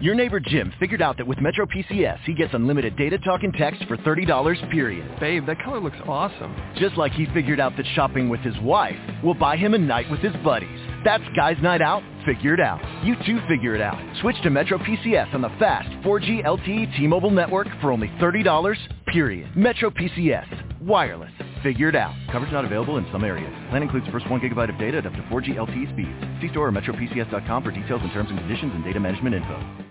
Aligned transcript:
Your 0.00 0.14
neighbor 0.14 0.38
Jim 0.38 0.72
figured 0.78 1.02
out 1.02 1.16
that 1.16 1.26
with 1.26 1.40
Metro 1.40 1.66
PCS, 1.66 2.20
he 2.20 2.32
gets 2.32 2.54
unlimited 2.54 2.96
data 2.96 3.18
talk 3.18 3.42
and 3.42 3.52
text 3.52 3.82
for 3.88 3.96
$30 3.96 4.70
period. 4.70 5.18
Babe, 5.18 5.44
that 5.46 5.60
color 5.64 5.80
looks 5.80 5.96
awesome. 6.06 6.54
Just 6.76 6.96
like 6.96 7.10
he 7.10 7.26
figured 7.34 7.58
out 7.58 7.76
that 7.76 7.86
shopping 7.96 8.28
with 8.28 8.38
his 8.40 8.56
wife 8.60 8.96
will 9.24 9.34
buy 9.34 9.56
him 9.56 9.74
a 9.74 9.78
night 9.78 10.08
with 10.08 10.20
his 10.20 10.36
buddies. 10.44 10.78
That's 11.04 11.24
Guy's 11.34 11.60
Night 11.64 11.82
Out, 11.82 12.04
figured 12.24 12.60
out. 12.60 12.80
You 13.04 13.16
too 13.26 13.40
figure 13.48 13.74
it 13.74 13.80
out. 13.80 13.98
Switch 14.20 14.36
to 14.44 14.50
Metro 14.50 14.78
PCS 14.78 15.34
on 15.34 15.42
the 15.42 15.48
fast 15.58 15.88
4G 16.04 16.44
LTE 16.44 16.96
T-Mobile 16.96 17.32
network 17.32 17.66
for 17.80 17.90
only 17.90 18.06
$30 18.20 18.76
period. 19.12 19.56
Metro 19.56 19.90
PCS. 19.90 20.80
Wireless. 20.80 21.32
Figured 21.64 21.96
out. 21.96 22.14
Coverage 22.30 22.52
not 22.52 22.64
available 22.64 22.98
in 22.98 23.06
some 23.10 23.24
areas. 23.24 23.52
Plan 23.70 23.82
includes 23.82 24.06
first 24.12 24.30
1 24.30 24.40
gigabyte 24.40 24.72
of 24.72 24.78
data 24.78 24.98
at 24.98 25.06
up 25.06 25.12
to 25.14 25.22
4G 25.22 25.56
LTE 25.56 25.92
speeds. 25.92 26.40
See 26.40 26.50
store 26.50 26.68
or 26.68 26.72
metropcs.com 26.72 27.64
for 27.64 27.72
details 27.72 28.00
and 28.04 28.12
terms 28.12 28.30
and 28.30 28.38
conditions 28.38 28.72
and 28.76 28.84
data 28.84 29.00
management 29.00 29.34
info. 29.34 29.87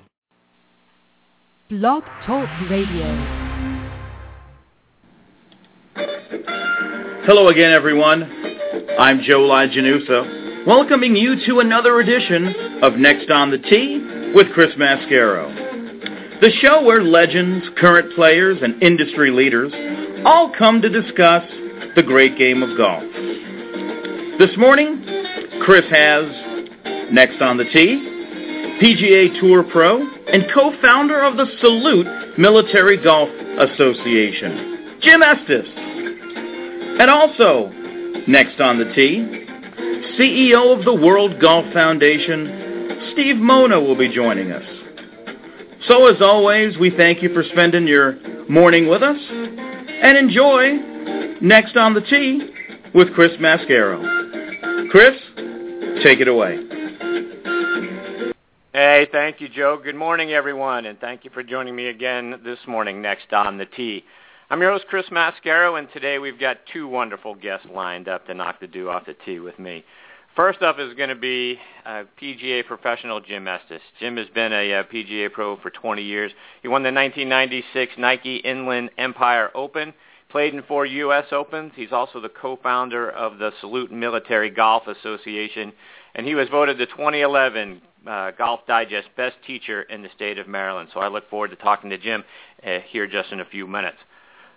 Blog 1.70 2.01
Talk 2.25 2.47
Radio. 2.69 3.04
Hello 7.25 7.50
again, 7.50 7.74
everyone. 7.74 8.24
I'm 8.97 9.19
Joe 9.21 9.41
Ligenusa, 9.41 10.65
welcoming 10.65 11.18
you 11.18 11.36
to 11.46 11.60
another 11.60 12.00
edition 12.00 12.79
of 12.82 12.93
Next 12.93 13.29
on 13.29 13.51
the 13.51 13.57
Tee 13.57 14.32
with 14.33 14.47
Chris 14.54 14.75
Mascaro. 14.77 16.39
The 16.39 16.51
show 16.61 16.86
where 16.86 17.04
legends, 17.04 17.65
current 17.77 18.15
players, 18.15 18.60
and 18.61 18.82
industry 18.82 19.29
leaders 19.32 19.74
all 20.25 20.54
come 20.57 20.82
to 20.82 20.88
discuss 20.88 21.43
the 21.97 22.04
great 22.04 22.38
game 22.38 22.63
of 22.63 22.77
golf. 22.77 23.04
This 24.39 24.55
morning, 24.57 25.04
Chris 25.65 25.83
has 25.91 26.32
Next 27.11 27.41
on 27.41 27.57
the 27.57 27.65
Tee, 27.74 28.16
PGA 28.81 29.39
Tour 29.39 29.63
Pro, 29.63 30.01
and 30.27 30.45
co-founder 30.54 31.19
of 31.21 31.37
the 31.37 31.47
Salute 31.59 32.38
Military 32.38 33.02
Golf 33.02 33.30
Association, 33.30 34.99
Jim 35.02 35.23
Estes. 35.23 35.67
And 36.99 37.09
also, 37.09 37.69
next 38.27 38.59
on 38.59 38.77
the 38.77 38.85
tee, 38.93 39.45
CEO 40.19 40.77
of 40.77 40.85
the 40.85 40.93
World 40.93 41.39
Golf 41.41 41.65
Foundation, 41.73 43.09
Steve 43.13 43.37
Mona 43.37 43.79
will 43.79 43.97
be 43.97 44.13
joining 44.13 44.52
us. 44.52 44.65
So 45.87 46.07
as 46.07 46.21
always, 46.21 46.77
we 46.77 46.91
thank 46.91 47.23
you 47.23 47.33
for 47.33 47.43
spending 47.43 47.87
your 47.87 48.17
morning 48.47 48.87
with 48.89 49.02
us, 49.02 49.17
and 49.30 50.17
enjoy 50.17 50.75
Next 51.41 51.77
on 51.77 51.93
the 51.93 52.02
Tee 52.02 52.52
with 52.93 53.13
Chris 53.13 53.31
Mascaro. 53.39 54.02
Chris, 54.89 55.13
take 56.03 56.19
it 56.19 56.27
away. 56.27 56.57
Hey, 58.78 59.08
thank 59.11 59.42
you, 59.42 59.50
Joe. 59.50 59.81
Good 59.83 59.95
morning, 59.95 60.33
everyone, 60.33 60.86
and 60.86 61.00
thank 61.00 61.25
you 61.25 61.31
for 61.31 61.42
joining 61.42 61.75
me 61.75 61.88
again 61.88 62.42
this 62.45 62.59
morning 62.67 63.02
next 63.02 63.33
on 63.33 63.58
the 63.58 63.66
tee. 63.66 64.03
I'm 64.52 64.61
your 64.61 64.72
host, 64.72 64.86
Chris 64.88 65.08
Mascaro, 65.11 65.80
and 65.80 65.92
today 65.94 66.20
we've 66.20 66.39
got 66.39 66.59
two 66.72 66.88
wonderful 66.88 67.33
guests 67.33 67.66
lined 67.73 68.08
up 68.08 68.28
to 68.28 68.36
knock 68.36 68.59
the 68.59 68.67
dew 68.67 68.92
off 68.92 69.08
the 69.08 69.16
tee 69.25 69.39
with 69.39 69.58
me. 69.58 69.83
First 70.36 70.61
up 70.61 70.78
is 70.78 70.94
going 70.94 71.09
to 71.09 71.16
be 71.16 71.58
uh, 71.88 72.03
PGA 72.22 72.64
professional 72.67 73.20
Jim 73.20 73.48
Estes. 73.48 73.81
Jim 74.00 74.16
has 74.17 74.28
been 74.36 74.53
a 74.53 74.72
uh, 74.75 74.83
PGA 74.83 75.31
pro 75.31 75.58
for 75.58 75.72
20 75.72 76.03
years. 76.03 76.31
He 76.61 76.67
won 76.67 76.83
the 76.83 76.94
1996 76.94 77.94
Nike 77.98 78.36
Inland 78.36 78.92
Empire 79.00 79.50
Open, 79.55 79.92
played 80.30 80.53
in 80.53 80.61
four 80.61 80.86
U.S. 80.86 81.25
Opens. 81.31 81.72
He's 81.75 81.92
also 81.92 82.22
the 82.22 82.30
co-founder 82.30 83.09
of 83.09 83.39
the 83.39 83.53
Salute 83.59 83.92
Military 83.92 84.52
Golf 84.52 84.83
Association, 84.86 85.73
and 86.14 86.28
he 86.28 86.36
was 86.36 86.48
voted 86.50 86.78
the 86.78 86.86
2011 86.86 87.81
uh, 88.05 88.31
Golf 88.31 88.61
Digest 88.67 89.07
Best 89.15 89.35
Teacher 89.45 89.83
in 89.83 90.01
the 90.01 90.09
state 90.15 90.37
of 90.37 90.47
Maryland. 90.47 90.89
So 90.93 90.99
I 90.99 91.07
look 91.07 91.29
forward 91.29 91.49
to 91.49 91.55
talking 91.55 91.89
to 91.89 91.97
Jim 91.97 92.23
uh, 92.65 92.79
here 92.87 93.07
just 93.07 93.31
in 93.31 93.39
a 93.39 93.45
few 93.45 93.67
minutes. 93.67 93.97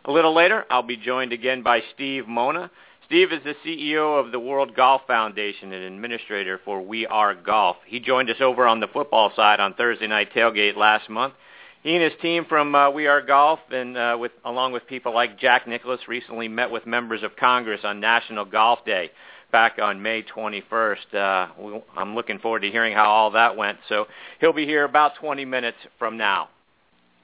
A 0.04 0.10
little 0.10 0.34
later, 0.34 0.64
I'll 0.70 0.82
be 0.82 0.96
joined 0.96 1.32
again 1.32 1.62
by 1.62 1.82
Steve 1.94 2.26
Mona. 2.26 2.70
Steve 3.06 3.32
is 3.32 3.42
the 3.42 3.54
CEO 3.66 4.24
of 4.24 4.32
the 4.32 4.38
World 4.38 4.74
Golf 4.76 5.02
Foundation 5.06 5.72
and 5.72 5.84
administrator 5.84 6.60
for 6.64 6.80
We 6.80 7.06
Are 7.06 7.34
Golf. 7.34 7.76
He 7.84 7.98
joined 8.00 8.30
us 8.30 8.40
over 8.40 8.66
on 8.66 8.80
the 8.80 8.86
football 8.86 9.32
side 9.34 9.60
on 9.60 9.74
Thursday 9.74 10.06
night 10.06 10.32
tailgate 10.32 10.76
last 10.76 11.10
month. 11.10 11.34
He 11.82 11.94
and 11.94 12.04
his 12.04 12.12
team 12.22 12.44
from 12.48 12.74
uh, 12.74 12.90
We 12.90 13.08
Are 13.08 13.20
Golf, 13.20 13.58
and 13.70 13.96
uh, 13.96 14.16
with 14.20 14.32
along 14.44 14.72
with 14.72 14.86
people 14.86 15.12
like 15.12 15.38
Jack 15.38 15.66
Nicklaus, 15.66 16.00
recently 16.06 16.46
met 16.46 16.70
with 16.70 16.86
members 16.86 17.22
of 17.22 17.36
Congress 17.36 17.80
on 17.84 18.00
National 18.00 18.44
Golf 18.44 18.84
Day 18.84 19.10
back 19.50 19.78
on 19.80 20.02
May 20.02 20.22
21st. 20.22 21.14
Uh, 21.14 21.80
I'm 21.96 22.14
looking 22.14 22.38
forward 22.38 22.60
to 22.60 22.70
hearing 22.70 22.94
how 22.94 23.04
all 23.04 23.30
that 23.32 23.56
went. 23.56 23.78
So 23.88 24.06
he'll 24.40 24.52
be 24.52 24.66
here 24.66 24.84
about 24.84 25.16
20 25.16 25.44
minutes 25.44 25.78
from 25.98 26.16
now. 26.16 26.48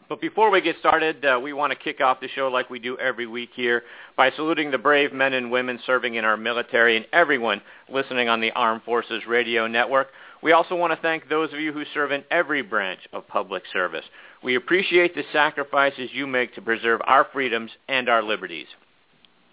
But 0.09 0.21
before 0.21 0.51
we 0.51 0.61
get 0.61 0.77
started, 0.79 1.25
uh, 1.25 1.41
we 1.43 1.53
want 1.53 1.73
to 1.73 1.79
kick 1.79 2.01
off 2.01 2.21
the 2.21 2.29
show 2.29 2.47
like 2.49 2.71
we 2.71 2.79
do 2.79 2.97
every 2.99 3.27
week 3.27 3.51
here 3.55 3.83
by 4.17 4.31
saluting 4.31 4.71
the 4.71 4.79
brave 4.79 5.13
men 5.13 5.33
and 5.33 5.51
women 5.51 5.81
serving 5.85 6.15
in 6.15 6.25
our 6.25 6.37
military 6.37 6.97
and 6.97 7.07
everyone 7.13 7.61
listening 7.93 8.29
on 8.29 8.41
the 8.41 8.53
Armed 8.53 8.83
Forces 8.85 9.27
Radio 9.27 9.67
Network. 9.67 10.09
We 10.43 10.53
also 10.53 10.77
want 10.77 10.93
to 10.93 11.03
thank 11.03 11.29
those 11.29 11.53
of 11.53 11.59
you 11.59 11.73
who 11.73 11.83
serve 11.93 12.13
in 12.13 12.23
every 12.31 12.63
branch 12.63 13.01
of 13.13 13.27
public 13.27 13.65
service. 13.73 14.05
We 14.45 14.55
appreciate 14.55 15.17
the 15.17 15.25
sacrifices 15.33 16.11
you 16.13 16.29
make 16.29 16.55
to 16.55 16.63
preserve 16.63 17.01
our 17.05 17.27
freedoms 17.33 17.73
and 17.89 18.09
our 18.09 18.23
liberties. 18.23 18.69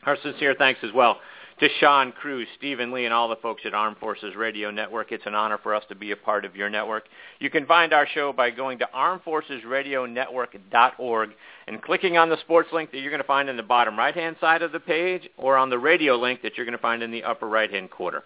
Our 0.05 0.17
sincere 0.21 0.53
thanks 0.55 0.81
as 0.83 0.91
well 0.93 1.17
to 1.63 1.69
Sean 1.79 2.11
Cruz, 2.11 2.47
Stephen 2.57 2.91
Lee, 2.91 3.05
and 3.05 3.13
all 3.13 3.29
the 3.29 3.37
folks 3.37 3.61
at 3.63 3.73
Armed 3.73 3.95
Forces 3.97 4.35
Radio 4.35 4.69
Network. 4.69 5.13
It's 5.13 5.25
an 5.25 5.33
honor 5.33 5.57
for 5.63 5.73
us 5.73 5.85
to 5.87 5.95
be 5.95 6.11
a 6.11 6.17
part 6.17 6.43
of 6.43 6.57
your 6.57 6.69
network. 6.69 7.05
You 7.39 7.49
can 7.49 7.65
find 7.65 7.93
our 7.93 8.05
show 8.05 8.33
by 8.33 8.49
going 8.49 8.79
to 8.79 8.89
armedforcesradionetwork.org 8.93 11.29
and 11.67 11.81
clicking 11.81 12.17
on 12.17 12.27
the 12.27 12.37
sports 12.41 12.67
link 12.73 12.91
that 12.91 12.99
you're 12.99 13.11
going 13.11 13.21
to 13.21 13.27
find 13.27 13.47
in 13.47 13.55
the 13.55 13.63
bottom 13.63 13.97
right-hand 13.97 14.35
side 14.41 14.61
of 14.61 14.73
the 14.73 14.79
page 14.81 15.29
or 15.37 15.55
on 15.55 15.69
the 15.69 15.79
radio 15.79 16.17
link 16.17 16.41
that 16.41 16.57
you're 16.57 16.65
going 16.65 16.77
to 16.77 16.81
find 16.81 17.01
in 17.01 17.11
the 17.11 17.23
upper 17.23 17.47
right-hand 17.47 17.89
corner. 17.89 18.23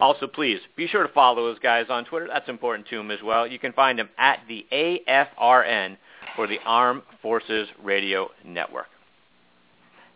Also, 0.00 0.26
please 0.26 0.58
be 0.74 0.88
sure 0.88 1.06
to 1.06 1.12
follow 1.12 1.36
those 1.36 1.60
guys 1.60 1.86
on 1.90 2.04
Twitter. 2.04 2.26
That's 2.26 2.48
important 2.48 2.88
to 2.88 2.96
them 2.96 3.12
as 3.12 3.22
well. 3.22 3.46
You 3.46 3.60
can 3.60 3.72
find 3.72 4.00
them 4.00 4.08
at 4.18 4.40
the 4.48 4.66
AFRN 4.72 5.96
for 6.34 6.48
the 6.48 6.58
Armed 6.64 7.02
Forces 7.22 7.68
Radio 7.84 8.32
Network. 8.44 8.88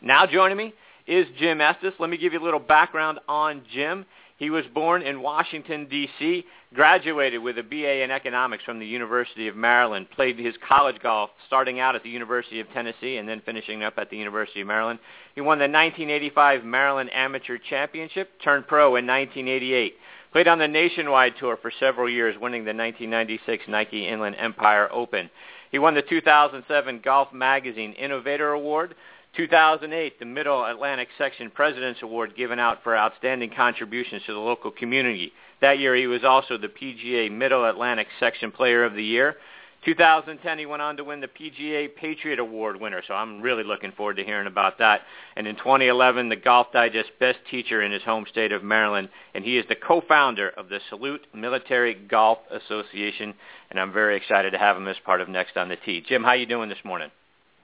Now 0.02 0.26
joining 0.26 0.56
me 0.56 0.74
is 1.06 1.26
Jim 1.38 1.60
Estes. 1.60 1.94
Let 1.98 2.10
me 2.10 2.16
give 2.16 2.32
you 2.32 2.41
a 2.41 2.44
little 2.44 2.60
background 2.60 3.20
on 3.28 3.62
Jim. 3.72 4.06
He 4.37 4.50
was 4.50 4.65
born 4.75 5.03
in 5.03 5.22
Washington, 5.22 5.87
D.C., 5.88 6.44
graduated 6.75 7.41
with 7.41 7.56
a 7.56 7.62
BA 7.62 8.03
in 8.03 8.10
economics 8.10 8.65
from 8.65 8.81
the 8.81 8.87
University 8.87 9.47
of 9.47 9.54
Maryland, 9.54 10.10
played 10.10 10.38
his 10.38 10.54
college 10.69 11.00
golf 11.00 11.31
starting 11.47 11.78
out 11.78 11.94
at 11.94 12.03
the 12.03 12.10
University 12.10 12.59
of 12.59 12.69
Tennessee 12.72 13.19
and 13.19 13.28
then 13.28 13.43
finishing 13.47 13.84
up 13.84 13.94
at 13.97 14.10
the 14.10 14.16
University 14.16 14.60
of 14.60 14.66
Maryland. 14.66 14.98
He 15.37 15.41
won 15.41 15.59
the 15.59 15.64
1985 15.64 16.64
Maryland 16.64 17.10
Amateur 17.12 17.59
Championship, 17.59 18.32
turned 18.43 18.66
pro 18.66 18.97
in 18.97 19.06
1988. 19.06 19.94
Played 20.32 20.48
on 20.48 20.59
the 20.59 20.66
nationwide 20.66 21.34
tour 21.38 21.56
for 21.62 21.70
several 21.78 22.10
years, 22.10 22.34
winning 22.34 22.64
the 22.64 22.75
1996 22.75 23.69
Nike 23.69 24.09
Inland 24.09 24.34
Empire 24.37 24.88
Open. 24.91 25.31
He 25.70 25.78
won 25.78 25.94
the 25.94 26.03
2007 26.03 27.00
Golf 27.04 27.32
Magazine 27.32 27.93
Innovator 27.93 28.50
Award, 28.50 28.97
2008, 29.36 30.18
the 30.18 30.24
Middle 30.24 30.64
Atlantic 30.64 31.08
Section 31.18 31.50
President's 31.50 32.02
Award 32.02 32.36
given 32.36 32.58
out 32.58 32.82
for 32.82 32.96
outstanding 32.96 33.50
contributions 33.54 34.22
to 34.26 34.32
the 34.32 34.38
local 34.38 34.70
community. 34.70 35.32
That 35.60 35.78
year 35.78 35.96
he 35.96 36.06
was 36.06 36.24
also 36.24 36.56
the 36.56 36.68
PGA 36.68 37.30
Middle 37.30 37.64
Atlantic 37.64 38.06
Section 38.20 38.52
Player 38.52 38.84
of 38.84 38.94
the 38.94 39.02
Year. 39.02 39.36
2010 39.84 40.58
he 40.58 40.66
went 40.66 40.82
on 40.82 40.96
to 40.96 41.04
win 41.04 41.20
the 41.20 41.28
PGA 41.28 41.94
Patriot 41.94 42.38
Award 42.38 42.80
winner, 42.80 43.02
so 43.06 43.12
I'm 43.12 43.42
really 43.42 43.64
looking 43.64 43.92
forward 43.92 44.16
to 44.16 44.24
hearing 44.24 44.46
about 44.46 44.78
that. 44.78 45.02
And 45.36 45.46
in 45.46 45.56
2011, 45.56 46.28
the 46.28 46.36
Golf 46.36 46.68
Digest 46.72 47.10
Best 47.20 47.38
Teacher 47.50 47.82
in 47.82 47.92
his 47.92 48.02
home 48.02 48.24
state 48.30 48.52
of 48.52 48.62
Maryland, 48.62 49.10
and 49.34 49.44
he 49.44 49.58
is 49.58 49.66
the 49.68 49.74
co-founder 49.74 50.50
of 50.50 50.68
the 50.68 50.80
Salute 50.88 51.26
Military 51.34 51.94
Golf 51.94 52.38
Association, 52.50 53.34
and 53.70 53.78
I'm 53.78 53.92
very 53.92 54.16
excited 54.16 54.52
to 54.52 54.58
have 54.58 54.76
him 54.76 54.88
as 54.88 54.96
part 55.04 55.20
of 55.20 55.28
Next 55.28 55.56
on 55.56 55.69
the 55.69 55.76
Tee. 55.76 56.04
Jim, 56.08 56.22
how 56.22 56.30
are 56.30 56.37
you 56.37 56.46
doing 56.46 56.69
this 56.69 56.78
morning? 56.84 57.10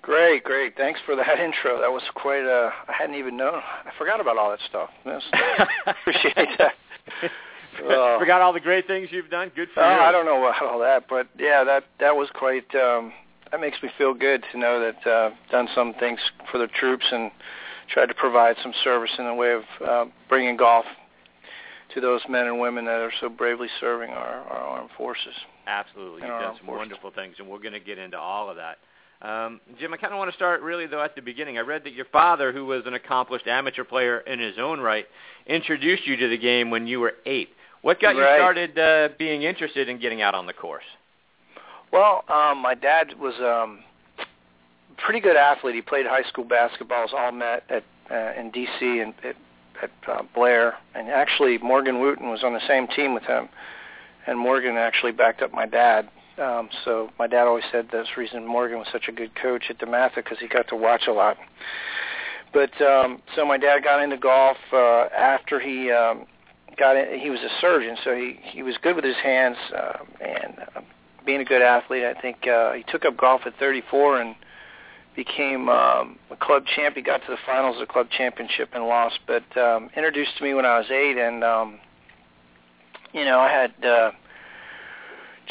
Great, 0.03 0.45
great. 0.45 0.77
Thanks 0.77 1.01
for 1.05 1.15
that 1.17 1.39
intro. 1.39 1.81
That 1.81 1.91
was 1.91 2.03
quite. 2.15 2.45
Uh, 2.45 2.71
I 2.89 2.93
hadn't 2.93 3.17
even 3.17 3.37
known. 3.37 3.55
I 3.55 3.91
forgot 3.99 4.21
about 4.21 4.39
all 4.39 4.51
that 4.51 4.61
stuff. 4.69 4.91
Yes, 5.05 5.23
appreciate 5.87 6.49
that. 6.59 6.73
Uh, 7.79 8.19
forgot 8.19 8.43
all 8.43 8.53
the 8.53 8.61
great 8.61 8.87
things 8.87 9.09
you've 9.11 9.31
done. 9.31 9.51
Good 9.57 9.69
for 9.73 9.83
uh, 9.83 9.95
you. 9.95 10.01
I 10.03 10.13
don't 10.13 10.27
know 10.27 10.45
about 10.45 10.63
all 10.63 10.81
that, 10.81 11.05
but 11.09 11.29
yeah, 11.39 11.65
that 11.65 11.85
that 11.99 12.15
was 12.15 12.29
quite. 12.35 12.67
Um, 12.75 13.13
that 13.51 13.61
makes 13.61 13.83
me 13.83 13.89
feel 13.97 14.13
good 14.13 14.45
to 14.53 14.59
know 14.59 14.81
that 14.81 15.11
uh, 15.11 15.31
done 15.51 15.69
some 15.75 15.95
things 15.95 16.19
for 16.51 16.59
the 16.59 16.67
troops 16.67 17.07
and 17.11 17.31
tried 17.89 18.07
to 18.07 18.15
provide 18.15 18.57
some 18.63 18.75
service 18.85 19.11
in 19.19 19.25
the 19.25 19.33
way 19.33 19.53
of 19.53 19.63
uh, 19.87 20.05
bringing 20.29 20.57
golf 20.57 20.85
to 21.95 22.01
those 22.01 22.21
men 22.29 22.47
and 22.47 22.61
women 22.61 22.85
that 22.85 23.01
are 23.01 23.13
so 23.21 23.29
bravely 23.29 23.69
serving 23.81 24.11
our, 24.11 24.43
our 24.51 24.59
armed 24.59 24.91
forces. 24.97 25.35
Absolutely, 25.67 26.23
you've 26.23 26.29
done 26.29 26.57
some 26.59 26.67
forces. 26.67 26.79
wonderful 26.79 27.11
things, 27.13 27.37
and 27.39 27.49
we're 27.49 27.59
going 27.59 27.73
to 27.73 27.81
get 27.81 27.99
into 27.99 28.19
all 28.19 28.51
of 28.51 28.57
that. 28.57 28.79
Um, 29.23 29.61
Jim, 29.79 29.93
I 29.93 29.99
kind 29.99 30.15
of 30.15 30.19
want 30.19 30.31
to 30.31 30.37
start 30.37 30.63
really 30.63 30.87
though 30.87 31.03
at 31.03 31.15
the 31.15 31.21
beginning. 31.21 31.59
I 31.59 31.61
read 31.61 31.85
that 31.85 31.93
your 31.93 32.07
father, 32.07 32.53
who 32.53 32.65
was 32.65 32.85
an 32.87 32.95
accomplished 32.95 33.47
amateur 33.47 33.85
player 33.85 34.21
in 34.21 34.39
his 34.39 34.55
own 34.59 34.81
right, 34.81 35.07
introduced 35.47 36.07
you 36.07 36.17
to 36.17 36.29
the 36.29 36.39
game 36.39 36.71
when 36.71 36.87
you 36.87 37.01
were 37.01 37.15
eight. 37.27 37.51
What 37.83 38.01
got 38.01 38.17
right. 38.17 38.35
you 38.35 38.39
started 38.39 38.79
uh, 38.79 39.09
being 39.19 39.43
interested 39.43 39.89
in 39.89 40.01
getting 40.01 40.23
out 40.23 40.35
on 40.35 40.47
the 40.47 40.53
course? 40.53 40.85
Well, 41.93 42.25
um, 42.29 42.59
my 42.59 42.75
dad 42.75 43.15
was 43.19 43.35
um, 43.41 43.81
a 44.19 45.03
pretty 45.03 45.21
good 45.21 45.37
athlete. 45.37 45.75
He 45.75 45.83
played 45.83 46.07
high 46.07 46.23
school 46.29 46.45
basketball. 46.45 47.03
Was 47.03 47.13
all 47.17 47.33
met 47.33 47.65
at 47.69 47.85
uh, 48.11 48.41
in 48.41 48.51
D.C. 48.51 49.01
and 49.01 49.15
at, 49.25 49.37
at 49.83 49.91
uh, 50.09 50.23
Blair, 50.35 50.75
and 50.95 51.09
actually 51.09 51.59
Morgan 51.59 51.97
Wootten 51.97 52.31
was 52.31 52.43
on 52.45 52.53
the 52.53 52.67
same 52.67 52.87
team 52.89 53.15
with 53.15 53.25
him. 53.25 53.49
And 54.27 54.39
Morgan 54.39 54.77
actually 54.77 55.13
backed 55.13 55.43
up 55.43 55.53
my 55.53 55.67
dad. 55.67 56.09
Um, 56.41 56.71
so 56.85 57.11
my 57.19 57.27
dad 57.27 57.47
always 57.47 57.65
said 57.71 57.89
that's 57.93 58.09
the 58.15 58.21
reason 58.21 58.47
Morgan 58.47 58.79
was 58.79 58.89
such 58.91 59.09
a 59.09 59.13
good 59.13 59.35
coach 59.35 59.65
at 59.69 59.79
DeMatha 59.79 60.17
because 60.17 60.39
he 60.39 60.49
got 60.49 60.69
to 60.69 60.77
watch 60.77 61.03
a 61.07 61.13
lot. 61.13 61.37
But 62.53 62.81
um, 62.81 63.23
so 63.37 63.45
my 63.45 63.59
dad 63.59 63.85
got 63.85 64.03
into 64.03 64.17
golf 64.17 64.57
uh, 64.73 65.07
after 65.17 65.61
he 65.61 65.91
um, 65.91 66.27
got 66.79 66.97
in. 66.97 67.21
He 67.21 67.31
was 67.31 67.41
a 67.41 67.61
surgeon, 67.61 67.97
so 68.03 68.15
he 68.15 68.41
he 68.43 68.63
was 68.63 68.77
good 68.83 68.97
with 68.97 69.05
his 69.05 69.17
hands 69.23 69.57
uh, 69.77 69.99
and 70.21 70.59
uh, 70.75 70.81
being 71.25 71.41
a 71.41 71.45
good 71.45 71.63
athlete. 71.63 72.05
I 72.05 72.21
think 72.21 72.49
uh, 72.49 72.73
he 72.73 72.83
took 72.85 73.05
up 73.05 73.17
golf 73.17 73.43
at 73.47 73.57
34 73.59 74.21
and 74.21 74.35
became 75.15 75.69
um, 75.69 76.19
a 76.31 76.37
club 76.37 76.65
champ. 76.75 76.97
He 76.97 77.03
got 77.03 77.19
to 77.19 77.31
the 77.31 77.39
finals 77.45 77.77
of 77.77 77.87
the 77.87 77.93
club 77.93 78.09
championship 78.11 78.71
and 78.73 78.85
lost, 78.85 79.19
but 79.27 79.45
um, 79.57 79.91
introduced 79.97 80.37
to 80.39 80.45
me 80.45 80.55
when 80.55 80.65
I 80.65 80.79
was 80.79 80.91
eight, 80.91 81.19
and 81.19 81.45
um, 81.45 81.79
you 83.13 83.25
know 83.25 83.39
I 83.39 83.51
had 83.51 83.85
uh, 83.85 84.11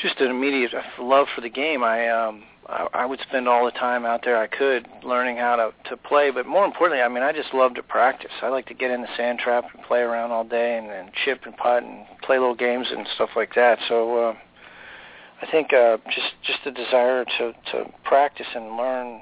just 0.01 0.19
an 0.19 0.29
immediate 0.29 0.71
love 0.99 1.27
for 1.35 1.41
the 1.41 1.49
game. 1.49 1.83
I 1.83 2.09
um, 2.09 2.43
I, 2.67 2.87
I 2.93 3.05
would 3.05 3.19
spend 3.27 3.47
all 3.47 3.65
the 3.65 3.71
time 3.71 4.05
out 4.05 4.21
there 4.23 4.37
I 4.37 4.47
could 4.47 4.87
learning 5.03 5.37
how 5.37 5.55
to 5.55 5.89
to 5.89 5.97
play, 5.97 6.31
but 6.31 6.45
more 6.45 6.65
importantly, 6.65 7.01
I 7.03 7.07
mean, 7.07 7.23
I 7.23 7.31
just 7.31 7.53
love 7.53 7.73
to 7.75 7.83
practice. 7.83 8.31
I 8.41 8.49
like 8.49 8.67
to 8.67 8.73
get 8.73 8.91
in 8.91 9.01
the 9.01 9.07
sand 9.17 9.39
trap 9.39 9.65
and 9.73 9.83
play 9.83 9.99
around 9.99 10.31
all 10.31 10.43
day 10.43 10.77
and, 10.77 10.89
and 10.91 11.11
chip 11.25 11.41
and 11.45 11.55
putt 11.57 11.83
and 11.83 12.05
play 12.23 12.37
little 12.37 12.55
games 12.55 12.87
and 12.91 13.07
stuff 13.15 13.29
like 13.35 13.55
that. 13.55 13.79
So 13.87 14.29
uh, 14.29 14.33
I 15.41 15.51
think 15.51 15.73
uh, 15.73 15.97
just 16.07 16.33
just 16.43 16.59
the 16.63 16.71
desire 16.71 17.25
to 17.25 17.53
to 17.71 17.91
practice 18.03 18.47
and 18.55 18.77
learn 18.77 19.21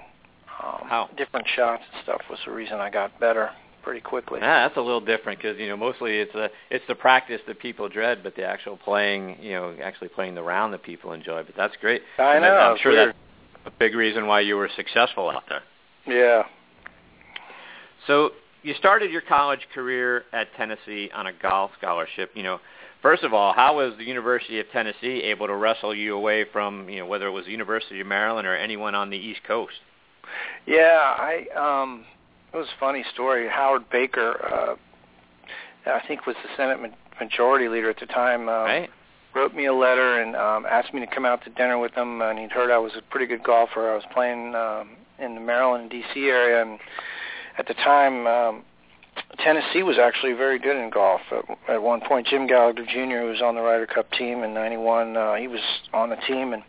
um, 0.64 0.88
How? 0.88 1.10
different 1.18 1.48
shots 1.56 1.84
and 1.94 2.04
stuff 2.04 2.22
was 2.30 2.40
the 2.46 2.52
reason 2.52 2.76
I 2.80 2.90
got 2.90 3.20
better 3.20 3.52
pretty 3.88 4.02
quickly. 4.02 4.40
Yeah, 4.42 4.68
that's 4.68 4.76
a 4.78 4.82
little 4.82 5.00
different 5.00 5.40
because 5.40 5.58
you 5.58 5.70
know 5.70 5.78
mostly 5.78 6.18
it's 6.20 6.36
a 6.36 6.50
it's 6.70 6.84
the 6.90 6.96
practice 6.96 7.40
that 7.48 7.58
people 7.60 7.88
dread, 7.88 8.22
but 8.22 8.36
the 8.36 8.44
actual 8.44 8.76
playing, 8.76 9.38
you 9.42 9.54
know, 9.54 9.74
actually 9.82 10.10
playing 10.10 10.36
the 10.36 10.44
round 10.44 10.74
that 10.74 10.84
people 10.84 11.14
enjoy. 11.14 11.44
But 11.44 11.56
that's 11.56 11.76
great. 11.80 12.02
I 12.18 12.36
And 12.36 12.44
know. 12.44 12.50
I'm 12.54 12.78
sure 12.80 12.92
weird. 12.92 13.10
that's 13.10 13.18
a 13.76 13.80
big 13.80 13.96
reason 13.96 14.28
why 14.28 14.42
you 14.42 14.58
were 14.58 14.70
successful 14.76 15.30
out 15.30 15.44
there. 15.48 15.62
Yeah. 16.06 16.44
So 18.08 18.32
you 18.64 18.74
started 18.74 19.10
your 19.12 19.22
college 19.22 19.62
career 19.74 20.24
at 20.34 20.48
Tennessee 20.58 21.10
on 21.16 21.28
a 21.28 21.32
golf 21.34 21.72
scholarship. 21.78 22.32
You 22.34 22.44
know, 22.44 22.60
first 23.02 23.24
of 23.24 23.34
all, 23.34 23.54
how 23.54 23.78
was 23.78 23.94
the 23.98 24.04
University 24.04 24.60
of 24.60 24.66
Tennessee 24.74 25.22
able 25.24 25.48
to 25.48 25.56
wrestle 25.56 25.96
you 25.96 26.14
away 26.16 26.46
from, 26.52 26.90
you 26.90 27.00
know, 27.00 27.06
whether 27.06 27.28
it 27.28 27.32
was 27.32 27.46
the 27.46 27.52
University 27.52 28.02
of 28.02 28.08
Maryland 28.08 28.46
or 28.48 28.56
anyone 28.56 28.96
on 28.96 29.10
the 29.10 29.18
East 29.18 29.42
Coast? 29.48 29.76
Yeah, 30.66 31.16
I 31.18 31.46
um 31.56 32.04
it 32.54 32.58
was 32.58 32.68
a 32.68 32.80
funny 32.80 33.04
story. 33.14 33.48
Howard 33.50 33.90
Baker 33.90 34.34
uh 34.44 34.76
I 35.90 36.02
think 36.08 36.26
was 36.26 36.36
the 36.44 36.50
Senate 36.58 36.82
ma- 36.82 37.24
majority 37.26 37.70
leader 37.70 37.90
at 37.90 38.00
the 38.00 38.06
time. 38.08 38.50
Um, 38.50 38.66
Right? 38.66 38.90
wrote 39.36 39.54
me 39.54 39.66
a 39.68 39.74
letter 39.74 40.20
and 40.22 40.36
um 40.36 40.66
asked 40.66 40.94
me 40.94 41.00
to 41.00 41.08
come 41.08 41.26
out 41.26 41.44
to 41.44 41.50
dinner 41.52 41.78
with 41.78 41.94
him 41.94 42.22
and 42.22 42.40
he'd 42.40 42.52
heard 42.52 42.72
I 42.72 42.78
was 42.80 42.94
a 42.98 43.02
pretty 43.04 43.28
good 43.28 43.44
golfer. 43.44 43.92
I 43.92 43.96
was 43.96 44.04
playing 44.14 44.56
um 44.56 44.92
in 45.20 45.36
the 45.36 45.42
Maryland 45.42 45.92
and 45.92 46.04
DC 46.04 46.16
area 46.30 46.62
and 46.62 46.80
at 47.58 47.68
the 47.68 47.74
time 47.76 48.26
um 48.28 48.64
Tennessee 49.40 49.84
was 49.84 49.98
actually 49.98 50.34
very 50.34 50.60
good 50.60 50.76
in 50.76 50.90
golf. 50.90 51.22
At, 51.32 51.76
at 51.76 51.82
one 51.84 52.02
point 52.02 52.28
Jim 52.28 52.48
Gallagher 52.48 52.86
Jr. 52.86 53.20
who 53.22 53.26
was 53.28 53.42
on 53.42 53.56
the 53.56 53.62
Ryder 53.62 53.88
Cup 53.88 54.10
team 54.12 54.44
in 54.44 54.54
91, 54.54 55.16
uh 55.18 55.36
he 55.36 55.48
was 55.48 55.62
on 55.94 56.10
the 56.10 56.18
team 56.28 56.54
and 56.54 56.64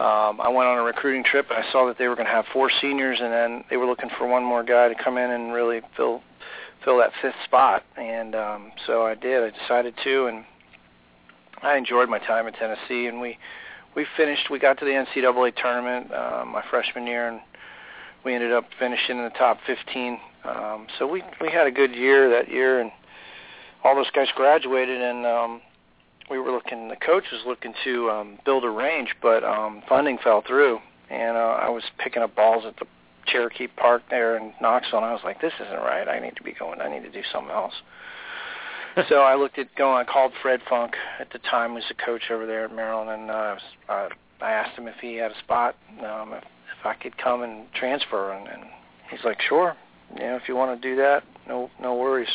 um 0.00 0.40
I 0.40 0.48
went 0.48 0.68
on 0.68 0.78
a 0.78 0.82
recruiting 0.82 1.24
trip 1.24 1.46
and 1.50 1.62
I 1.62 1.70
saw 1.70 1.86
that 1.86 1.98
they 1.98 2.08
were 2.08 2.16
going 2.16 2.26
to 2.26 2.32
have 2.32 2.46
four 2.52 2.70
seniors 2.80 3.18
and 3.20 3.32
then 3.32 3.64
they 3.68 3.76
were 3.76 3.86
looking 3.86 4.10
for 4.18 4.26
one 4.26 4.42
more 4.42 4.62
guy 4.62 4.88
to 4.88 4.94
come 4.94 5.18
in 5.18 5.30
and 5.30 5.52
really 5.52 5.80
fill 5.96 6.22
fill 6.84 6.98
that 6.98 7.12
fifth 7.20 7.34
spot 7.44 7.84
and 7.96 8.34
um 8.34 8.72
so 8.86 9.04
I 9.04 9.14
did. 9.14 9.42
I 9.42 9.50
decided 9.56 9.94
to 10.04 10.26
and 10.26 10.44
I 11.62 11.76
enjoyed 11.76 12.08
my 12.08 12.18
time 12.18 12.46
at 12.46 12.54
Tennessee, 12.54 13.06
and 13.06 13.20
we 13.20 13.38
we 13.94 14.06
finished. 14.16 14.50
We 14.50 14.58
got 14.58 14.78
to 14.78 14.84
the 14.84 14.92
NCAA 14.92 15.54
tournament 15.56 16.12
uh, 16.12 16.44
my 16.46 16.62
freshman 16.70 17.06
year, 17.06 17.28
and 17.28 17.40
we 18.24 18.34
ended 18.34 18.52
up 18.52 18.64
finishing 18.78 19.18
in 19.18 19.24
the 19.24 19.30
top 19.30 19.58
15. 19.66 20.18
Um, 20.44 20.86
so 20.98 21.06
we 21.06 21.22
we 21.40 21.50
had 21.50 21.66
a 21.66 21.70
good 21.70 21.94
year 21.94 22.30
that 22.30 22.50
year, 22.50 22.80
and 22.80 22.90
all 23.84 23.94
those 23.94 24.10
guys 24.12 24.28
graduated, 24.34 25.00
and 25.00 25.26
um, 25.26 25.60
we 26.30 26.38
were 26.38 26.52
looking. 26.52 26.88
The 26.88 26.96
coach 26.96 27.24
was 27.32 27.42
looking 27.46 27.74
to 27.84 28.10
um, 28.10 28.38
build 28.44 28.64
a 28.64 28.70
range, 28.70 29.14
but 29.20 29.44
um, 29.44 29.82
funding 29.88 30.18
fell 30.22 30.42
through, 30.46 30.78
and 31.10 31.36
uh, 31.36 31.58
I 31.60 31.68
was 31.68 31.82
picking 31.98 32.22
up 32.22 32.34
balls 32.36 32.64
at 32.66 32.76
the 32.76 32.86
Cherokee 33.26 33.66
Park 33.66 34.02
there 34.10 34.36
in 34.36 34.52
Knoxville, 34.60 34.98
and 34.98 35.06
I 35.06 35.12
was 35.12 35.22
like, 35.24 35.40
"This 35.40 35.52
isn't 35.60 35.78
right. 35.78 36.08
I 36.08 36.20
need 36.20 36.36
to 36.36 36.42
be 36.42 36.52
going. 36.52 36.80
I 36.80 36.88
need 36.88 37.02
to 37.02 37.10
do 37.10 37.22
something 37.32 37.52
else." 37.52 37.74
so 39.08 39.16
I 39.16 39.34
looked 39.34 39.58
at 39.58 39.74
going. 39.76 39.96
I 39.96 40.10
called 40.10 40.32
Fred 40.40 40.60
Funk 40.68 40.94
at 41.18 41.30
the 41.32 41.38
time, 41.38 41.74
who's 41.74 41.84
the 41.88 41.94
coach 41.94 42.30
over 42.30 42.46
there 42.46 42.64
at 42.64 42.74
Maryland, 42.74 43.10
and 43.10 43.30
uh, 43.30 43.34
I, 43.34 43.52
was, 43.52 43.62
uh, 43.88 44.44
I 44.44 44.50
asked 44.52 44.78
him 44.78 44.88
if 44.88 44.96
he 45.00 45.16
had 45.16 45.32
a 45.32 45.38
spot, 45.38 45.76
um, 46.00 46.32
if, 46.32 46.44
if 46.44 46.86
I 46.86 46.94
could 46.94 47.18
come 47.18 47.42
and 47.42 47.66
transfer, 47.74 48.32
and, 48.32 48.48
and 48.48 48.62
he's 49.10 49.24
like, 49.24 49.40
"Sure, 49.42 49.76
you 50.14 50.22
know, 50.22 50.36
if 50.36 50.48
you 50.48 50.56
want 50.56 50.80
to 50.80 50.88
do 50.88 50.96
that, 50.96 51.24
no, 51.48 51.70
no 51.80 51.94
worries." 51.96 52.30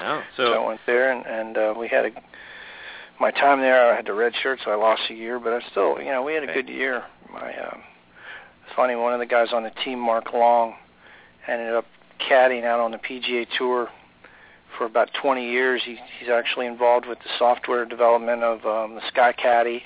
Oh, 0.00 0.22
So, 0.36 0.52
I 0.54 0.66
went 0.66 0.80
there, 0.86 1.12
and, 1.12 1.26
and 1.26 1.56
uh, 1.56 1.74
we 1.78 1.88
had 1.88 2.06
a. 2.06 2.10
My 3.22 3.30
time 3.30 3.60
there, 3.60 3.92
I 3.92 3.94
had 3.94 4.06
the 4.06 4.14
red 4.14 4.32
shirt, 4.42 4.58
so 4.64 4.72
I 4.72 4.74
lost 4.74 5.02
a 5.08 5.14
year, 5.14 5.38
but 5.38 5.52
I 5.52 5.60
still, 5.70 5.96
you 6.00 6.10
know, 6.10 6.24
we 6.24 6.34
had 6.34 6.42
a 6.42 6.52
good 6.52 6.68
year. 6.68 7.04
My, 7.32 7.56
um, 7.56 7.80
it's 8.66 8.74
funny, 8.74 8.96
one 8.96 9.12
of 9.12 9.20
the 9.20 9.26
guys 9.26 9.52
on 9.52 9.62
the 9.62 9.70
team, 9.84 10.00
Mark 10.00 10.32
Long, 10.32 10.74
ended 11.46 11.72
up 11.72 11.84
caddying 12.18 12.64
out 12.64 12.80
on 12.80 12.90
the 12.90 12.98
PGA 12.98 13.46
Tour 13.56 13.88
for 14.76 14.86
about 14.86 15.08
20 15.22 15.48
years. 15.48 15.82
He, 15.84 15.98
he's 16.18 16.30
actually 16.30 16.66
involved 16.66 17.06
with 17.06 17.18
the 17.20 17.30
software 17.38 17.84
development 17.84 18.42
of 18.42 18.66
um, 18.66 18.96
the 18.96 19.02
SkyCaddie, 19.14 19.82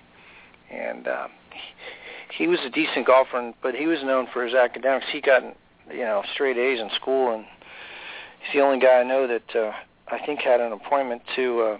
and 0.71 1.07
um, 1.07 1.29
he, 1.53 2.45
he 2.45 2.49
was 2.49 2.61
a 2.65 2.71
decent 2.71 3.07
golfer, 3.07 3.53
but 3.63 3.75
he 3.75 3.87
was 3.87 4.03
known 4.03 4.29
for 4.33 4.47
his 4.47 4.55
academics. 4.55 5.05
He 5.13 5.21
got, 5.21 5.43
you 5.93 6.05
know, 6.05 6.23
straight 6.33 6.57
A's 6.57 6.81
in 6.81 6.89
school, 6.99 7.35
and 7.35 7.45
he's 8.41 8.55
the 8.55 8.61
only 8.61 8.81
guy 8.81 9.01
I 9.01 9.03
know 9.03 9.27
that 9.27 9.55
uh, 9.55 9.73
I 10.09 10.25
think 10.25 10.41
had 10.41 10.63
an 10.63 10.73
appointment 10.73 11.21
to 11.37 11.61
uh, 11.61 11.79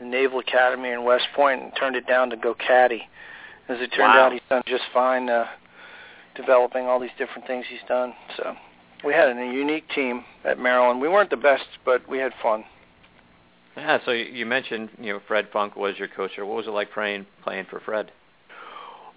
Naval 0.00 0.38
Academy 0.40 0.90
in 0.90 1.04
West 1.04 1.26
Point 1.34 1.62
and 1.62 1.72
turned 1.78 1.96
it 1.96 2.06
down 2.06 2.30
to 2.30 2.36
go 2.36 2.54
caddy. 2.54 3.08
As 3.68 3.80
it 3.80 3.88
turned 3.92 4.14
Wow. 4.14 4.26
out, 4.26 4.32
he's 4.32 4.40
done 4.48 4.62
just 4.66 4.84
fine 4.92 5.28
uh, 5.28 5.46
developing 6.34 6.86
all 6.86 7.00
these 7.00 7.10
different 7.18 7.46
things 7.46 7.66
he's 7.68 7.80
done. 7.88 8.14
So 8.36 8.56
we 9.04 9.12
had 9.12 9.28
a 9.28 9.34
unique 9.34 9.88
team 9.94 10.24
at 10.44 10.58
Maryland. 10.58 11.00
We 11.00 11.08
weren't 11.08 11.30
the 11.30 11.36
best, 11.36 11.66
but 11.84 12.06
we 12.08 12.18
had 12.18 12.32
fun. 12.42 12.64
yeah, 13.76 13.98
so 14.04 14.10
you- 14.12 14.46
mentioned, 14.46 14.90
you 15.00 15.12
know, 15.12 15.20
Fred 15.26 15.48
Funk 15.52 15.76
was 15.76 15.98
your 15.98 16.08
coach. 16.08 16.38
Or 16.38 16.46
what 16.46 16.56
was 16.56 16.66
it 16.66 16.70
like 16.70 16.92
playing 16.92 17.26
playing 17.42 17.66
for 17.66 17.80
Fred? 17.80 18.10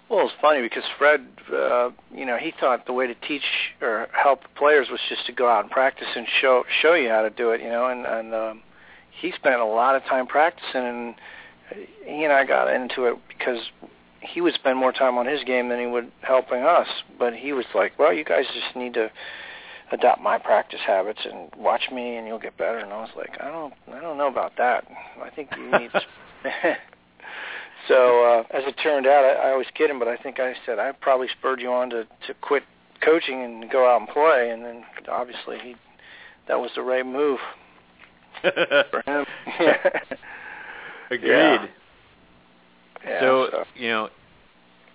Well, 0.08 0.26
it's 0.26 0.34
funny 0.40 0.60
because 0.60 0.82
Fred, 0.98 1.24
uh, 1.54 1.90
you 2.12 2.26
know, 2.26 2.36
he 2.36 2.50
thought 2.58 2.84
the 2.84 2.92
way 2.92 3.06
to 3.06 3.14
teach 3.14 3.44
or 3.80 4.08
help 4.12 4.40
players 4.56 4.88
was 4.90 4.98
just 5.08 5.24
to 5.26 5.32
go 5.32 5.48
out 5.48 5.62
and 5.62 5.70
practice 5.70 6.08
and 6.16 6.26
show 6.40 6.64
show 6.82 6.94
you 6.94 7.08
how 7.08 7.22
to 7.22 7.30
do 7.30 7.50
it, 7.52 7.60
you 7.60 7.68
know, 7.68 7.86
and 7.86 8.04
and 8.04 8.34
um, 8.34 8.62
he 9.20 9.32
spent 9.32 9.60
a 9.60 9.64
lot 9.64 9.96
of 9.96 10.04
time 10.04 10.26
practicing, 10.26 10.80
and 10.80 11.14
he 12.04 12.24
and 12.24 12.32
I 12.32 12.44
got 12.44 12.72
into 12.72 13.04
it 13.04 13.16
because 13.28 13.58
he 14.20 14.40
would 14.40 14.54
spend 14.54 14.78
more 14.78 14.92
time 14.92 15.18
on 15.18 15.26
his 15.26 15.42
game 15.44 15.68
than 15.68 15.78
he 15.78 15.86
would 15.86 16.10
helping 16.22 16.62
us. 16.62 16.88
But 17.18 17.34
he 17.34 17.52
was 17.52 17.66
like, 17.74 17.98
"Well, 17.98 18.12
you 18.12 18.24
guys 18.24 18.44
just 18.52 18.74
need 18.76 18.94
to 18.94 19.10
adopt 19.92 20.20
my 20.20 20.38
practice 20.38 20.80
habits 20.86 21.20
and 21.24 21.50
watch 21.56 21.90
me, 21.92 22.16
and 22.16 22.26
you'll 22.26 22.38
get 22.38 22.56
better." 22.56 22.78
And 22.78 22.92
I 22.92 23.00
was 23.00 23.10
like, 23.16 23.40
"I 23.40 23.50
don't, 23.50 23.74
I 23.92 24.00
don't 24.00 24.18
know 24.18 24.28
about 24.28 24.56
that. 24.56 24.86
I 25.22 25.30
think 25.30 25.50
you 25.56 25.70
need." 25.78 25.90
So 27.88 28.24
uh, 28.24 28.56
as 28.56 28.62
it 28.66 28.74
turned 28.82 29.06
out, 29.06 29.24
I, 29.24 29.48
I 29.48 29.50
always 29.52 29.66
kid 29.74 29.90
him, 29.90 29.98
but 29.98 30.06
I 30.06 30.16
think 30.16 30.38
I 30.38 30.54
said 30.66 30.78
I 30.78 30.92
probably 30.92 31.28
spurred 31.28 31.60
you 31.60 31.72
on 31.72 31.90
to 31.90 32.04
to 32.26 32.34
quit 32.40 32.62
coaching 33.00 33.42
and 33.42 33.70
go 33.70 33.90
out 33.90 34.00
and 34.00 34.08
play, 34.08 34.50
and 34.50 34.62
then 34.62 34.84
obviously 35.10 35.58
he 35.58 35.76
that 36.46 36.60
was 36.60 36.70
the 36.74 36.82
right 36.82 37.06
move 37.06 37.40
for 38.42 39.02
him. 39.06 39.26
Agreed. 41.10 41.28
Yeah. 41.28 41.66
Yeah, 43.04 43.20
so, 43.20 43.64
you 43.76 43.88
know, 43.88 44.08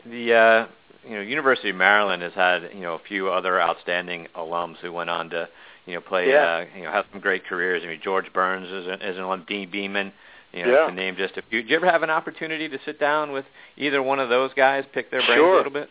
the 0.05 0.33
uh, 0.33 0.67
you 1.03 1.15
know 1.15 1.21
University 1.21 1.71
of 1.71 1.75
Maryland 1.75 2.21
has 2.21 2.33
had 2.33 2.69
you 2.73 2.81
know 2.81 2.93
a 2.93 2.99
few 2.99 3.29
other 3.29 3.59
outstanding 3.59 4.27
alums 4.35 4.77
who 4.77 4.91
went 4.93 5.09
on 5.09 5.29
to 5.31 5.49
you 5.87 5.95
know 5.95 6.01
play 6.01 6.29
Yeah. 6.29 6.65
uh, 6.71 6.77
you 6.77 6.83
know 6.83 6.91
have 6.91 7.05
some 7.11 7.19
great 7.21 7.45
careers. 7.45 7.81
I 7.83 7.87
mean 7.87 7.99
George 8.03 8.31
Burns 8.31 8.67
is 8.69 8.85
an, 8.87 9.01
is 9.01 9.17
an 9.17 9.23
alum, 9.23 9.45
Deane 9.47 9.71
Beman. 9.71 10.11
You 10.53 10.65
know, 10.65 10.71
Yeah. 10.71 10.87
to 10.87 10.91
name 10.93 11.15
just 11.17 11.35
a 11.37 11.41
few. 11.49 11.63
Did 11.63 11.71
you 11.71 11.75
ever 11.77 11.87
have 11.89 12.03
an 12.03 12.09
opportunity 12.11 12.69
to 12.69 12.77
sit 12.85 12.99
down 12.99 13.31
with 13.31 13.45
either 13.75 14.01
one 14.03 14.19
of 14.19 14.29
those 14.29 14.51
guys, 14.55 14.85
pick 14.93 15.09
their 15.11 15.19
brains 15.21 15.39
Sure. 15.39 15.53
a 15.55 15.57
little 15.57 15.71
bit? 15.73 15.89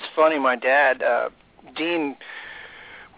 It's 0.00 0.08
funny, 0.16 0.38
my 0.38 0.56
dad, 0.56 1.00
uh, 1.02 1.28
Deane, 1.76 2.16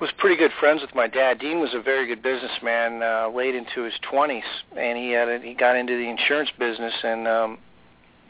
was 0.01 0.11
pretty 0.19 0.37
good 0.37 0.51
friends 0.59 0.83
with 0.83 0.95
my 0.95 1.07
dad. 1.07 1.39
Deane 1.39 1.61
was 1.61 1.75
a 1.75 1.81
very 1.81 2.07
good 2.07 2.23
businessman, 2.23 3.03
uh, 3.03 3.29
late 3.29 3.55
into 3.55 3.83
his 3.83 3.95
twenties, 4.03 4.45
and 4.77 4.99
he 4.99 5.11
had 5.11 5.29
a, 5.29 5.39
he 5.39 5.55
got 5.55 5.77
into 5.77 5.97
the 5.97 6.09
insurance 6.09 6.51
business, 6.59 6.95
and 7.05 7.29
um, 7.29 7.59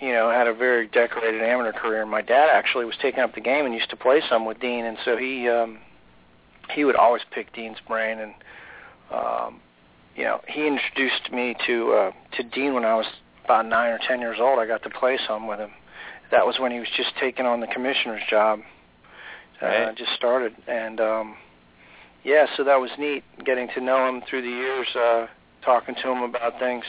you 0.01 0.13
know, 0.13 0.31
had 0.31 0.49
a 0.49 0.55
very 0.55 0.89
decorated 0.89 1.43
amateur 1.43 1.73
career. 1.73 2.05
My 2.05 2.23
dad 2.23 2.51
actually 2.53 2.85
was 2.85 2.97
taking 3.01 3.21
up 3.21 3.35
the 3.35 3.41
game 3.41 3.65
and 3.65 3.75
used 3.75 3.91
to 3.91 3.97
play 3.97 4.21
some 4.29 4.45
with 4.45 4.61
Deane, 4.61 4.85
and 4.85 4.99
so 5.05 5.17
he 5.17 5.49
um, 5.49 5.79
he 6.75 6.85
would 6.85 6.97
always 6.97 7.23
pick 7.31 7.53
Deane's 7.55 7.79
brain, 7.87 8.19
and 8.19 8.35
um, 9.13 9.61
you 10.17 10.25
know, 10.25 10.41
he 10.49 10.67
introduced 10.67 11.33
me 11.33 11.55
to 11.67 11.93
uh, 11.93 12.11
to 12.37 12.43
Dean 12.43 12.75
when 12.75 12.85
I 12.85 12.95
was 12.95 13.07
about 13.45 13.67
nine 13.67 13.93
or 13.93 14.01
ten 14.07 14.21
years 14.21 14.39
old. 14.41 14.59
I 14.59 14.67
got 14.67 14.83
to 14.83 14.91
play 14.91 15.19
some 15.27 15.47
with 15.47 15.59
him. 15.59 15.71
That 16.31 16.47
was 16.47 16.59
when 16.59 16.73
he 16.73 16.79
was 16.79 16.89
just 16.97 17.11
taking 17.21 17.47
on 17.47 17.61
the 17.61 17.67
commissioner's 17.67 18.23
job. 18.29 18.61
Uh, 19.61 19.67
right. 19.67 19.97
Just 19.97 20.13
started, 20.17 20.55
and 20.67 21.01
um, 21.01 21.37
yeah, 22.25 22.47
so 22.57 22.65
that 22.65 22.77
was 22.77 22.91
neat 22.99 23.25
getting 23.45 23.69
to 23.75 23.81
know 23.81 24.09
him 24.09 24.23
through 24.29 24.43
the 24.43 24.49
years, 24.49 24.89
uh, 24.97 25.27
talking 25.65 25.95
to 25.95 26.11
him 26.11 26.23
about 26.23 26.59
things. 26.59 26.85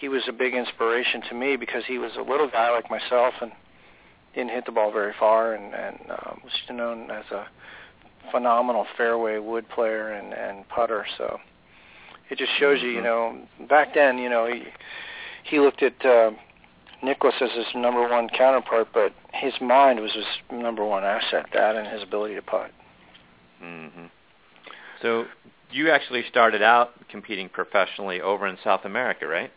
He 0.00 0.08
was 0.08 0.22
a 0.28 0.32
big 0.32 0.54
inspiration 0.54 1.22
to 1.28 1.34
me 1.34 1.56
because 1.56 1.82
he 1.86 1.98
was 1.98 2.12
a 2.16 2.22
little 2.22 2.48
guy 2.48 2.70
like 2.70 2.88
myself 2.90 3.34
and 3.40 3.50
didn't 4.34 4.50
hit 4.50 4.66
the 4.66 4.72
ball 4.72 4.92
very 4.92 5.12
far, 5.18 5.54
and, 5.54 5.74
and 5.74 5.98
uh, 6.10 6.34
was 6.44 6.52
known 6.70 7.10
as 7.10 7.24
a 7.32 7.46
phenomenal 8.30 8.86
fairway 8.96 9.38
wood 9.38 9.68
player 9.68 10.12
and, 10.12 10.32
and 10.32 10.68
putter. 10.68 11.04
So 11.16 11.38
it 12.30 12.38
just 12.38 12.52
shows 12.58 12.80
you, 12.82 12.90
you 12.90 13.02
know, 13.02 13.40
back 13.68 13.94
then, 13.94 14.18
you 14.18 14.28
know, 14.28 14.46
he 14.46 14.64
he 15.44 15.58
looked 15.58 15.82
at 15.82 16.04
uh, 16.04 16.30
Nicklaus 17.02 17.34
as 17.40 17.50
his 17.52 17.66
number 17.74 18.06
one 18.08 18.28
counterpart, 18.28 18.88
but 18.92 19.12
his 19.32 19.54
mind 19.60 20.00
was 20.00 20.12
his 20.12 20.26
number 20.52 20.84
one 20.84 21.04
asset, 21.04 21.46
that 21.54 21.74
and 21.74 21.88
his 21.88 22.02
ability 22.02 22.34
to 22.34 22.42
putt. 22.42 22.70
Mm-hmm. 23.62 24.06
So 25.02 25.26
you 25.70 25.90
actually 25.90 26.24
started 26.28 26.62
out 26.62 26.90
competing 27.08 27.48
professionally 27.48 28.20
over 28.20 28.46
in 28.46 28.56
South 28.64 28.84
America, 28.84 29.26
right? 29.26 29.50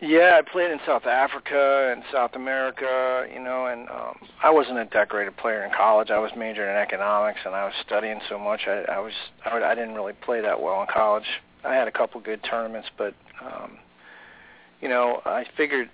Yeah, 0.00 0.38
I 0.38 0.50
played 0.50 0.70
in 0.70 0.78
South 0.86 1.06
Africa 1.06 1.90
and 1.90 2.02
South 2.12 2.32
America, 2.34 3.26
you 3.32 3.40
know, 3.40 3.66
and 3.66 3.88
um, 3.88 4.18
I 4.42 4.50
wasn't 4.50 4.78
a 4.78 4.84
decorated 4.84 5.38
player 5.38 5.64
in 5.64 5.72
college. 5.74 6.10
I 6.10 6.18
was 6.18 6.30
majoring 6.36 6.68
in 6.68 6.76
economics, 6.76 7.40
and 7.46 7.54
I 7.54 7.64
was 7.64 7.72
studying 7.84 8.20
so 8.28 8.38
much. 8.38 8.60
I, 8.66 8.84
I 8.92 8.98
was 8.98 9.14
I, 9.46 9.58
I 9.58 9.74
didn't 9.74 9.94
really 9.94 10.12
play 10.12 10.42
that 10.42 10.60
well 10.60 10.82
in 10.82 10.86
college. 10.92 11.24
I 11.64 11.74
had 11.74 11.88
a 11.88 11.92
couple 11.92 12.20
good 12.20 12.44
tournaments, 12.44 12.88
but 12.98 13.14
um, 13.40 13.78
you 14.82 14.88
know, 14.88 15.22
I 15.24 15.46
figured 15.56 15.88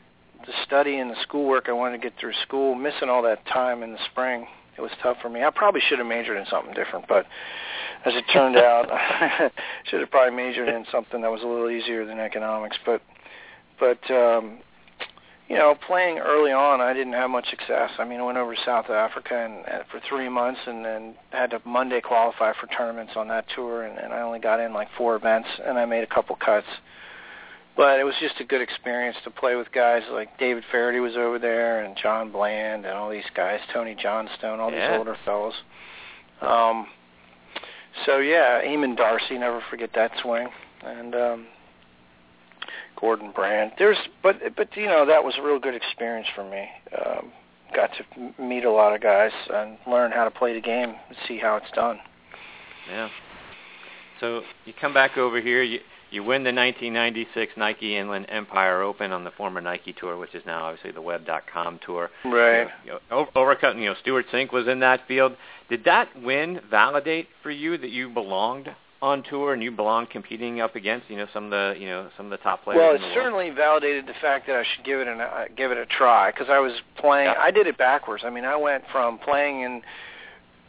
the 0.47 0.53
study 0.67 0.99
and 0.99 1.09
the 1.09 1.17
schoolwork 1.23 1.69
I 1.69 1.73
wanted 1.73 2.03
to 2.03 2.03
get 2.03 2.19
through 2.19 2.35
school, 2.43 2.75
missing 2.75 3.09
all 3.09 3.23
that 3.23 3.47
time 3.47 3.85
in 3.85 3.93
the 3.93 4.05
spring, 4.11 4.49
it 4.76 4.81
was 4.81 4.91
tough 5.02 5.19
for 5.21 5.29
me. 5.29 5.43
I 5.43 5.50
probably 5.50 5.81
should 5.81 5.99
have 5.99 6.07
majored 6.07 6.37
in 6.37 6.47
something 6.47 6.75
different, 6.75 7.07
but 7.09 7.26
as 8.05 8.14
it 8.14 8.25
turned 8.33 8.57
out, 8.57 8.88
should 9.85 10.00
have 10.00 10.11
probably 10.11 10.37
majored 10.37 10.69
in 10.69 10.85
something 10.91 11.21
that 11.23 11.31
was 11.31 11.43
a 11.43 11.47
little 11.47 11.71
easier 11.71 12.05
than 12.05 12.19
economics. 12.19 12.76
But 12.85 13.02
but 13.79 14.11
um, 14.11 14.59
you 15.49 15.57
know, 15.57 15.75
playing 15.87 16.19
early 16.19 16.52
on, 16.52 16.81
I 16.81 16.93
didn't 16.93 17.12
have 17.12 17.29
much 17.29 17.50
success. 17.50 17.91
I 17.99 18.05
mean, 18.05 18.21
I 18.21 18.23
went 18.23 18.38
over 18.38 18.55
to 18.55 18.61
South 18.64 18.88
Africa 18.88 19.35
and, 19.35 19.67
and 19.69 19.85
for 19.91 20.00
three 20.09 20.29
months, 20.29 20.61
and 20.67 20.85
then 20.85 21.14
had 21.31 21.50
to 21.50 21.61
Monday 21.67 22.00
qualify 22.00 22.52
for 22.59 22.69
tournaments 22.69 23.12
on 23.17 23.29
that 23.29 23.45
tour, 23.55 23.83
and, 23.83 23.99
and 23.99 24.12
I 24.12 24.23
only 24.23 24.38
got 24.38 24.61
in 24.61 24.73
like 24.73 24.88
four 24.97 25.14
events, 25.17 25.49
and 25.64 25.79
I 25.79 25.85
made 25.85 26.05
a 26.05 26.07
couple 26.07 26.37
cuts. 26.37 26.67
But 27.76 27.99
it 27.99 28.05
was 28.05 28.14
just 28.21 28.35
a 28.41 28.45
good 28.45 28.61
experience 28.61 29.17
to 29.25 29.31
play 29.31 29.55
with 29.57 29.73
guys 29.73 30.02
like 30.11 30.38
David 30.38 30.62
Feherty 30.71 31.00
was 31.00 31.17
over 31.17 31.38
there, 31.38 31.83
and 31.83 31.97
John 31.97 32.31
Bland, 32.31 32.85
and 32.85 32.95
all 32.95 33.09
these 33.09 33.25
guys, 33.35 33.61
Tony 33.73 33.95
Johnstone, 33.95 34.61
all 34.61 34.71
Yeah. 34.71 34.91
these 34.91 34.99
older 34.99 35.17
fellows. 35.25 35.55
Um, 36.43 36.87
so 38.05 38.19
yeah, 38.19 38.62
Eamonn 38.62 38.97
Darcy, 38.97 39.38
never 39.38 39.61
forget 39.71 39.91
that 39.95 40.12
swing, 40.23 40.49
and 40.85 41.14
um, 41.14 41.47
Gordon 43.00 43.31
Brand. 43.33 43.73
There's, 43.79 43.99
but 44.23 44.37
but 44.57 44.76
you 44.76 44.87
know 44.87 45.07
that 45.07 45.25
was 45.25 45.35
a 45.38 45.43
real 45.43 45.59
good 45.59 45.75
experience 45.75 46.29
for 46.35 46.45
me. 46.45 46.69
Um, 47.05 47.33
got 47.75 47.91
to 47.97 48.43
meet 48.43 48.64
a 48.64 48.71
lot 48.71 48.95
of 48.95 49.00
guys 49.00 49.33
and 49.52 49.79
learn 49.87 50.12
how 50.12 50.25
to 50.25 50.31
play 50.31 50.52
the 50.52 50.61
game 50.61 50.91
and 50.91 51.17
see 51.26 51.38
how 51.38 51.57
it's 51.57 51.71
done. 51.75 51.99
Yeah. 52.91 53.09
So 54.21 54.43
you 54.67 54.73
come 54.79 54.93
back 54.93 55.17
over 55.17 55.41
here. 55.41 55.62
You 55.62 55.81
you 56.12 56.23
win 56.23 56.45
the 56.45 56.52
1996 56.52 57.52
Nike 57.57 57.97
Inland 57.97 58.26
Empire 58.28 58.83
Open 58.83 59.12
on 59.12 59.25
the 59.25 59.31
former 59.33 59.61
Nike 59.61 59.92
Tour, 59.92 60.16
which 60.16 60.35
is 60.35 60.42
now 60.47 60.64
obviously 60.64 60.90
the 60.90 61.02
Web.com 61.02 61.81
Tour. 61.85 62.11
Right. 62.25 62.69
You 62.85 62.92
know, 62.92 62.99
over, 63.11 63.31
overcut. 63.57 63.76
You 63.76 63.87
know, 63.87 63.95
Stewart 64.00 64.26
Cink 64.33 64.52
was 64.52 64.69
in 64.69 64.81
that 64.81 65.00
field. 65.09 65.37
Did 65.69 65.85
that 65.85 66.09
win 66.23 66.61
validate 66.71 67.28
for 67.42 67.50
you 67.50 67.78
that 67.78 67.90
you 67.90 68.09
belonged 68.09 68.69
on 69.02 69.21
tour 69.25 69.52
and 69.52 69.62
you 69.62 69.73
belonged 69.73 70.09
competing 70.11 70.61
up 70.61 70.76
against 70.76 71.11
you 71.11 71.16
know 71.16 71.26
some 71.35 71.47
of 71.47 71.50
the 71.50 71.75
you 71.78 71.87
know 71.87 72.09
some 72.16 72.26
of 72.26 72.31
the 72.31 72.37
top 72.38 72.62
players? 72.62 72.78
Well, 72.78 72.95
it 72.95 72.99
the 72.99 73.04
world? 73.04 73.14
certainly 73.14 73.50
validated 73.50 74.07
the 74.07 74.14
fact 74.21 74.47
that 74.47 74.57
I 74.57 74.64
should 74.75 74.85
give 74.85 75.00
it 75.00 75.09
an, 75.09 75.21
uh, 75.21 75.45
give 75.57 75.73
it 75.73 75.78
a 75.78 75.87
try 75.87 76.31
because 76.31 76.47
I 76.49 76.61
was 76.61 76.73
playing. 76.97 77.26
Yeah. 77.26 77.40
I 77.40 77.50
did 77.50 77.66
it 77.66 77.76
backwards. 77.76 78.23
I 78.25 78.31
mean, 78.31 78.45
I 78.45 78.57
went 78.57 78.85
from 78.92 79.19
playing 79.19 79.64
and 79.64 79.83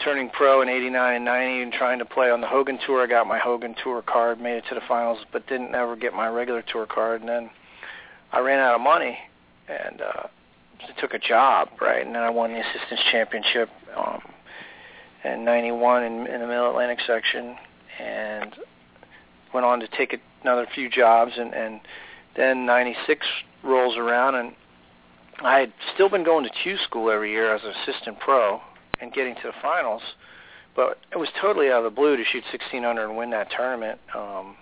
turning 0.04 0.30
pro 0.30 0.62
in 0.62 0.70
'89 0.70 1.16
and 1.16 1.26
'90 1.26 1.62
and 1.62 1.74
trying 1.74 2.00
to 2.00 2.06
play 2.06 2.30
on 2.30 2.42
the 2.42 2.48
Hogan 2.48 2.80
Tour. 2.86 3.04
I 3.04 3.08
got 3.08 3.28
my 3.28 3.40
Hogan 3.40 3.76
Tour 3.84 4.02
card, 4.02 4.40
made 4.40 4.58
it 4.58 4.64
to 4.70 4.76
the 4.76 4.82
finals, 4.88 5.20
but 5.32 5.48
didn't 5.48 5.74
ever 5.76 5.96
get 5.96 6.14
my 6.14 6.28
regular 6.28 6.62
tour 6.62 6.86
card. 6.86 7.22
And 7.22 7.30
then 7.30 7.50
I 8.32 8.40
ran 8.40 8.60
out 8.60 8.76
of 8.76 8.82
money 8.82 9.18
and 9.68 10.02
uh, 10.02 10.28
took 11.00 11.14
a 11.14 11.20
job, 11.20 11.70
right? 11.82 12.06
And 12.06 12.16
then 12.16 12.24
I 12.24 12.30
won 12.30 12.52
the 12.52 12.60
Assistants 12.60 13.04
Championship 13.12 13.70
um, 13.96 14.22
in 15.24 15.46
'91 15.46 16.04
in, 16.04 16.28
in 16.28 16.42
the 16.42 16.48
Middle 16.48 16.70
Atlantic 16.70 17.00
section, 17.06 17.56
and 18.00 18.56
went 19.54 19.66
on 19.66 19.80
to 19.80 19.88
take 19.88 20.20
another 20.42 20.68
few 20.74 20.90
jobs, 20.90 21.34
and 21.38 21.54
and 21.54 21.80
then 22.36 22.66
'96 22.66 23.26
rolls 23.64 23.96
around, 23.96 24.36
and 24.36 24.54
I 25.42 25.60
had 25.60 25.74
still 25.94 26.10
been 26.10 26.24
going 26.24 26.44
to 26.44 26.50
Q 26.50 26.78
school 26.84 27.10
every 27.10 27.32
year 27.32 27.56
as 27.56 27.62
an 27.64 27.72
assistant 27.72 28.20
pro 28.20 28.62
and 29.04 29.14
getting 29.14 29.36
to 29.36 29.42
the 29.44 29.54
finals, 29.62 30.02
but 30.76 30.98
it 31.12 31.18
was 31.18 31.30
totally 31.40 31.70
out 31.70 31.86
of 31.86 31.94
the 31.94 31.96
blue 31.96 32.18
to 32.18 32.24
shoot 32.32 32.44
16 32.52 32.84
under 32.84 33.04
and 33.04 33.18
win 33.18 33.30
that 33.32 33.50
tournament. 33.56 34.00
Um, 34.16 34.56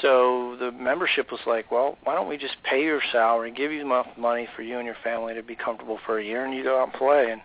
so 0.00 0.56
the 0.58 0.72
membership 0.72 1.30
was 1.30 1.40
like, 1.46 1.70
well, 1.70 1.98
why 2.04 2.14
don't 2.14 2.28
we 2.28 2.38
just 2.38 2.56
pay 2.62 2.82
your 2.82 3.02
salary, 3.12 3.52
give 3.52 3.70
you 3.70 3.82
enough 3.82 4.06
money 4.16 4.48
for 4.56 4.62
you 4.62 4.78
and 4.78 4.86
your 4.86 4.96
family 5.04 5.34
to 5.34 5.42
be 5.42 5.54
comfortable 5.54 5.98
for 6.06 6.18
a 6.18 6.24
year, 6.24 6.44
and 6.44 6.54
you 6.54 6.62
go 6.62 6.80
out 6.80 6.84
and 6.84 6.92
play, 6.94 7.30
and 7.30 7.42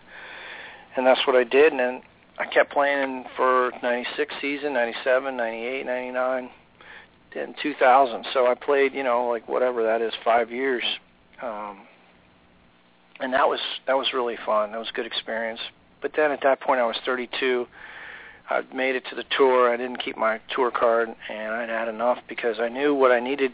and 0.96 1.06
that's 1.06 1.20
what 1.26 1.36
I 1.36 1.44
did, 1.44 1.72
and 1.72 1.78
then 1.78 2.02
I 2.38 2.46
kept 2.46 2.72
playing 2.72 3.24
for 3.36 3.70
96 3.82 4.34
season, 4.40 4.72
97, 4.72 5.36
98, 5.36 5.86
99, 5.86 6.50
then 7.34 7.54
2000. 7.62 8.26
So 8.32 8.46
I 8.46 8.54
played, 8.54 8.92
you 8.92 9.04
know, 9.04 9.28
like 9.28 9.46
whatever 9.46 9.84
that 9.84 10.02
is, 10.02 10.12
five 10.24 10.50
years. 10.50 10.82
Um, 11.42 11.82
and 13.20 13.32
that 13.32 13.48
was 13.48 13.60
that 13.86 13.96
was 13.96 14.08
really 14.12 14.36
fun. 14.44 14.72
That 14.72 14.78
was 14.78 14.88
a 14.90 14.92
good 14.92 15.06
experience. 15.06 15.60
But 16.02 16.12
then 16.16 16.30
at 16.30 16.40
that 16.42 16.60
point 16.60 16.80
I 16.80 16.86
was 16.86 16.96
32. 17.04 17.66
I'd 18.48 18.74
made 18.74 18.96
it 18.96 19.04
to 19.10 19.14
the 19.14 19.24
tour. 19.36 19.72
I 19.72 19.76
didn't 19.76 20.02
keep 20.02 20.16
my 20.16 20.40
tour 20.54 20.72
card, 20.72 21.08
and 21.08 21.52
I'd 21.52 21.68
had 21.68 21.88
enough 21.88 22.18
because 22.28 22.56
I 22.58 22.68
knew 22.68 22.94
what 22.94 23.12
I 23.12 23.20
needed. 23.20 23.52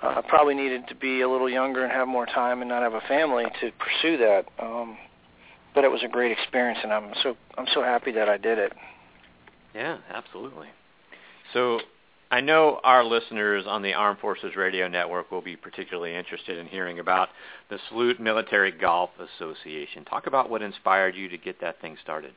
Uh, 0.00 0.22
probably 0.28 0.54
needed 0.54 0.86
to 0.88 0.94
be 0.94 1.22
a 1.22 1.28
little 1.28 1.50
younger 1.50 1.82
and 1.82 1.90
have 1.90 2.06
more 2.06 2.26
time 2.26 2.60
and 2.60 2.68
not 2.68 2.82
have 2.82 2.94
a 2.94 3.00
family 3.08 3.44
to 3.60 3.72
pursue 3.72 4.16
that. 4.18 4.44
Um, 4.60 4.96
but 5.74 5.84
it 5.84 5.90
was 5.90 6.02
a 6.04 6.08
great 6.08 6.30
experience, 6.30 6.78
and 6.82 6.92
I'm 6.92 7.12
so 7.22 7.36
I'm 7.56 7.66
so 7.74 7.82
happy 7.82 8.12
that 8.12 8.28
I 8.28 8.36
did 8.36 8.58
it. 8.58 8.72
Yeah, 9.74 9.98
absolutely. 10.12 10.68
So 11.52 11.80
I 12.30 12.40
know 12.42 12.78
our 12.84 13.04
listeners 13.04 13.64
on 13.66 13.80
the 13.80 13.94
Armed 13.94 14.18
Forces 14.18 14.54
Radio 14.54 14.86
Network 14.86 15.30
will 15.30 15.40
be 15.40 15.56
particularly 15.56 16.14
interested 16.14 16.58
in 16.58 16.66
hearing 16.66 16.98
about 16.98 17.30
the 17.70 17.78
Salute 17.88 18.20
Military 18.20 18.70
Golf 18.70 19.10
Association. 19.18 20.04
Talk 20.04 20.26
about 20.26 20.50
what 20.50 20.60
inspired 20.60 21.16
you 21.16 21.30
to 21.30 21.38
get 21.38 21.60
that 21.62 21.80
thing 21.80 21.96
started. 22.02 22.32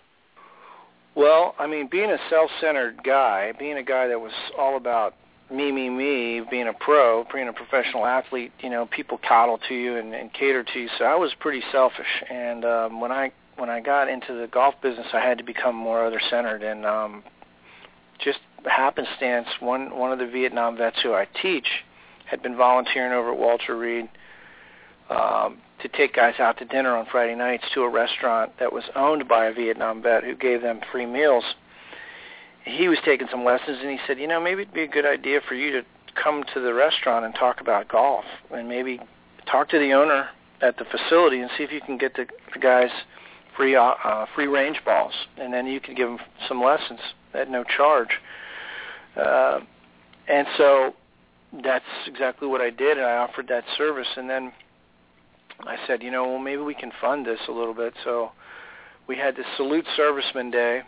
Well, 1.13 1.55
I 1.59 1.67
mean, 1.67 1.89
being 1.91 2.09
a 2.09 2.17
self-centered 2.29 3.03
guy, 3.03 3.51
being 3.59 3.77
a 3.77 3.83
guy 3.83 4.07
that 4.07 4.21
was 4.21 4.31
all 4.57 4.77
about 4.77 5.15
me, 5.51 5.73
me, 5.73 5.89
me, 5.89 6.41
being 6.49 6.69
a 6.69 6.73
pro, 6.73 7.25
being 7.33 7.49
a 7.49 7.53
professional 7.53 8.05
athlete, 8.05 8.53
you 8.61 8.69
know, 8.69 8.85
people 8.85 9.19
coddle 9.27 9.59
to 9.67 9.75
you 9.75 9.97
and, 9.97 10.13
and 10.13 10.31
cater 10.31 10.63
to 10.63 10.79
you. 10.79 10.87
So 10.97 11.03
I 11.03 11.15
was 11.15 11.33
pretty 11.37 11.61
selfish, 11.69 12.23
and 12.29 12.63
um, 12.63 13.01
when 13.01 13.11
I 13.11 13.33
when 13.57 13.69
I 13.69 13.81
got 13.81 14.07
into 14.07 14.33
the 14.33 14.47
golf 14.47 14.75
business, 14.81 15.07
I 15.13 15.19
had 15.19 15.37
to 15.39 15.43
become 15.43 15.75
more 15.75 16.05
other-centered, 16.05 16.63
and 16.63 16.85
um, 16.85 17.23
just 18.23 18.39
happenstance, 18.65 19.47
one 19.59 19.97
one 19.97 20.11
of 20.11 20.19
the 20.19 20.27
Vietnam 20.27 20.77
vets 20.77 20.97
who 21.01 21.13
I 21.13 21.27
teach 21.41 21.67
had 22.25 22.41
been 22.41 22.55
volunteering 22.55 23.11
over 23.11 23.31
at 23.31 23.37
Walter 23.37 23.75
Reed 23.77 24.09
um, 25.09 25.57
to 25.81 25.87
take 25.89 26.15
guys 26.15 26.35
out 26.39 26.57
to 26.59 26.65
dinner 26.65 26.95
on 26.95 27.05
Friday 27.11 27.35
nights 27.35 27.65
to 27.73 27.81
a 27.81 27.89
restaurant 27.89 28.53
that 28.59 28.71
was 28.71 28.83
owned 28.95 29.27
by 29.27 29.47
a 29.47 29.53
Vietnam 29.53 30.01
vet 30.01 30.23
who 30.23 30.35
gave 30.35 30.61
them 30.61 30.79
free 30.91 31.05
meals. 31.05 31.43
He 32.63 32.87
was 32.87 32.99
taking 33.03 33.27
some 33.29 33.43
lessons, 33.43 33.79
and 33.81 33.89
he 33.89 33.97
said, 34.05 34.19
you 34.19 34.27
know, 34.27 34.39
maybe 34.39 34.61
it'd 34.61 34.73
be 34.73 34.83
a 34.83 34.87
good 34.87 35.05
idea 35.05 35.41
for 35.47 35.55
you 35.55 35.71
to 35.71 35.83
come 36.21 36.43
to 36.53 36.59
the 36.59 36.73
restaurant 36.73 37.25
and 37.25 37.33
talk 37.33 37.59
about 37.59 37.87
golf, 37.87 38.25
and 38.51 38.69
maybe 38.69 38.99
talk 39.51 39.69
to 39.69 39.79
the 39.79 39.93
owner 39.93 40.29
at 40.61 40.77
the 40.77 40.85
facility 40.85 41.39
and 41.39 41.49
see 41.57 41.63
if 41.63 41.71
you 41.71 41.81
can 41.81 41.97
get 41.97 42.15
the, 42.15 42.27
the 42.53 42.59
guys 42.59 42.91
free 43.61 43.75
uh, 43.75 43.93
uh, 44.03 44.25
free 44.33 44.47
range 44.47 44.81
balls, 44.83 45.13
and 45.37 45.53
then 45.53 45.67
you 45.67 45.79
can 45.79 45.93
give 45.93 46.07
them 46.07 46.17
some 46.47 46.63
lessons 46.63 46.99
at 47.35 47.47
no 47.47 47.63
charge. 47.63 48.09
Uh, 49.15 49.59
and 50.27 50.47
so 50.57 50.95
that's 51.63 51.85
exactly 52.07 52.47
what 52.47 52.59
I 52.59 52.71
did, 52.71 52.97
and 52.97 53.05
I 53.05 53.17
offered 53.17 53.47
that 53.49 53.63
service. 53.77 54.07
And 54.17 54.27
then 54.27 54.51
I 55.59 55.77
said, 55.85 56.01
you 56.01 56.09
know, 56.09 56.27
well, 56.27 56.39
maybe 56.39 56.63
we 56.63 56.73
can 56.73 56.91
fund 56.99 57.23
this 57.23 57.39
a 57.47 57.51
little 57.51 57.75
bit. 57.75 57.93
So 58.03 58.31
we 59.07 59.15
had 59.15 59.35
this 59.35 59.45
Salute 59.57 59.85
Serviceman 59.95 60.51
Day, 60.51 60.81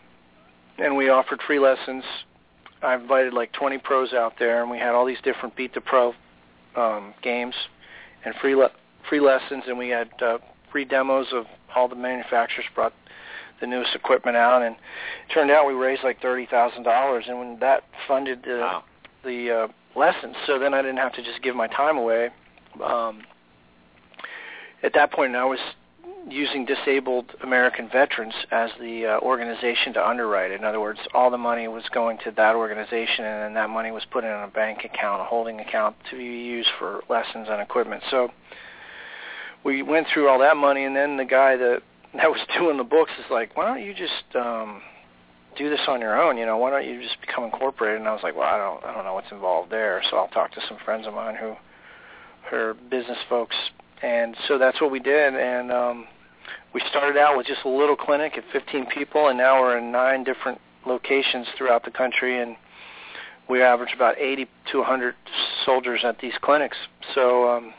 and 0.79 0.97
we 0.97 1.09
offered 1.09 1.41
free 1.45 1.59
lessons. 1.59 2.03
I 2.81 2.95
invited 2.95 3.35
like 3.35 3.51
20 3.53 3.77
pros 3.79 4.13
out 4.13 4.33
there, 4.39 4.63
and 4.63 4.71
we 4.71 4.79
had 4.79 4.95
all 4.95 5.05
these 5.05 5.21
different 5.23 5.55
Beat 5.55 5.75
the 5.75 5.81
Pro 5.81 6.13
um, 6.75 7.13
games 7.21 7.53
and 8.25 8.33
free 8.41 8.55
le- 8.55 8.71
free 9.07 9.19
lessons, 9.19 9.65
and 9.67 9.77
we 9.77 9.89
had 9.89 10.09
uh, 10.23 10.39
free 10.73 10.83
demos 10.83 11.27
of 11.31 11.45
all 11.73 11.87
the 11.87 11.95
manufacturers 11.95 12.65
brought 12.75 12.93
the 13.61 13.67
newest 13.67 13.95
equipment 13.95 14.35
out, 14.35 14.61
and 14.61 14.75
it 14.75 15.33
turned 15.33 15.51
out 15.51 15.65
we 15.65 15.73
raised 15.73 16.03
like 16.03 16.21
thirty 16.21 16.45
thousand 16.45 16.83
dollars, 16.83 17.23
and 17.29 17.39
when 17.39 17.59
that 17.59 17.83
funded 18.07 18.43
the 18.43 18.57
wow. 18.57 18.83
the 19.23 19.51
uh, 19.51 19.67
lessons, 19.97 20.35
so 20.45 20.59
then 20.59 20.73
I 20.73 20.81
didn't 20.81 20.97
have 20.97 21.13
to 21.13 21.23
just 21.23 21.41
give 21.41 21.55
my 21.55 21.67
time 21.67 21.97
away. 21.97 22.31
Um, 22.83 23.21
at 24.81 24.93
that 24.95 25.13
point, 25.13 25.33
I 25.35 25.45
was 25.45 25.59
using 26.27 26.65
disabled 26.65 27.25
American 27.41 27.89
veterans 27.89 28.33
as 28.51 28.69
the 28.79 29.05
uh, 29.05 29.19
organization 29.19 29.93
to 29.93 30.05
underwrite. 30.05 30.51
In 30.51 30.63
other 30.63 30.79
words, 30.81 30.99
all 31.13 31.29
the 31.29 31.37
money 31.37 31.67
was 31.67 31.83
going 31.93 32.17
to 32.25 32.31
that 32.31 32.55
organization, 32.55 33.25
and 33.25 33.43
then 33.43 33.53
that 33.53 33.69
money 33.69 33.91
was 33.91 34.03
put 34.11 34.23
in 34.23 34.31
a 34.31 34.49
bank 34.53 34.79
account, 34.83 35.21
a 35.21 35.25
holding 35.25 35.59
account, 35.59 35.95
to 36.09 36.17
be 36.17 36.23
used 36.23 36.69
for 36.79 37.01
lessons 37.09 37.47
and 37.49 37.61
equipment. 37.61 38.03
So 38.09 38.29
we 39.63 39.81
went 39.81 40.07
through 40.13 40.29
all 40.29 40.39
that 40.39 40.57
money, 40.57 40.83
and 40.85 40.95
then 40.95 41.17
the 41.17 41.25
guy 41.25 41.55
that 41.55 41.81
that 42.13 42.29
was 42.29 42.41
doing 42.57 42.77
the 42.77 42.83
books 42.83 43.11
is 43.19 43.25
like, 43.31 43.55
"Why 43.57 43.65
don't 43.65 43.83
you 43.83 43.93
just 43.93 44.35
um, 44.35 44.81
do 45.57 45.69
this 45.69 45.81
on 45.87 46.01
your 46.01 46.21
own? 46.21 46.37
You 46.37 46.45
know, 46.45 46.57
why 46.57 46.69
don't 46.69 46.85
you 46.85 47.01
just 47.01 47.19
become 47.21 47.43
incorporated?" 47.43 47.99
And 47.99 48.07
I 48.07 48.13
was 48.13 48.23
like, 48.23 48.35
"Well, 48.35 48.47
I 48.47 48.57
don't, 48.57 48.83
I 48.83 48.93
don't 48.93 49.05
know 49.05 49.13
what's 49.13 49.31
involved 49.31 49.71
there." 49.71 50.01
So 50.09 50.17
I'll 50.17 50.27
talk 50.27 50.51
to 50.53 50.61
some 50.67 50.77
friends 50.83 51.07
of 51.07 51.13
mine 51.13 51.35
who 51.35 51.55
are 52.51 52.73
business 52.89 53.17
folks 53.29 53.55
and 54.01 54.35
so 54.47 54.57
that's 54.57 54.79
what 54.81 54.91
we 54.91 54.99
did 54.99 55.33
and 55.33 55.71
um 55.71 56.05
we 56.73 56.81
started 56.89 57.17
out 57.17 57.37
with 57.37 57.47
just 57.47 57.61
a 57.65 57.69
little 57.69 57.95
clinic 57.95 58.37
at 58.37 58.43
15 58.51 58.87
people 58.87 59.29
and 59.29 59.37
now 59.37 59.61
we're 59.61 59.77
in 59.77 59.91
nine 59.91 60.23
different 60.23 60.59
locations 60.85 61.47
throughout 61.57 61.85
the 61.85 61.91
country 61.91 62.41
and 62.41 62.55
we 63.49 63.61
average 63.61 63.93
about 63.95 64.17
80 64.17 64.47
to 64.71 64.77
100 64.79 65.15
soldiers 65.65 66.01
at 66.03 66.19
these 66.19 66.33
clinics 66.41 66.77
so 67.15 67.49
um 67.49 67.73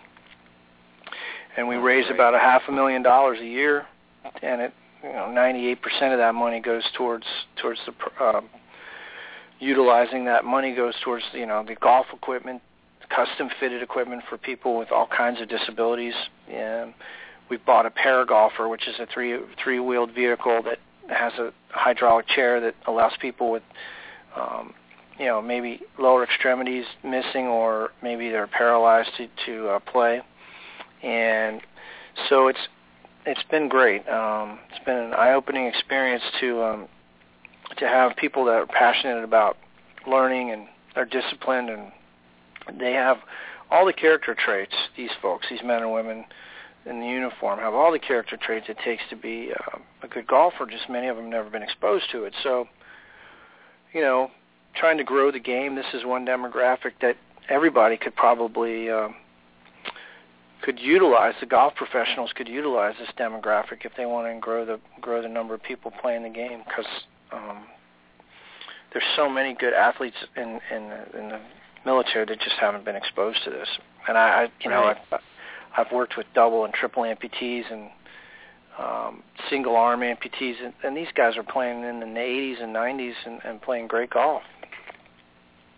and 1.57 1.69
we 1.69 1.77
raise 1.77 2.07
about 2.11 2.35
a 2.35 2.39
half 2.39 2.63
a 2.69 2.73
million 2.73 3.03
dollars 3.03 3.39
a 3.41 3.47
year 3.47 3.87
and 4.43 4.61
it 4.61 4.73
you 5.03 5.13
know 5.13 5.27
98% 5.37 5.77
of 6.13 6.19
that 6.19 6.35
money 6.35 6.61
goes 6.61 6.85
towards 6.97 7.27
towards 7.61 7.81
the 7.87 8.25
um 8.25 8.49
utilizing 9.61 10.25
that 10.25 10.45
money 10.45 10.75
goes 10.75 10.95
towards 11.05 11.25
you 11.33 11.47
know 11.47 11.65
the 11.67 11.75
golf 11.77 12.07
equipment 12.13 12.63
custom 13.15 13.49
fitted 13.61 13.83
equipment 13.83 14.23
for 14.29 14.39
people 14.39 14.79
with 14.79 14.91
all 14.91 15.07
kinds 15.07 15.41
of 15.41 15.49
disabilities. 15.49 16.15
And 16.51 16.95
we 17.51 17.57
bought 17.59 17.87
a 17.87 17.91
Paragolfer, 17.91 18.69
which 18.69 18.89
is 18.89 18.95
a 18.99 19.07
three 19.13 19.39
three 19.63 19.79
wheeled 19.79 20.13
vehicle 20.15 20.63
that 20.65 20.79
has 21.09 21.33
a 21.35 21.53
hydraulic 21.71 22.27
chair 22.29 22.61
that 22.61 22.75
allows 22.87 23.13
people 23.21 23.51
with 23.51 23.63
um, 24.37 24.75
you 25.19 25.27
know 25.27 25.43
maybe 25.43 25.81
lower 25.99 26.25
extremities 26.25 26.87
missing 27.03 27.47
or 27.47 27.91
maybe 28.03 28.31
they're 28.31 28.47
paralyzed 28.47 29.11
to 29.17 29.29
to 29.47 29.69
uh, 29.69 29.79
play. 29.81 30.21
And 31.05 31.61
so 32.29 32.49
it's 32.49 32.59
it's 33.27 33.43
been 33.51 33.69
great. 33.69 34.09
Um, 34.09 34.59
it's 34.71 34.85
been 34.85 34.97
an 34.97 35.15
eye-opening 35.15 35.67
experience 35.67 36.23
to 36.41 36.63
um, 36.63 36.89
to 37.79 37.89
have 37.89 38.17
people 38.17 38.45
that 38.47 38.55
are 38.55 38.67
passionate 38.67 39.25
about 39.25 39.57
learning 40.07 40.51
and 40.51 40.67
are 40.97 41.05
disciplined 41.05 41.71
and 41.71 41.93
they 42.79 42.93
have 42.93 43.19
all 43.71 43.87
the 43.87 43.93
character 43.93 44.35
traits. 44.35 44.75
These 44.97 45.11
folks, 45.21 45.47
these 45.51 45.63
men 45.65 45.83
and 45.83 45.93
women 45.93 46.25
in 46.87 47.01
the 47.01 47.07
uniform, 47.07 47.59
have 47.59 47.75
all 47.75 47.93
the 47.93 47.99
character 47.99 48.37
traits 48.37 48.67
it 48.69 48.79
takes 48.85 49.03
to 49.11 49.17
be 49.17 49.53
uh, 49.53 49.79
a 50.03 50.09
good 50.09 50.27
golfer. 50.27 50.67
Just 50.67 50.89
many 50.89 51.09
of 51.09 51.17
them 51.17 51.31
never 51.31 51.51
been 51.51 51.63
exposed 51.63 52.05
to 52.13 52.25
it. 52.25 52.35
So, 52.43 52.67
you 53.93 54.01
know, 54.01 54.31
trying 54.75 54.99
to 54.99 55.05
grow 55.05 55.31
the 55.31 55.41
game. 55.41 55.75
This 55.75 55.87
is 55.95 56.05
one 56.05 56.27
demographic 56.27 56.93
that 57.01 57.17
everybody 57.49 57.97
could 57.97 58.15
probably 58.15 58.91
uh, 58.91 59.09
could 60.65 60.81
utilize. 60.81 61.35
The 61.41 61.47
golf 61.47 61.75
professionals 61.75 62.33
could 62.35 62.49
utilize 62.49 62.95
this 62.99 63.11
demographic 63.19 63.85
if 63.85 63.93
they 63.97 64.07
want 64.07 64.35
to 64.35 64.41
grow 64.41 64.65
the 64.65 64.81
grow 65.01 65.23
the 65.23 65.29
number 65.29 65.55
of 65.55 65.63
people 65.63 65.93
playing 66.01 66.23
the 66.23 66.31
game 66.31 66.63
because. 66.67 66.87
Um, 67.33 67.65
there's 68.93 69.05
so 69.17 69.29
many 69.29 69.55
good 69.55 69.75
athletes 69.75 70.17
in 70.37 70.61
in, 70.71 70.83
in 71.19 71.29
the 71.31 71.41
military 71.85 72.25
that 72.27 72.41
just 72.41 72.57
haven't 72.61 72.85
been 72.85 72.97
exposed 72.97 73.39
to 73.45 73.51
this. 73.51 73.69
And 74.09 74.17
I, 74.17 74.45
I 74.45 74.49
you 74.63 74.71
know, 74.71 74.85
I've, 74.85 75.21
I've 75.77 75.93
worked 75.93 76.17
with 76.17 76.27
double 76.35 76.65
and 76.65 76.73
triple 76.73 77.03
amputees 77.03 77.71
and 77.71 77.91
um, 78.79 79.23
single 79.51 79.77
arm 79.77 80.01
amputees, 80.01 80.55
and, 80.65 80.73
and 80.83 80.97
these 80.97 81.09
guys 81.15 81.37
are 81.37 81.43
playing 81.43 81.85
in 81.85 82.01
the 82.01 82.07
80s 82.07 82.63
and 82.63 82.75
90s 82.75 83.15
and, 83.27 83.41
and 83.45 83.63
playing 83.63 83.87
great 83.87 84.11
golf. 84.11 84.43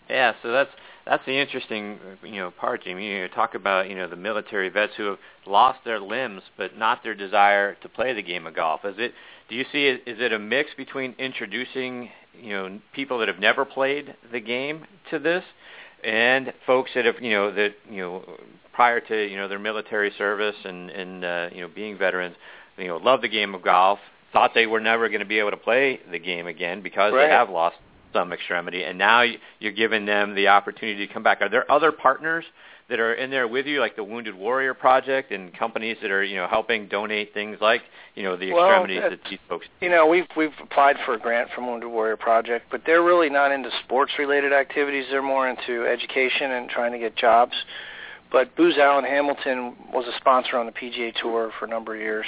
Yeah, 0.09 0.33
so 0.43 0.53
that's 0.53 0.71
that's 1.07 1.25
the 1.25 1.39
interesting 1.39 1.99
you 2.23 2.37
know 2.41 2.51
part, 2.51 2.83
Jimmy. 2.85 3.07
You 3.09 3.29
talk 3.29 3.55
about 3.55 3.89
you 3.89 3.95
know 3.95 4.09
the 4.09 4.17
military 4.17 4.69
vets 4.69 4.93
who 4.97 5.05
have 5.05 5.19
lost 5.47 5.79
their 5.85 6.01
limbs 6.01 6.43
but 6.57 6.77
not 6.77 7.03
their 7.03 7.15
desire 7.15 7.75
to 7.83 7.89
play 7.89 8.13
the 8.13 8.23
game 8.23 8.47
of 8.47 8.55
golf. 8.55 8.85
Is 8.85 8.97
it? 8.99 9.13
Do 9.49 9.55
you 9.55 9.65
see? 9.73 9.87
Is 9.87 10.01
it 10.21 10.33
a 10.33 10.39
mix 10.39 10.71
between 10.77 11.15
introducing 11.19 12.11
you 12.39 12.51
know 12.51 12.79
people 12.93 13.19
that 13.21 13.29
have 13.29 13.39
never 13.39 13.65
played 13.65 14.15
the 14.33 14.41
game 14.41 14.85
to 15.11 15.19
this, 15.19 15.45
and 16.05 16.53
folks 16.67 16.91
that 16.95 17.05
have 17.05 17.17
you 17.21 17.31
know 17.31 17.53
that 17.53 17.75
you 17.89 17.99
know 18.03 18.25
prior 18.73 19.01
to 19.01 19.31
you 19.31 19.37
know 19.37 19.49
their 19.49 19.59
military 19.61 20.13
service 20.19 20.57
and 20.65 20.91
and 20.91 21.25
uh, 21.25 21.49
you 21.53 21.61
know 21.61 21.69
being 21.73 21.97
veterans, 21.97 22.35
you 22.77 22.89
know 22.89 22.97
love 22.97 23.23
the 23.23 23.29
game 23.29 23.55
of 23.55 23.63
golf, 23.63 24.01
thought 24.33 24.53
they 24.55 24.67
were 24.67 24.81
never 24.81 25.09
going 25.09 25.21
to 25.21 25.27
be 25.27 25.39
able 25.39 25.53
to 25.53 25.57
play 25.57 26.01
the 26.11 26.19
game 26.19 26.47
again 26.49 26.83
because 26.83 27.13
Right. 27.13 27.27
they 27.29 27.33
have 27.33 27.49
lost 27.49 27.77
some 28.17 28.33
extremity, 28.33 28.83
and 28.83 28.97
now 28.97 29.23
you're 29.59 29.73
giving 29.73 30.07
them 30.07 30.35
the 30.35 30.49
opportunity 30.49 31.07
to 31.07 31.13
come 31.13 31.23
back. 31.23 31.43
Are 31.43 31.51
there 31.51 31.71
other 31.71 31.93
partners 31.93 32.45
that 32.89 32.99
are 32.99 33.13
in 33.13 33.31
there 33.31 33.47
with 33.47 33.67
you, 33.67 33.79
like 33.79 33.95
the 33.95 34.05
Wounded 34.05 34.35
Warrior 34.35 34.73
Project, 34.73 35.33
and 35.33 35.53
companies 35.53 35.99
that 36.01 36.11
are 36.11 36.25
you 36.25 36.37
know 36.37 36.47
helping 36.47 36.89
donate 36.89 37.35
things 37.35 37.59
like 37.61 37.83
you 38.15 38.23
know 38.23 38.37
the 38.37 38.53
Well, 38.53 38.65
extremities 38.65 39.03
that 39.03 39.19
these 39.29 39.39
folks? 39.51 39.67
You 39.83 39.91
know, 39.91 40.07
we've 40.07 40.27
we've 40.35 40.55
applied 40.63 40.97
for 41.05 41.13
a 41.13 41.19
grant 41.19 41.51
from 41.55 41.67
Wounded 41.67 41.91
Warrior 41.91 42.17
Project, 42.17 42.67
but 42.71 42.83
they're 42.87 43.03
really 43.03 43.29
not 43.29 43.53
into 43.53 43.71
sports 43.85 44.13
related 44.19 44.55
activities. 44.55 45.05
They're 45.11 45.21
more 45.21 45.47
into 45.47 45.87
education 45.87 46.53
and 46.53 46.71
trying 46.71 46.93
to 46.93 46.99
get 46.99 47.17
jobs. 47.17 47.53
But 48.33 48.57
Booz 48.57 48.77
Allen 48.79 49.05
Hamilton 49.05 49.77
was 49.93 50.07
a 50.07 50.17
sponsor 50.17 50.57
on 50.57 50.67
the 50.67 50.73
PGA 50.73 51.15
Tour 51.21 51.53
for 51.59 51.67
a 51.67 51.69
number 51.69 51.95
of 51.95 52.01
years, 52.01 52.27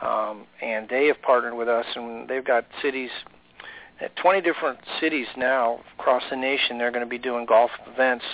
um, 0.00 0.46
and 0.62 0.88
they 0.88 1.08
have 1.08 1.20
partnered 1.20 1.54
with 1.54 1.68
us, 1.68 1.86
and 1.96 2.28
they've 2.28 2.44
got 2.44 2.64
cities 2.80 3.10
at 4.00 4.14
20 4.16 4.40
different 4.40 4.78
cities 5.00 5.26
now 5.36 5.80
across 5.98 6.22
the 6.30 6.36
nation. 6.36 6.78
They're 6.78 6.90
going 6.90 7.04
to 7.04 7.10
be 7.10 7.18
doing 7.18 7.46
golf 7.46 7.70
events 7.92 8.24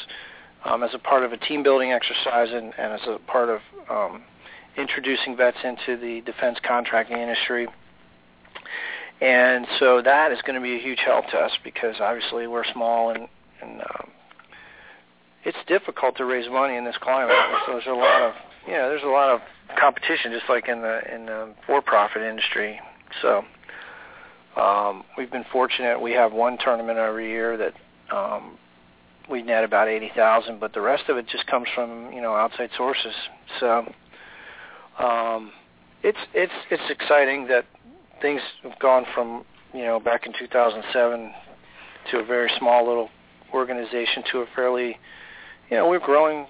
um, 0.65 0.83
as 0.83 0.91
a 0.95 0.99
part 0.99 1.25
of 1.25 1.33
a 1.33 1.37
team 1.37 1.63
building 1.63 1.93
exercise 1.93 2.49
and, 2.51 2.73
and 2.79 2.93
as 2.93 3.01
a 3.07 3.19
part 3.31 3.49
of 3.49 3.61
um, 3.91 4.23
introducing 4.77 5.37
vets 5.37 5.59
into 5.65 5.97
the 5.97 6.21
defense 6.23 6.59
contracting 6.67 7.19
industry. 7.19 7.67
And 9.21 9.67
so 9.79 10.03
that 10.03 10.33
is 10.33 10.39
going 10.43 10.57
to 10.57 10.61
be 10.61 10.77
a 10.77 10.79
huge 10.79 11.01
help 11.05 11.27
to 11.31 11.39
us 11.39 11.53
because 11.65 11.97
obviously 12.01 12.47
we're 12.47 12.65
small 12.73 13.11
and, 13.11 13.29
and 13.63 13.81
um, 13.81 14.11
it's 15.45 15.57
difficult 15.67 16.17
to 16.19 16.25
raise 16.25 16.51
money 16.51 16.77
in 16.77 16.85
this 16.85 16.97
climate. 17.01 17.35
So 17.65 17.73
there's 17.73 17.87
a 17.87 17.93
lot 17.93 18.23
of 18.23 18.35
you 18.67 18.73
know 18.73 18.89
there's 18.91 19.05
a 19.05 19.07
lot 19.07 19.31
of 19.31 19.41
competition 19.79 20.33
just 20.33 20.49
like 20.49 20.69
in 20.69 20.83
the 20.83 21.01
in 21.15 21.27
the 21.27 21.55
for-profit 21.67 22.21
industry. 22.21 22.79
So 23.23 23.45
um, 24.57 25.05
we've 25.19 25.31
been 25.31 25.45
fortunate. 25.53 26.01
We 26.01 26.13
have 26.13 26.33
one 26.33 26.59
tournament 26.59 26.99
every 26.99 27.29
year 27.31 27.57
that 27.57 27.75
um, 28.15 28.59
we 29.31 29.43
net 29.43 29.65
about 29.65 29.89
eighty 29.89 30.11
thousand, 30.15 30.61
but 30.61 30.73
the 30.73 30.81
rest 30.81 31.05
of 31.09 31.17
it 31.17 31.27
just 31.29 31.47
comes 31.47 31.67
from 31.75 32.13
you 32.13 32.21
know 32.21 32.35
outside 32.35 32.71
sources. 32.77 33.15
So 33.61 33.93
um, 34.99 35.53
it's 36.03 36.19
it's 36.35 36.53
it's 36.71 36.91
exciting 36.91 37.49
that 37.49 37.67
things 38.23 38.41
have 38.63 38.79
gone 38.79 39.05
from 39.15 39.45
you 39.75 39.85
know 39.85 40.01
back 40.01 40.27
in 40.27 40.33
2007 40.39 41.33
to 42.11 42.19
a 42.19 42.25
very 42.25 42.51
small 42.59 42.87
little 42.87 43.11
organization 43.53 44.23
to 44.33 44.39
a 44.39 44.47
fairly 44.55 44.99
you 45.71 45.77
know 45.77 45.89
we're 45.89 45.99
growing 45.99 46.47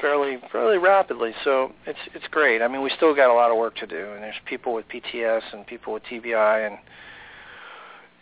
fairly 0.00 0.38
fairly 0.52 0.78
rapidly 0.78 1.32
so 1.42 1.72
it's 1.86 1.98
it's 2.14 2.26
great 2.30 2.62
i 2.62 2.68
mean 2.68 2.82
we 2.82 2.90
still 2.96 3.14
got 3.14 3.30
a 3.30 3.34
lot 3.34 3.50
of 3.50 3.56
work 3.56 3.74
to 3.76 3.86
do 3.86 4.12
and 4.12 4.22
there's 4.22 4.36
people 4.44 4.74
with 4.74 4.84
pts 4.88 5.42
and 5.52 5.66
people 5.66 5.92
with 5.92 6.02
tbi 6.04 6.66
and 6.66 6.78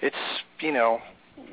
it's 0.04 0.16
you 0.60 0.70
know 0.72 1.00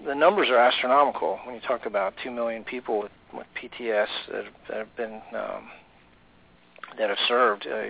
the 0.06 0.14
numbers 0.14 0.48
are 0.50 0.58
astronomical 0.58 1.40
when 1.46 1.56
you 1.56 1.62
talk 1.62 1.86
about 1.88 2.14
2 2.24 2.30
million 2.30 2.64
people 2.64 3.00
with 3.02 3.12
with 3.34 3.48
pts 3.60 4.08
that, 4.32 4.44
have- 4.46 4.54
that 4.70 4.78
have 4.78 4.96
been 4.96 5.22
um 5.34 5.70
that 6.98 7.10
have 7.10 7.18
served 7.28 7.66
uh, 7.68 7.84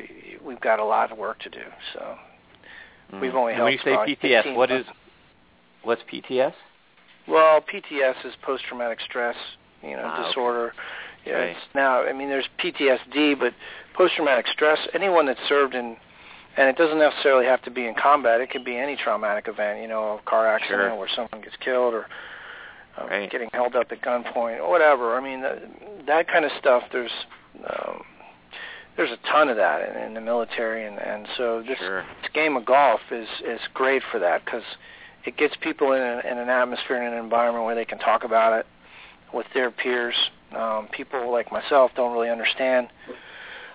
we've 0.45 0.62
got 0.62 0.80
a 0.80 0.86
lot 0.86 1.12
of 1.12 1.17
work 1.17 1.39
to 1.39 1.50
do 1.50 1.65
so 1.93 2.15
We've 3.19 3.36
only 3.36 3.54
And 3.54 3.63
when 3.65 3.74
you 3.74 3.80
say 3.84 3.91
PTS, 3.91 4.43
15 4.43 4.56
what 4.56 4.71
is 4.71 4.86
what's 5.84 6.02
PTS? 6.04 6.54
Well, 7.28 7.60
PTS 7.62 8.26
is 8.26 8.34
post-traumatic 8.41 9.00
stress, 9.02 9.36
you 9.84 9.97
know, 9.97 10.04
Ah, 10.06 10.19
okay. 10.19 10.28
disorder. 10.30 10.74
Yeah, 11.26 11.34
Right. 11.34 11.50
it's 11.50 11.60
now, 11.76 12.04
I 12.04 12.13
mean, 12.13 12.30
there's 12.30 12.47
PTSD, 12.58 13.38
but 13.38 13.54
post-traumatic 13.95 14.47
stress. 14.47 14.80
Anyone 14.93 15.26
that's 15.26 15.41
served 15.50 15.76
in, 15.76 15.97
and 16.57 16.67
it 16.67 16.75
doesn't 16.77 16.97
necessarily 16.99 17.45
have 17.45 17.61
to 17.63 17.71
be 17.71 17.85
in 17.87 17.95
combat. 17.95 18.41
It 18.41 18.49
could 18.49 18.65
be 18.65 18.77
any 18.77 18.95
traumatic 18.95 19.47
event. 19.47 19.81
You 19.81 19.87
know, 19.87 20.19
a 20.19 20.29
car 20.29 20.47
accident 20.47 20.81
Sure. 20.91 20.95
where 20.95 21.09
someone 21.15 21.41
gets 21.41 21.55
killed, 21.57 21.93
or 21.93 22.07
uh, 22.97 23.07
Right. 23.07 23.29
getting 23.31 23.49
held 23.53 23.75
up 23.75 23.91
at 23.91 24.01
gunpoint, 24.01 24.59
or 24.59 24.69
whatever. 24.69 25.15
I 25.15 25.21
mean, 25.21 25.41
that, 25.41 25.61
that 26.07 26.27
kind 26.27 26.45
of 26.45 26.51
stuff. 26.59 26.83
There's 26.91 27.11
um, 27.65 28.03
there's 28.97 29.11
a 29.11 29.17
ton 29.31 29.47
of 29.49 29.55
that 29.57 29.87
in, 29.95 30.01
in 30.03 30.13
the 30.13 30.21
military, 30.21 30.85
and 30.85 30.99
and 30.99 31.27
so 31.37 31.61
this, 31.65 31.77
Sure. 31.79 32.03
this 32.21 32.31
game 32.33 32.57
of 32.57 32.65
golf 32.65 33.01
is 33.11 33.27
is 33.45 33.61
great 33.73 34.03
for 34.11 34.19
that 34.19 34.43
because 34.43 34.63
it 35.23 35.37
gets 35.37 35.55
people 35.61 35.93
in, 35.93 36.01
a, 36.01 36.19
in 36.29 36.37
an 36.37 36.49
atmosphere 36.49 36.97
and 37.01 37.13
an 37.13 37.23
environment 37.23 37.63
where 37.63 37.75
they 37.75 37.85
can 37.85 37.99
talk 37.99 38.23
about 38.23 38.53
it 38.59 38.65
with 39.33 39.45
their 39.53 39.71
peers. 39.71 40.15
Um, 40.51 40.87
people 40.91 41.31
like 41.31 41.51
myself 41.51 41.91
don't 41.95 42.11
really 42.11 42.29
understand. 42.29 42.89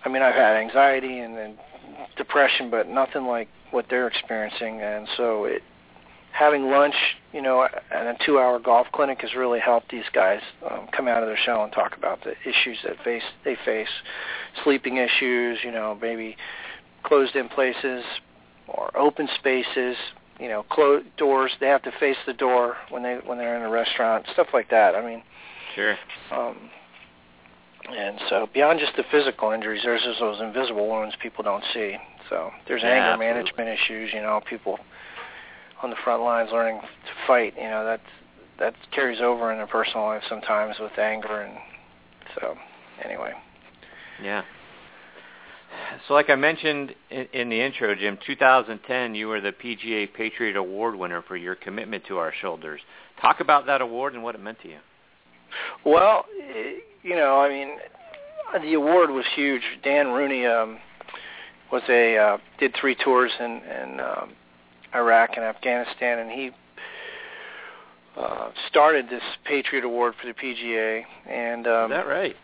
I 0.07 0.09
mean, 0.09 0.23
I've 0.23 0.37
had 0.37 0.57
anxiety 0.57 1.19
and, 1.19 1.37
and 1.37 1.59
depression, 2.17 2.71
but 2.71 2.89
nothing 2.89 3.27
like 3.27 3.49
what 3.73 3.87
they're 3.91 4.07
experiencing. 4.07 4.81
And 4.81 5.09
so, 5.17 5.45
it 5.47 5.63
having 6.31 6.71
lunch, 6.71 6.95
you 7.33 7.43
know, 7.43 7.67
and 7.91 8.09
a 8.09 8.17
two-hour 8.25 8.61
golf 8.61 8.87
clinic 8.93 9.21
has 9.23 9.35
really 9.35 9.59
helped 9.59 9.91
these 9.91 10.05
guys 10.13 10.41
um, 10.71 10.87
come 10.95 11.09
out 11.09 11.23
of 11.23 11.29
their 11.29 11.39
shell 11.45 11.65
and 11.65 11.73
talk 11.73 11.97
about 11.97 12.23
the 12.23 12.35
issues 12.49 12.79
that 12.85 13.03
face 13.03 13.23
they 13.45 13.57
face, 13.65 13.89
sleeping 14.63 14.99
issues, 14.99 15.59
you 15.65 15.73
know, 15.73 15.99
maybe 16.01 16.37
closed-in 17.03 17.49
places 17.49 18.05
or 18.69 18.97
open 18.97 19.29
spaces, 19.39 19.97
you 20.39 20.49
know, 20.49 20.63
closed 20.65 21.07
doors. 21.17 21.51
They 21.59 21.69
have 21.69 21.83
to 21.83 21.93
face 21.99 22.19
the 22.27 22.35
door 22.35 22.77
when 22.91 23.03
they 23.03 23.19
when 23.25 23.39
they're 23.39 23.57
in 23.57 23.63
a 23.63 23.71
restaurant, 23.71 24.27
stuff 24.33 24.49
like 24.53 24.71
that. 24.71 24.95
I 24.95 25.05
mean, 25.05 25.23
Sure. 25.75 25.97
um, 26.31 26.71
and 27.89 28.19
so 28.29 28.49
beyond 28.53 28.81
just 28.81 28.97
the 28.97 29.05
physical 29.11 29.51
injuries, 29.53 29.83
there's 29.85 30.03
just 30.03 30.21
those 30.21 30.41
invisible 30.41 30.89
wounds 30.89 31.15
people 31.23 31.45
don't 31.45 31.65
see. 31.73 31.97
So 32.29 32.51
there's 32.67 32.83
Yeah, 32.83 32.89
anger 32.91 33.11
absolutely. 33.13 33.27
management 33.35 33.69
issues. 33.69 34.13
You 34.13 34.23
know, 34.23 34.41
people 34.49 34.79
on 35.83 35.91
the 35.91 35.97
front 36.05 36.23
lines 36.23 36.51
learning 36.53 36.81
to 36.81 37.27
fight. 37.27 37.55
You 37.57 37.69
know, 37.69 37.85
that 37.85 38.01
that 38.59 38.75
carries 38.93 39.21
over 39.21 39.53
in 39.53 39.59
their 39.59 39.67
personal 39.67 40.07
life 40.07 40.23
sometimes 40.29 40.77
with 40.81 40.99
anger 40.99 41.43
and 41.43 41.59
so. 42.41 42.57
Anyway, 43.05 43.33
Yeah. 44.23 44.43
So, 46.09 46.15
like 46.15 46.31
I 46.31 46.35
mentioned 46.35 46.95
in, 47.11 47.27
in 47.35 47.49
the 47.51 47.61
intro, 47.61 47.95
Jim, 47.95 48.19
2010, 48.27 49.15
you 49.15 49.29
were 49.29 49.41
the 49.43 49.53
PGA 49.53 50.13
Patriot 50.13 50.57
Award 50.57 50.97
winner 50.97 51.23
for 51.23 51.37
your 51.37 51.55
commitment 51.55 52.05
to 52.07 52.17
our 52.17 52.33
shoulders. 52.41 52.81
Talk 53.21 53.41
about 53.41 53.67
that 53.67 53.83
award 53.83 54.15
and 54.15 54.23
what 54.23 54.35
it 54.35 54.41
meant 54.41 54.61
to 54.63 54.69
you. 54.69 54.79
well, 55.85 56.25
eh, 56.43 56.77
you 57.07 57.15
know, 57.15 57.41
I 57.41 57.49
mean, 57.49 57.79
the 58.61 58.75
award 58.75 59.11
was 59.11 59.25
huge. 59.35 59.63
Dan 59.85 60.09
Rooney 60.09 60.45
um, 60.45 60.79
was 61.71 61.83
a 61.89 62.17
uh, 62.17 62.39
did 62.59 62.75
three 62.81 62.97
tours 62.97 63.31
in 63.39 63.61
in 63.63 64.01
um, 64.01 64.33
Iraq 64.95 65.31
and 65.37 65.45
Afghanistan, 65.45 66.19
and 66.19 66.31
he 66.31 66.51
uh, 68.17 68.51
started 68.69 69.09
this 69.09 69.23
Patriot 69.45 69.85
Award 69.85 70.15
for 70.21 70.27
the 70.27 70.33
PGA. 70.35 71.05
And 71.29 71.67
um, 71.67 71.93
Is 71.93 71.97
that 71.97 72.07
right? 72.09 72.35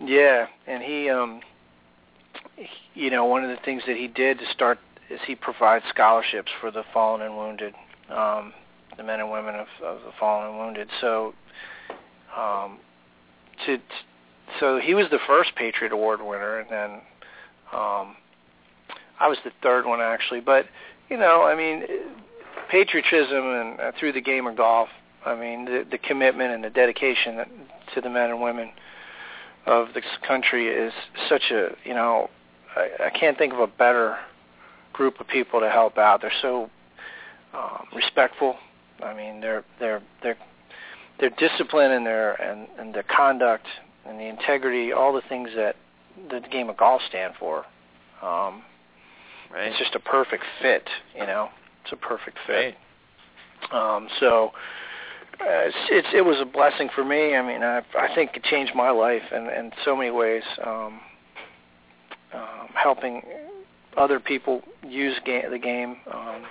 yeah, 0.00 0.46
and 0.66 0.82
he, 0.82 1.08
um, 1.08 1.40
he- 2.56 2.68
you 2.94 3.10
know, 3.10 3.24
one 3.24 3.42
of 3.42 3.50
the 3.50 3.62
things 3.64 3.82
that 3.86 3.96
he 3.96 4.08
did 4.08 4.38
to 4.38 4.44
start 4.52 4.78
is 5.10 5.20
he 5.26 5.34
provides 5.34 5.84
scholarships 5.88 6.50
for 6.60 6.70
the 6.70 6.84
fallen 6.92 7.22
and 7.22 7.36
wounded, 7.36 7.74
um, 8.10 8.52
the 8.96 9.02
men 9.02 9.20
and 9.20 9.30
women 9.30 9.54
of, 9.54 9.66
of 9.84 10.00
the 10.02 10.12
fallen 10.20 10.50
and 10.50 10.58
wounded. 10.58 10.88
So, 11.00 11.34
um, 12.36 12.78
to, 13.66 13.78
t 13.78 13.82
so 14.60 14.78
he 14.78 14.94
was 14.94 15.06
the 15.10 15.18
first 15.26 15.54
Patriot 15.56 15.92
Award 15.92 16.20
winner, 16.20 16.58
and 16.58 16.70
then 16.70 16.90
um, 17.72 18.16
I 19.18 19.28
was 19.28 19.38
the 19.44 19.52
third 19.62 19.86
one 19.86 20.00
actually. 20.00 20.40
But 20.40 20.66
you 21.08 21.16
know, 21.16 21.42
I 21.42 21.54
mean, 21.54 21.84
patriotism 22.70 23.44
and 23.44 23.80
uh, 23.80 23.92
through 23.98 24.12
the 24.12 24.20
game 24.20 24.46
of 24.46 24.56
golf. 24.56 24.88
I 25.24 25.36
mean, 25.36 25.66
the, 25.66 25.86
the 25.88 25.98
commitment 25.98 26.52
and 26.52 26.64
the 26.64 26.70
dedication 26.70 27.44
to 27.94 28.00
the 28.00 28.10
men 28.10 28.30
and 28.30 28.42
women 28.42 28.72
of 29.66 29.88
this 29.94 30.04
country 30.26 30.68
is 30.68 30.92
such 31.28 31.50
a 31.52 31.70
you 31.84 31.94
know 31.94 32.28
I, 32.76 33.06
I 33.06 33.10
can't 33.10 33.38
think 33.38 33.52
of 33.52 33.60
a 33.60 33.66
better 33.66 34.16
group 34.92 35.20
of 35.20 35.28
people 35.28 35.60
to 35.60 35.70
help 35.70 35.98
out. 35.98 36.20
They're 36.20 36.32
so 36.42 36.70
um, 37.54 37.86
respectful. 37.94 38.56
I 39.02 39.14
mean, 39.14 39.40
they're 39.40 39.64
they're 39.78 40.02
they're 40.22 40.38
their 41.20 41.30
discipline 41.30 41.92
and 41.92 42.04
their 42.04 42.34
and, 42.34 42.66
and 42.78 42.94
their 42.94 43.04
conduct 43.04 43.66
and 44.06 44.18
the 44.18 44.28
integrity, 44.28 44.92
all 44.92 45.12
the 45.12 45.22
things 45.28 45.50
that 45.56 45.76
the 46.30 46.40
game 46.50 46.68
of 46.68 46.76
golf 46.76 47.02
stand 47.08 47.34
for. 47.38 47.64
Um, 48.22 48.62
Right. 49.52 49.68
It's 49.68 49.78
just 49.78 49.94
a 49.94 50.00
perfect 50.00 50.44
fit, 50.62 50.88
you 51.14 51.26
know. 51.26 51.50
It's 51.84 51.92
a 51.92 51.96
perfect 51.96 52.38
fit. 52.46 52.74
Right. 53.72 53.96
Um, 53.96 54.08
so 54.18 54.52
uh, 55.40 55.68
it's, 55.68 55.76
it's 55.90 56.08
it 56.14 56.22
was 56.22 56.38
a 56.40 56.46
blessing 56.46 56.88
for 56.94 57.04
me. 57.04 57.36
I 57.36 57.46
mean, 57.46 57.62
I 57.62 57.82
I 57.96 58.14
think 58.14 58.30
it 58.34 58.44
changed 58.44 58.74
my 58.74 58.90
life 58.90 59.22
in 59.30 59.48
in 59.48 59.72
so 59.84 59.94
many 59.94 60.10
ways. 60.10 60.42
Um, 60.64 61.00
um, 62.32 62.68
helping 62.74 63.22
other 63.98 64.18
people 64.18 64.62
use 64.82 65.18
ga- 65.26 65.50
the 65.50 65.58
game 65.58 65.98
um, 66.10 66.44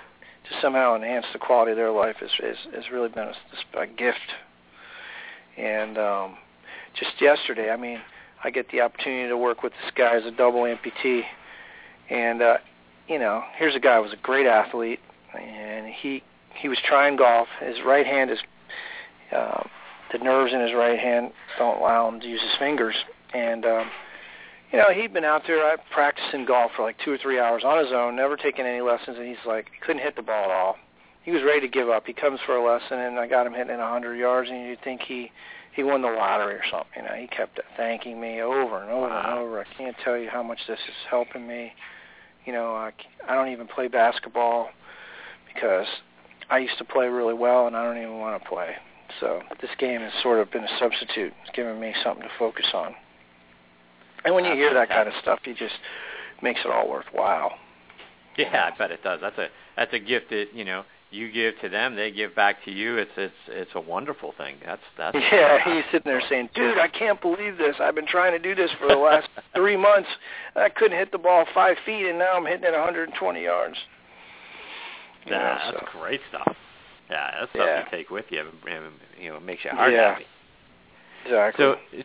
to 0.48 0.60
somehow 0.60 0.94
enhance 0.94 1.26
the 1.32 1.40
quality 1.40 1.72
of 1.72 1.76
their 1.76 1.90
life 1.90 2.16
is 2.22 2.30
is 2.40 2.56
has 2.72 2.84
really 2.92 3.08
been 3.08 3.32
a, 3.74 3.80
a 3.80 3.86
gift. 3.88 4.18
And 5.58 5.98
um, 5.98 6.36
just 6.94 7.20
yesterday, 7.20 7.70
I 7.70 7.76
mean, 7.76 8.00
I 8.44 8.50
get 8.50 8.70
the 8.70 8.80
opportunity 8.80 9.28
to 9.28 9.36
work 9.36 9.62
with 9.62 9.72
this 9.72 9.92
guy 9.94 10.16
as 10.16 10.24
a 10.24 10.30
double 10.30 10.60
amputee, 10.60 11.22
and 12.10 12.42
uh, 12.42 12.56
you 13.08 13.18
know, 13.18 13.42
here's 13.56 13.74
a 13.74 13.80
guy 13.80 13.96
who 13.96 14.02
was 14.02 14.12
a 14.12 14.22
great 14.22 14.46
athlete, 14.46 15.00
and 15.38 15.86
he 15.86 16.22
he 16.54 16.68
was 16.68 16.78
trying 16.84 17.16
golf. 17.16 17.48
His 17.60 17.76
right 17.84 18.06
hand 18.06 18.30
is 18.30 18.38
uh, 19.34 19.62
the 20.12 20.18
nerves 20.18 20.52
in 20.52 20.60
his 20.60 20.72
right 20.74 20.98
hand 20.98 21.32
don't 21.58 21.80
allow 21.80 22.08
him 22.08 22.20
to 22.20 22.28
use 22.28 22.40
his 22.40 22.58
fingers, 22.58 22.96
and 23.32 23.64
um, 23.64 23.90
you 24.72 24.78
know 24.78 24.90
he'd 24.90 25.12
been 25.12 25.24
out 25.24 25.42
there 25.46 25.64
uh, 25.64 25.76
practicing 25.92 26.44
golf 26.44 26.72
for 26.76 26.82
like 26.82 26.96
two 27.04 27.12
or 27.12 27.18
three 27.18 27.38
hours 27.38 27.62
on 27.64 27.82
his 27.82 27.92
own, 27.92 28.16
never 28.16 28.36
taking 28.36 28.66
any 28.66 28.80
lessons, 28.80 29.16
and 29.18 29.26
he's 29.26 29.46
like 29.46 29.66
couldn't 29.86 30.02
hit 30.02 30.16
the 30.16 30.22
ball 30.22 30.44
at 30.44 30.50
all. 30.50 30.76
He 31.22 31.30
was 31.30 31.42
ready 31.42 31.60
to 31.60 31.68
give 31.68 31.88
up. 31.88 32.04
He 32.06 32.12
comes 32.12 32.40
for 32.44 32.56
a 32.56 32.64
lesson, 32.64 32.98
and 32.98 33.16
I 33.16 33.28
got 33.28 33.46
him 33.46 33.52
hitting 33.52 33.72
it 33.72 33.78
100 33.78 34.16
yards, 34.16 34.50
and 34.50 34.66
you'd 34.66 34.82
think 34.82 35.02
he 35.02 35.30
he 35.72 35.82
won 35.82 36.02
the 36.02 36.08
lottery 36.08 36.54
or 36.54 36.62
something. 36.70 36.90
You 36.96 37.02
know, 37.02 37.14
he 37.14 37.26
kept 37.26 37.58
thanking 37.76 38.20
me 38.20 38.40
over 38.40 38.82
and 38.82 38.90
over 38.90 39.08
Wow. 39.08 39.30
and 39.30 39.38
over. 39.38 39.60
I 39.60 39.64
can't 39.76 39.96
tell 40.04 40.16
you 40.16 40.28
how 40.28 40.42
much 40.42 40.58
this 40.68 40.78
is 40.78 40.94
helping 41.10 41.46
me. 41.46 41.72
You 42.44 42.52
know, 42.52 42.74
I, 42.74 42.92
I 43.28 43.34
don't 43.34 43.48
even 43.52 43.68
play 43.68 43.88
basketball 43.88 44.70
because 45.52 45.86
I 46.50 46.58
used 46.58 46.76
to 46.78 46.84
play 46.84 47.06
really 47.06 47.34
well, 47.34 47.66
and 47.66 47.76
I 47.76 47.84
don't 47.84 47.96
even 47.98 48.18
want 48.18 48.42
to 48.42 48.48
play. 48.48 48.74
So 49.20 49.40
this 49.60 49.70
game 49.78 50.00
has 50.00 50.12
sort 50.22 50.40
of 50.40 50.50
been 50.50 50.64
a 50.64 50.78
substitute. 50.78 51.32
It's 51.42 51.54
given 51.54 51.78
me 51.80 51.94
something 52.02 52.22
to 52.22 52.30
focus 52.38 52.66
on. 52.74 52.94
And 54.24 54.34
when 54.34 54.44
you 54.44 54.52
hear 54.52 54.72
that 54.74 54.88
kind 54.88 55.08
of 55.08 55.14
stuff, 55.20 55.40
you 55.44 55.54
just 55.54 55.74
makes 56.42 56.60
it 56.64 56.70
all 56.70 56.88
worthwhile. 56.88 57.52
Yeah, 58.36 58.70
I 58.72 58.76
bet 58.76 58.90
it 58.90 59.02
does. 59.02 59.20
That's 59.20 59.38
a 59.38 59.48
that's 59.76 59.92
a 59.92 59.98
gift 59.98 60.30
that 60.30 60.46
you 60.54 60.64
know 60.64 60.84
you 61.12 61.30
give 61.30 61.54
to 61.60 61.68
them, 61.68 61.94
they 61.94 62.10
give 62.10 62.34
back 62.34 62.64
to 62.64 62.70
you. 62.70 62.96
It's 62.96 63.10
it's 63.16 63.34
it's 63.48 63.70
a 63.74 63.80
wonderful 63.80 64.32
thing. 64.38 64.56
That's 64.64 64.82
that's 64.96 65.16
Yeah, 65.32 65.58
he's 65.74 65.84
sitting 65.92 66.10
there 66.10 66.22
saying, 66.28 66.50
"Dude, 66.54 66.78
I 66.78 66.88
can't 66.88 67.20
believe 67.20 67.58
this. 67.58 67.76
I've 67.80 67.94
been 67.94 68.06
trying 68.06 68.32
to 68.32 68.38
do 68.38 68.54
this 68.54 68.70
for 68.80 68.88
the 68.88 68.96
last 68.96 69.28
three 69.54 69.76
months. 69.76 70.08
I 70.56 70.68
couldn't 70.68 70.96
hit 70.98 71.12
the 71.12 71.18
ball 71.18 71.44
five 71.54 71.76
feet, 71.84 72.06
and 72.08 72.18
now 72.18 72.32
I'm 72.36 72.46
hitting 72.46 72.64
it 72.64 72.72
120 72.72 73.42
yards." 73.42 73.76
You 75.26 75.32
know, 75.32 75.38
Yeah, 75.38 75.70
that's 75.72 75.78
so- 75.92 75.98
great 76.00 76.20
stuff. 76.30 76.56
Yeah, 77.10 77.30
that's 77.40 77.50
stuff 77.50 77.66
Yeah. 77.66 77.78
you 77.84 77.90
take 77.90 78.10
with 78.10 78.24
you. 78.30 78.40
and, 78.66 78.92
You 79.20 79.28
know, 79.30 79.36
it 79.36 79.42
makes 79.42 79.64
you 79.64 79.70
heart 79.70 79.92
Yeah. 79.92 80.12
happy. 80.14 80.26
exactly. 81.24 81.64
So, 81.64 82.04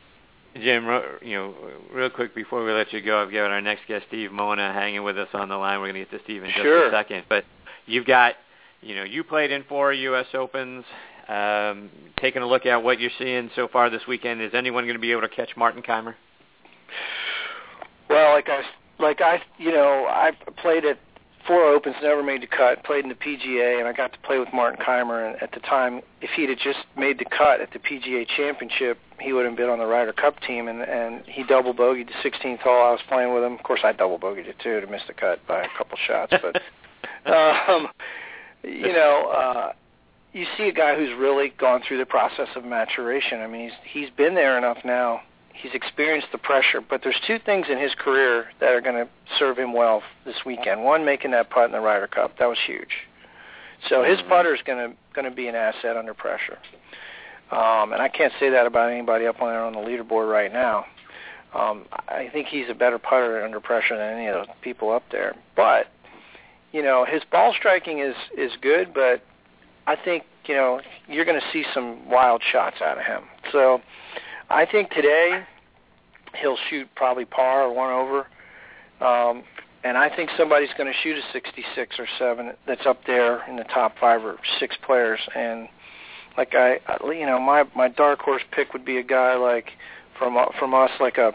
Jim, 0.60 0.86
you 1.22 1.36
know, 1.38 1.54
real 1.94 2.10
quick 2.10 2.36
before 2.36 2.64
we 2.64 2.72
let 2.72 2.92
you 2.92 3.02
go, 3.02 3.22
I've 3.22 3.32
got 3.32 3.52
our 3.52 3.62
next 3.62 3.88
guest, 3.88 4.06
Steve 4.10 4.32
Mona, 4.32 4.74
hanging 4.74 5.04
with 5.04 5.18
us 5.18 5.30
on 5.34 5.50
the 5.50 5.56
line. 5.58 5.80
We're 5.80 5.92
going 5.92 6.06
to 6.06 6.12
get 6.12 6.18
to 6.18 6.24
Steve 6.26 6.44
in 6.44 6.50
just 6.50 6.62
Sure. 6.62 6.88
a 6.88 6.92
second. 6.92 7.26
But 7.30 7.46
you've 7.86 8.06
got, 8.06 8.36
you 8.82 8.96
know, 8.96 9.04
you 9.04 9.24
played 9.24 9.52
in 9.52 9.64
four 9.64 9.94
U.S. 9.94 10.28
Opens. 10.34 10.86
Um, 11.28 11.90
taking 12.18 12.42
a 12.42 12.48
look 12.48 12.66
at 12.66 12.82
what 12.82 13.02
you're 13.02 13.12
seeing 13.20 13.50
so 13.54 13.68
far 13.68 13.90
this 13.90 14.04
weekend, 14.08 14.42
is 14.42 14.52
anyone 14.54 14.86
going 14.86 14.96
to 14.96 15.02
be 15.02 15.12
able 15.12 15.22
to 15.22 15.30
catch 15.30 15.50
Martin 15.58 15.82
Kaymer? 15.82 16.16
Well, 18.10 18.34
like 18.34 18.48
I 18.48 18.62
like 19.00 19.20
I 19.20 19.42
you 19.58 19.72
know 19.72 20.06
I 20.08 20.32
played 20.62 20.86
at 20.86 20.98
four 21.48 21.64
opens, 21.64 21.96
never 22.02 22.22
made 22.22 22.42
the 22.42 22.48
cut. 22.48 22.84
Played 22.84 23.06
in 23.06 23.10
the 23.10 23.16
PGA, 23.16 23.80
and 23.80 23.88
I 23.88 23.94
got 23.94 24.12
to 24.14 24.20
play 24.20 24.38
with 24.38 24.50
Martin 24.54 24.84
Kaymer. 24.86 25.28
And 25.28 25.42
at 25.42 25.52
the 25.54 25.60
time, 25.62 26.02
if 26.22 26.30
he'd 26.32 26.50
have 26.50 26.60
just 26.60 26.80
made 26.98 27.18
the 27.18 27.26
cut 27.26 27.62
at 27.62 27.72
the 27.72 27.80
PGA 27.80 28.28
Championship, 28.36 29.00
he 29.20 29.34
would 29.34 29.46
have 29.46 29.56
been 29.56 29.70
on 29.70 29.80
the 29.80 29.86
Ryder 29.86 30.14
Cup 30.14 30.40
team. 30.42 30.68
And 30.68 30.82
and 30.82 31.24
he 31.26 31.44
double 31.44 31.74
bogeyed 31.74 32.08
the 32.08 32.30
16th 32.30 32.60
hole. 32.60 32.88
I 32.88 32.92
was 32.92 33.02
playing 33.08 33.34
with 33.34 33.44
him. 33.44 33.54
Of 33.54 33.64
course, 33.64 33.82
I 33.84 33.94
double 33.94 34.20
bogeyed 34.20 34.48
it 34.48 34.60
too 34.62 34.82
to 34.82 34.88
miss 34.88 35.02
the 35.08 35.14
cut 35.14 35.46
by 35.48 35.64
a 35.64 35.68
couple 35.78 35.98
shots. 36.06 36.34
But 36.42 36.62
um, 37.70 37.88
you 38.64 38.94
know. 38.94 39.32
uh 39.34 39.74
you 40.34 40.46
see 40.58 40.68
a 40.68 40.74
guy 40.74 40.96
who's 40.96 41.18
really 41.18 41.52
gone 41.58 41.82
through 41.88 41.98
the 41.98 42.06
process 42.06 42.50
of 42.56 42.64
maturation. 42.64 43.42
I 43.42 43.48
mean, 43.48 43.70
he's 43.70 44.04
he's 44.04 44.10
been 44.12 44.36
there 44.36 44.58
enough 44.58 44.78
now. 44.86 45.22
He's 45.54 45.74
experienced 45.74 46.28
the 46.32 46.38
pressure, 46.38 46.82
but 46.88 47.02
there's 47.04 47.20
two 47.26 47.40
things 47.44 47.66
in 47.70 47.80
his 47.80 47.92
career 47.96 48.46
that 48.60 48.70
are 48.70 48.82
going 48.82 48.96
to 48.96 49.10
serve 49.40 49.58
him 49.58 49.74
well 49.74 50.04
this 50.24 50.36
weekend. 50.46 50.84
One, 50.84 51.04
making 51.04 51.32
that 51.32 51.50
putt 51.50 51.66
in 51.66 51.72
the 51.72 51.80
Ryder 51.80 52.06
Cup. 52.06 52.38
That 52.38 52.46
was 52.46 52.60
huge. 52.68 53.08
So 53.90 54.04
his 54.04 54.20
mm-hmm. 54.20 54.30
putter 54.30 54.54
is 54.54 54.62
going 54.66 54.92
to 54.92 54.96
going 55.14 55.26
to 55.26 55.36
be 55.36 55.48
an 55.48 55.56
asset 55.56 55.98
under 55.98 56.14
pressure. 56.14 56.60
Um, 57.52 57.94
and 57.94 58.02
I 58.02 58.10
can't 58.10 58.34
say 58.40 58.50
that 58.50 58.68
about 58.68 58.92
anybody 58.92 59.26
up 59.26 59.42
on 59.42 59.50
there 59.50 59.64
on 59.64 59.74
the 59.74 59.80
leaderboard 59.80 60.30
right 60.30 60.52
now. 60.52 60.86
Um, 61.56 61.86
I 62.10 62.30
think 62.32 62.48
he's 62.48 62.66
a 62.70 62.74
better 62.74 63.00
putter 63.00 63.44
under 63.44 63.60
pressure 63.60 63.98
than 63.98 64.18
any 64.18 64.28
of 64.28 64.48
the 64.48 64.54
people 64.62 64.92
up 64.92 65.04
there. 65.12 65.36
But 65.56 65.88
you 66.72 66.84
know, 66.84 67.06
his 67.06 67.22
ball 67.32 67.54
striking 67.58 68.00
is 68.00 68.16
is 68.38 68.52
good, 68.62 68.94
but 68.94 69.22
I 69.86 69.96
think 69.96 70.24
you 70.46 70.56
know 70.56 70.82
you're 71.08 71.26
going 71.26 71.40
to 71.40 71.48
see 71.52 71.66
some 71.74 72.10
wild 72.10 72.42
shots 72.52 72.78
out 72.82 72.98
of 72.98 73.06
him. 73.06 73.24
So 73.52 73.82
I 74.50 74.66
think 74.66 74.92
today 74.92 75.44
he'll 76.40 76.58
shoot 76.70 76.88
probably 76.96 77.26
par 77.26 77.64
or 77.64 77.74
one 77.74 77.92
over, 77.92 78.28
um, 79.06 79.44
and 79.84 79.98
I 79.98 80.14
think 80.14 80.30
somebody's 80.38 80.70
going 80.78 80.92
to 80.92 81.00
shoot 81.02 81.18
a 81.18 81.22
66 81.32 81.96
or 82.00 82.08
seven 82.20 82.54
that's 82.66 82.86
up 82.86 83.06
there 83.06 83.48
in 83.48 83.56
the 83.56 83.64
top 83.64 83.96
five 84.00 84.24
or 84.24 84.38
six 84.60 84.76
players. 84.86 85.20
And 85.36 85.70
like 86.38 86.54
I, 86.54 86.80
you 87.06 87.26
know, 87.26 87.40
my 87.40 87.64
my 87.76 87.88
dark 87.88 88.20
horse 88.20 88.44
pick 88.52 88.74
would 88.74 88.86
be 88.86 88.98
a 88.98 89.04
guy 89.04 89.36
like 89.36 89.72
from 90.18 90.38
from 90.60 90.74
us, 90.74 90.92
like 91.00 91.18
a 91.18 91.34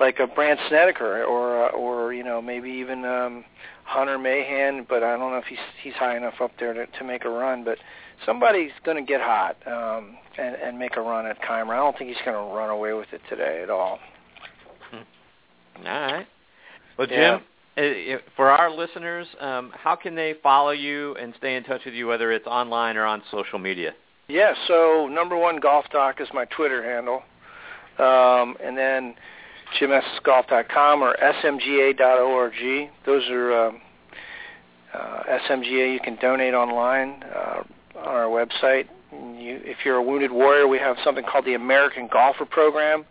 like 0.00 0.18
a 0.18 0.26
Brandt 0.26 0.60
Snedeker 0.68 1.24
or 1.24 1.70
or 1.70 2.12
you 2.12 2.22
know 2.22 2.40
maybe 2.40 2.70
even 2.70 3.04
um, 3.04 3.44
Hunter 3.88 4.18
Mahan, 4.18 4.84
but 4.86 5.02
I 5.02 5.16
don't 5.16 5.32
know 5.32 5.38
if 5.38 5.46
he's 5.46 5.58
he's 5.82 5.94
high 5.94 6.16
enough 6.16 6.34
up 6.42 6.50
there 6.58 6.74
to 6.74 6.86
to 6.86 7.04
make 7.04 7.24
a 7.24 7.30
run. 7.30 7.64
But 7.64 7.78
somebody's 8.26 8.70
going 8.84 8.98
to 8.98 9.02
get 9.02 9.22
hot 9.22 9.56
um, 9.66 10.18
and 10.36 10.56
and 10.56 10.78
make 10.78 10.96
a 10.96 11.00
run 11.00 11.26
at 11.26 11.40
Kaymer. 11.40 11.72
I 11.72 11.76
don't 11.76 11.96
think 11.96 12.10
he's 12.10 12.22
going 12.24 12.36
to 12.36 12.54
run 12.54 12.68
away 12.68 12.92
with 12.92 13.08
it 13.12 13.22
today 13.30 13.60
at 13.62 13.70
all. 13.70 13.98
Hmm. 14.90 15.86
All 15.86 16.00
right. 16.00 16.26
Well, 16.98 17.06
Jim, 17.06 17.40
yeah. 17.78 18.14
Uh, 18.14 18.18
for 18.36 18.50
our 18.50 18.70
listeners, 18.70 19.26
um, 19.40 19.72
how 19.74 19.96
can 19.96 20.14
they 20.14 20.34
follow 20.42 20.72
you 20.72 21.14
and 21.14 21.32
stay 21.38 21.56
in 21.56 21.64
touch 21.64 21.82
with 21.86 21.94
you, 21.94 22.08
whether 22.08 22.30
it's 22.30 22.46
online 22.46 22.96
or 22.98 23.06
on 23.06 23.22
social 23.30 23.58
media? 23.58 23.94
Yeah. 24.28 24.52
So 24.66 25.08
number 25.10 25.36
one, 25.36 25.60
Golf 25.60 25.86
Doc 25.90 26.20
is 26.20 26.28
my 26.34 26.44
Twitter 26.46 26.82
handle, 26.84 27.22
um, 27.98 28.54
and 28.62 28.76
then 28.76 29.14
jimsgolf.com 29.80 31.02
or 31.02 31.16
smga.org. 31.16 32.90
Those 33.06 33.28
are 33.30 33.66
um, 33.66 33.80
uh, 34.92 35.22
SMGA. 35.48 35.92
You 35.92 36.00
can 36.00 36.16
donate 36.20 36.54
online 36.54 37.22
uh, 37.24 37.62
on 37.96 38.06
our 38.08 38.26
website. 38.26 38.88
You, 39.12 39.60
if 39.64 39.78
you're 39.84 39.96
a 39.96 40.02
wounded 40.02 40.32
warrior, 40.32 40.68
we 40.68 40.78
have 40.78 40.96
something 41.04 41.24
called 41.24 41.44
the 41.44 41.54
American 41.54 42.08
Golfer 42.12 42.44
Program. 42.44 43.04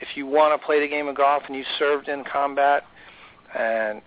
If 0.00 0.08
you 0.16 0.26
want 0.26 0.58
to 0.58 0.64
play 0.64 0.80
the 0.80 0.88
game 0.88 1.08
of 1.08 1.16
golf 1.16 1.42
and 1.46 1.56
you 1.56 1.64
served 1.78 2.08
in 2.08 2.24
combat 2.24 2.84
and 3.56 4.00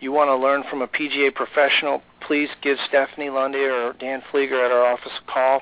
you 0.00 0.12
want 0.12 0.28
to 0.28 0.36
learn 0.36 0.64
from 0.68 0.82
a 0.82 0.88
PGA 0.88 1.34
professional, 1.34 2.02
please 2.26 2.48
give 2.62 2.76
Stephanie 2.88 3.30
Lundy 3.30 3.60
or 3.60 3.92
Dan 3.94 4.22
Flieger 4.32 4.64
at 4.64 4.72
our 4.72 4.84
office 4.84 5.12
a 5.22 5.30
call. 5.30 5.60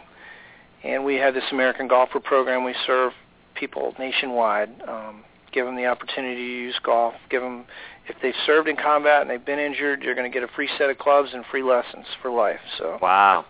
And 0.83 1.05
we 1.05 1.17
have 1.17 1.35
this 1.35 1.45
American 1.53 1.89
Golfer 1.89 2.21
Program. 2.21 2.65
We 2.65 2.75
serve 2.87 3.13
people 3.55 3.95
nationwide. 3.99 4.71
Um, 4.87 5.25
give 5.55 5.65
them 5.65 5.77
the 5.77 5.87
opportunity 5.87 6.35
to 6.35 6.43
use 6.43 6.75
golf. 6.83 7.15
Give 7.31 7.41
them, 7.41 7.65
if 8.09 8.17
they've 8.21 8.35
served 8.45 8.69
in 8.69 8.77
combat 8.77 9.23
and 9.23 9.31
they've 9.31 9.45
been 9.45 9.59
injured, 9.59 10.03
you're 10.03 10.15
going 10.15 10.31
to 10.31 10.35
get 10.35 10.43
a 10.43 10.53
free 10.55 10.69
set 10.77 10.91
of 10.91 10.99
clubs 10.99 11.31
and 11.33 11.45
free 11.51 11.63
lessons 11.63 12.05
for 12.21 12.31
life. 12.31 12.61
So 12.79 12.99
wow, 13.01 13.47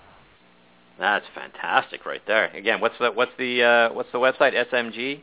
that's 0.98 1.24
fantastic 1.34 2.06
right 2.06 2.22
there. 2.26 2.46
Again, 2.48 2.80
what's 2.80 2.96
the 3.00 3.10
what's 3.10 3.32
the 3.38 3.62
uh, 3.62 3.94
what's 3.94 4.12
the 4.12 4.18
website? 4.18 4.54
SMG. 4.70 5.22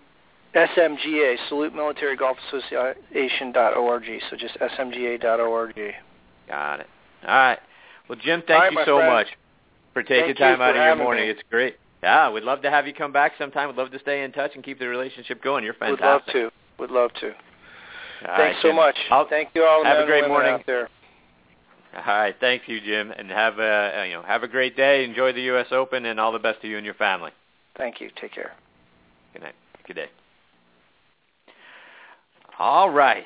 SMGA, 0.54 1.38
Salute 1.48 1.74
Military 1.74 2.18
Golf 2.18 2.36
Association 2.50 3.54
dot 3.54 3.78
org. 3.78 4.04
So 4.30 4.36
just 4.36 4.58
SMGA 4.60 5.22
dot 5.22 5.40
org. 5.40 5.74
Got 6.48 6.82
it. 6.82 6.88
All 7.26 7.30
right. 7.30 7.60
Well, 8.10 8.20
Jim, 8.22 8.44
thank 8.46 8.64
right, 8.64 8.72
you 8.74 8.80
so 8.86 8.98
friend. 8.98 9.14
much 9.14 9.28
for 9.94 10.04
taking 10.04 10.36
thank 10.36 10.40
time 10.40 10.62
out 10.62 10.72
of 10.72 10.76
your 10.76 10.96
morning. 10.98 11.26
Me. 11.26 11.32
It's 11.32 11.42
great. 11.50 11.78
Yeah, 12.04 12.32
we'd 12.32 12.44
love 12.44 12.64
to 12.64 12.70
have 12.70 12.88
you 12.88 12.94
come 12.94 13.14
back 13.14 13.34
sometime. 13.38 13.70
We'd 13.70 13.78
love 13.78 13.92
to 13.92 14.00
stay 14.00 14.24
in 14.24 14.32
touch 14.32 14.52
and 14.56 14.64
keep 14.64 14.80
the 14.80 14.88
relationship 14.88 15.42
going. 15.42 15.64
You're 15.64 15.76
fantastic. 15.76 16.34
Would 16.34 16.42
love 16.44 16.52
to. 16.52 16.61
Would 16.82 16.90
love 16.90 17.14
to. 17.22 17.28
All 17.28 17.34
Thanks 18.26 18.40
right, 18.40 18.56
so 18.64 18.70
Jim. 18.70 18.76
much. 18.76 18.96
I'll, 19.12 19.30
Thank 19.30 19.50
you 19.54 19.64
all. 19.64 19.86
Have 19.86 20.00
a 20.00 20.06
great 20.08 20.28
morning 20.28 20.54
out 20.54 20.66
there. 20.66 20.90
All 21.96 22.02
right, 22.06 22.36
thank 22.40 22.68
you, 22.68 22.82
Jim, 22.82 23.12
and 23.12 23.30
have 23.30 23.60
a 23.60 24.06
you 24.08 24.14
know 24.14 24.24
have 24.24 24.42
a 24.44 24.48
great 24.48 24.76
day. 24.76 25.04
Enjoy 25.04 25.32
the 25.32 25.42
U.S. 25.44 25.68
Open, 25.72 26.06
and 26.06 26.20
all 26.20 26.32
the 26.32 26.40
best 26.40 26.62
to 26.62 26.68
you 26.68 26.78
and 26.78 26.86
your 26.86 26.96
family. 26.96 27.32
Thank 27.78 28.02
you. 28.02 28.10
Take 28.20 28.34
care. 28.34 28.54
Good 29.34 29.44
night. 29.44 29.56
Good 29.86 29.96
day. 29.96 30.08
All 32.58 32.90
right. 32.90 33.26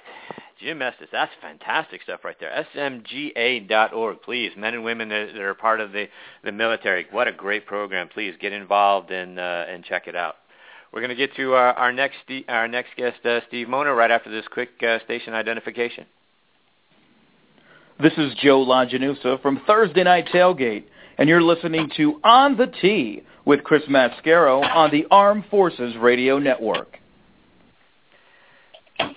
Jim 0.60 0.82
Estes, 0.82 1.10
that's 1.12 1.32
fantastic 1.42 2.02
stuff 2.02 2.22
right 2.24 2.38
there. 2.40 2.66
SMGA.org, 2.76 4.22
please. 4.22 4.52
Men 4.58 4.74
and 4.74 4.84
women 4.84 5.10
that, 5.10 5.28
that 5.34 5.42
are 5.42 5.54
part 5.54 5.82
of 5.82 5.92
the, 5.92 6.08
the 6.44 6.52
military. 6.52 7.06
What 7.12 7.28
a 7.28 7.34
great 7.34 7.66
program. 7.66 8.08
Please 8.08 8.36
get 8.40 8.54
involved 8.54 9.12
and 9.12 9.38
uh, 9.38 9.66
and 9.70 9.84
check 9.84 10.08
it 10.08 10.16
out. 10.16 10.36
We're 10.96 11.02
going 11.02 11.10
to 11.10 11.16
get 11.16 11.36
to 11.36 11.56
our, 11.56 11.74
our 11.74 11.92
next 11.92 12.20
our 12.48 12.70
next 12.70 12.96
guest, 12.96 13.18
uh, 13.26 13.42
Steve 13.50 13.68
Mona, 13.68 13.94
right 13.94 14.10
after 14.10 14.32
this 14.32 14.46
quick 14.50 14.70
uh, 14.82 15.00
station 15.04 15.34
identification. 15.34 16.06
This 18.02 18.14
is 18.18 18.34
Joe 18.42 18.66
Lajanusa 18.66 19.42
from 19.42 19.60
Thursday 19.68 20.06
Night 20.06 20.28
Tailgate, 20.34 20.86
and 21.18 21.28
you're 21.28 21.42
listening 21.42 21.92
to 21.98 22.22
On 22.24 22.56
the 22.56 22.68
Tee 22.68 23.24
with 23.44 23.66
Chris 23.66 23.84
Mascaro 23.90 24.64
on 24.64 24.90
the 24.90 25.06
Armed 25.12 25.44
Forces 25.52 25.98
Radio 25.98 26.40
Network. 26.40 26.98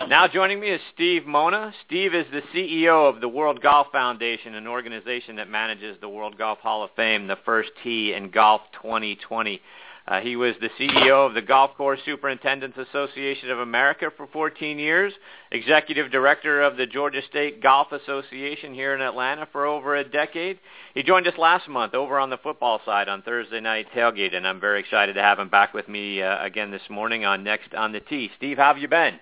Now 0.08 0.26
joining 0.26 0.58
me 0.58 0.70
is 0.70 0.80
Steve 0.92 1.26
Mona. 1.28 1.72
Steve 1.86 2.12
is 2.12 2.26
the 2.32 2.42
CEO 2.52 3.08
of 3.08 3.20
the 3.20 3.28
World 3.28 3.62
Golf 3.62 3.86
Foundation, 3.92 4.56
an 4.56 4.66
organization 4.66 5.36
that 5.36 5.48
manages 5.48 5.96
the 6.00 6.08
World 6.08 6.36
Golf 6.36 6.58
Hall 6.58 6.82
of 6.82 6.90
Fame, 6.96 7.28
the 7.28 7.38
first 7.44 7.70
tee 7.84 8.14
in 8.14 8.30
Golf 8.30 8.62
2020. 8.82 9.60
Uh, 10.08 10.20
he 10.20 10.36
was 10.36 10.54
the 10.58 10.70
CEO 10.80 11.26
of 11.26 11.34
the 11.34 11.42
Golf 11.42 11.76
Course 11.76 12.00
Superintendents 12.06 12.78
Association 12.78 13.50
of 13.50 13.58
America 13.58 14.10
for 14.16 14.26
14 14.28 14.78
years, 14.78 15.12
executive 15.52 16.10
director 16.10 16.62
of 16.62 16.78
the 16.78 16.86
Georgia 16.86 17.20
State 17.28 17.62
Golf 17.62 17.92
Association 17.92 18.72
here 18.72 18.94
in 18.94 19.02
Atlanta 19.02 19.46
for 19.52 19.66
over 19.66 19.96
a 19.96 20.04
decade. 20.04 20.60
He 20.94 21.02
joined 21.02 21.28
us 21.28 21.36
last 21.36 21.68
month 21.68 21.92
over 21.92 22.18
on 22.18 22.30
the 22.30 22.38
football 22.38 22.80
side 22.86 23.10
on 23.10 23.20
Thursday 23.20 23.60
night 23.60 23.88
tailgate, 23.94 24.34
and 24.34 24.46
I'm 24.46 24.60
very 24.60 24.80
excited 24.80 25.12
to 25.12 25.22
have 25.22 25.38
him 25.38 25.50
back 25.50 25.74
with 25.74 25.88
me 25.88 26.22
uh, 26.22 26.42
again 26.42 26.70
this 26.70 26.88
morning 26.88 27.26
on 27.26 27.44
Next 27.44 27.74
on 27.74 27.92
the 27.92 28.00
Tee. 28.00 28.30
Steve, 28.38 28.56
how 28.56 28.72
have 28.72 28.78
you 28.78 28.88
been? 28.88 29.20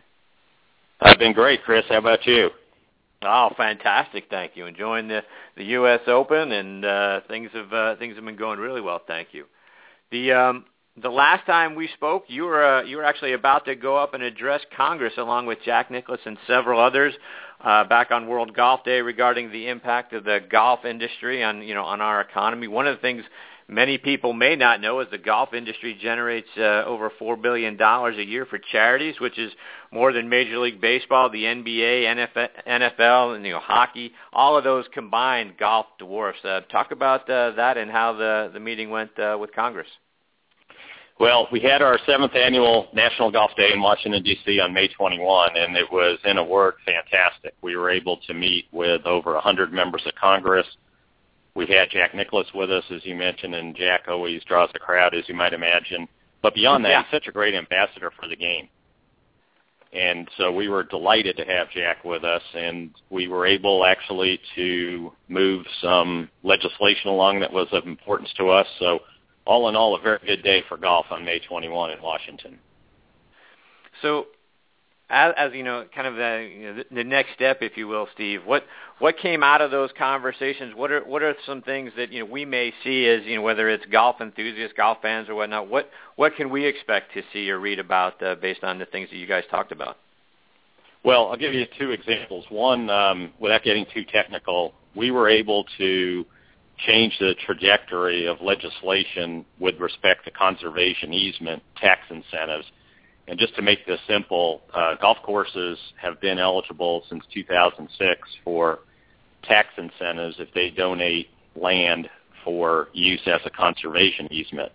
I've 1.00 1.18
been 1.18 1.32
great, 1.32 1.64
Chris. 1.64 1.84
How 1.88 1.98
about 1.98 2.24
you? 2.26 2.50
Oh, 3.22 3.50
fantastic! 3.56 4.26
Thank 4.30 4.52
you. 4.54 4.66
Enjoying 4.66 5.08
the 5.08 5.24
the 5.56 5.64
U.S. 5.64 6.02
Open, 6.06 6.52
and 6.52 6.84
uh, 6.84 7.20
things 7.26 7.50
have 7.54 7.72
uh, 7.72 7.96
things 7.96 8.14
have 8.14 8.24
been 8.24 8.36
going 8.36 8.60
really 8.60 8.80
well. 8.80 9.00
Thank 9.04 9.28
you. 9.32 9.46
The 10.12 10.30
um, 10.30 10.64
the 11.00 11.10
last 11.10 11.44
time 11.44 11.74
we 11.74 11.88
spoke, 11.94 12.24
you 12.28 12.44
were 12.44 12.64
uh, 12.64 12.82
you 12.82 12.96
were 12.96 13.04
actually 13.04 13.34
about 13.34 13.66
to 13.66 13.74
go 13.74 13.96
up 13.96 14.14
and 14.14 14.22
address 14.22 14.62
Congress 14.76 15.12
along 15.18 15.46
with 15.46 15.58
Jack 15.64 15.90
Nicklaus 15.90 16.20
and 16.24 16.38
several 16.46 16.80
others 16.80 17.12
uh, 17.60 17.84
back 17.84 18.10
on 18.10 18.26
World 18.28 18.54
Golf 18.54 18.82
Day 18.84 19.02
regarding 19.02 19.52
the 19.52 19.68
impact 19.68 20.14
of 20.14 20.24
the 20.24 20.40
golf 20.50 20.84
industry 20.86 21.44
on 21.44 21.62
you 21.62 21.74
know 21.74 21.84
on 21.84 22.00
our 22.00 22.22
economy. 22.22 22.66
One 22.66 22.86
of 22.86 22.96
the 22.96 23.02
things 23.02 23.24
many 23.68 23.98
people 23.98 24.32
may 24.32 24.56
not 24.56 24.80
know 24.80 25.00
is 25.00 25.08
the 25.10 25.18
golf 25.18 25.52
industry 25.52 25.98
generates 26.00 26.48
uh, 26.56 26.84
over 26.86 27.12
four 27.18 27.36
billion 27.36 27.76
dollars 27.76 28.16
a 28.16 28.24
year 28.24 28.46
for 28.46 28.58
charities, 28.58 29.20
which 29.20 29.38
is 29.38 29.52
more 29.92 30.14
than 30.14 30.30
Major 30.30 30.58
League 30.58 30.80
Baseball, 30.80 31.28
the 31.28 31.44
NBA, 31.44 32.04
NFL, 32.66 33.36
and 33.36 33.44
you 33.44 33.52
know 33.52 33.60
hockey. 33.60 34.12
All 34.32 34.56
of 34.56 34.64
those 34.64 34.86
combined, 34.94 35.58
golf 35.58 35.84
dwarfs. 35.98 36.42
Uh, 36.42 36.60
talk 36.72 36.90
about 36.90 37.28
uh, 37.28 37.50
that 37.52 37.76
and 37.76 37.90
how 37.90 38.14
the 38.14 38.50
the 38.54 38.60
meeting 38.60 38.88
went 38.88 39.18
uh, 39.18 39.36
with 39.38 39.52
Congress. 39.54 39.88
Well, 41.18 41.48
we 41.50 41.60
had 41.60 41.80
our 41.80 41.98
seventh 42.04 42.34
annual 42.34 42.88
National 42.92 43.30
Golf 43.30 43.50
Day 43.56 43.72
in 43.72 43.80
Washington, 43.80 44.22
D.C. 44.22 44.60
on 44.60 44.74
May 44.74 44.88
21, 44.88 45.56
and 45.56 45.74
it 45.74 45.90
was, 45.90 46.18
in 46.26 46.36
a 46.36 46.44
word, 46.44 46.74
fantastic. 46.84 47.54
We 47.62 47.74
were 47.74 47.88
able 47.88 48.18
to 48.26 48.34
meet 48.34 48.66
with 48.70 49.06
over 49.06 49.32
100 49.32 49.72
members 49.72 50.02
of 50.04 50.14
Congress. 50.14 50.66
We 51.54 51.66
had 51.66 51.88
Jack 51.88 52.14
Nicklaus 52.14 52.48
with 52.54 52.70
us, 52.70 52.84
as 52.90 53.00
you 53.06 53.14
mentioned, 53.14 53.54
and 53.54 53.74
Jack 53.74 54.02
always 54.08 54.44
draws 54.44 54.68
a 54.74 54.78
crowd, 54.78 55.14
as 55.14 55.26
you 55.26 55.34
might 55.34 55.54
imagine. 55.54 56.06
But 56.42 56.54
beyond 56.54 56.84
that, 56.84 56.90
Yeah. 56.90 57.02
he's 57.04 57.10
such 57.12 57.28
a 57.28 57.32
great 57.32 57.54
ambassador 57.54 58.10
for 58.10 58.28
the 58.28 58.36
game. 58.36 58.68
And 59.94 60.28
so 60.36 60.52
we 60.52 60.68
were 60.68 60.82
delighted 60.82 61.38
to 61.38 61.46
have 61.46 61.70
Jack 61.70 62.04
with 62.04 62.24
us, 62.24 62.42
and 62.54 62.90
we 63.08 63.28
were 63.28 63.46
able 63.46 63.86
actually 63.86 64.38
to 64.54 65.14
move 65.28 65.66
some 65.80 66.28
legislation 66.42 67.08
along 67.08 67.40
that 67.40 67.50
was 67.50 67.72
of 67.72 67.86
importance 67.86 68.30
to 68.34 68.50
us. 68.50 68.66
So 68.78 69.00
all 69.46 69.68
in 69.68 69.76
all, 69.76 69.94
a 69.96 70.00
very 70.00 70.18
good 70.26 70.42
day 70.42 70.62
for 70.68 70.76
golf 70.76 71.06
on 71.10 71.24
May 71.24 71.38
21 71.38 71.92
in 71.92 72.02
Washington. 72.02 72.58
So, 74.02 74.26
as, 75.08 75.32
as 75.36 75.52
you 75.54 75.62
know, 75.62 75.84
kind 75.94 76.06
of 76.08 76.16
the, 76.16 76.50
you 76.52 76.74
know, 76.74 76.82
the, 76.90 77.04
next 77.04 77.32
step, 77.34 77.58
if 77.60 77.76
you 77.76 77.86
will, 77.86 78.08
Steve. 78.12 78.40
What 78.44 78.64
what 78.98 79.16
came 79.18 79.42
out 79.42 79.60
of 79.60 79.70
those 79.70 79.90
conversations? 79.96 80.74
What 80.74 80.90
are 80.90 81.00
what 81.02 81.22
are 81.22 81.34
some 81.46 81.62
things 81.62 81.92
that 81.96 82.10
you 82.10 82.20
know 82.20 82.26
we 82.26 82.44
may 82.44 82.72
see 82.82 83.06
as 83.06 83.24
you 83.24 83.36
know 83.36 83.42
whether 83.42 83.68
it's 83.68 83.86
golf 83.86 84.20
enthusiasts, 84.20 84.74
golf 84.76 84.98
fans, 85.00 85.28
or 85.28 85.36
whatnot? 85.36 85.68
What 85.68 85.90
what 86.16 86.34
can 86.34 86.50
we 86.50 86.66
expect 86.66 87.14
to 87.14 87.22
see 87.32 87.48
or 87.50 87.60
read 87.60 87.78
about 87.78 88.20
uh, 88.20 88.34
based 88.34 88.64
on 88.64 88.78
the 88.78 88.86
things 88.86 89.08
that 89.10 89.16
you 89.16 89.26
guys 89.26 89.44
talked 89.50 89.70
about? 89.70 89.96
Well, 91.04 91.28
I'll 91.28 91.36
give 91.36 91.54
you 91.54 91.66
two 91.78 91.92
examples. 91.92 92.44
One, 92.48 92.90
um, 92.90 93.32
without 93.38 93.62
getting 93.62 93.86
too 93.94 94.04
technical, 94.04 94.74
we 94.96 95.12
were 95.12 95.28
able 95.28 95.64
to 95.78 96.26
change 96.78 97.16
the 97.18 97.34
trajectory 97.46 98.26
of 98.26 98.40
legislation 98.40 99.44
with 99.58 99.78
respect 99.80 100.24
to 100.24 100.30
conservation 100.30 101.12
easement 101.12 101.62
tax 101.76 102.00
incentives 102.10 102.66
and 103.28 103.38
just 103.38 103.56
to 103.56 103.62
make 103.62 103.86
this 103.86 104.00
simple, 104.08 104.62
uh, 104.72 104.94
golf 105.00 105.18
courses 105.24 105.78
have 106.00 106.20
been 106.20 106.38
eligible 106.38 107.04
since 107.08 107.24
2006 107.34 108.20
for 108.44 108.80
tax 109.42 109.68
incentives 109.76 110.36
if 110.38 110.52
they 110.54 110.70
donate 110.70 111.28
land 111.56 112.08
for 112.44 112.88
use 112.92 113.20
as 113.26 113.40
a 113.44 113.50
conservation 113.50 114.32
easement. 114.32 114.70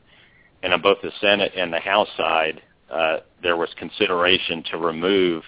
And 0.64 0.74
on 0.74 0.82
both 0.82 0.98
the 1.02 1.12
Senate 1.22 1.54
and 1.56 1.72
the 1.72 1.80
House 1.80 2.10
side, 2.18 2.62
uh, 2.92 3.18
there 3.42 3.56
was 3.56 3.70
consideration 3.78 4.64
to 4.72 4.78
remove 4.78 5.44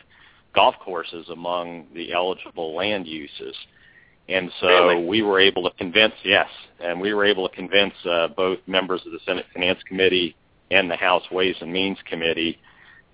golf 0.55 0.75
courses 0.79 1.27
among 1.29 1.87
the 1.93 2.13
eligible 2.13 2.73
land 2.73 3.05
uses. 3.05 3.55
And 4.29 4.51
so 4.61 4.67
really? 4.67 5.05
we 5.05 5.21
were 5.21 5.39
able 5.39 5.69
to 5.69 5.75
convince, 5.77 6.13
yes, 6.23 6.47
and 6.79 6.99
we 6.99 7.13
were 7.13 7.25
able 7.25 7.49
to 7.49 7.55
convince 7.55 7.93
uh, 8.09 8.29
both 8.29 8.59
members 8.67 9.01
of 9.05 9.11
the 9.11 9.19
Senate 9.25 9.45
Finance 9.53 9.79
Committee 9.85 10.35
and 10.71 10.89
the 10.89 10.95
House 10.95 11.23
Ways 11.29 11.55
and 11.59 11.71
Means 11.71 11.97
Committee 12.09 12.57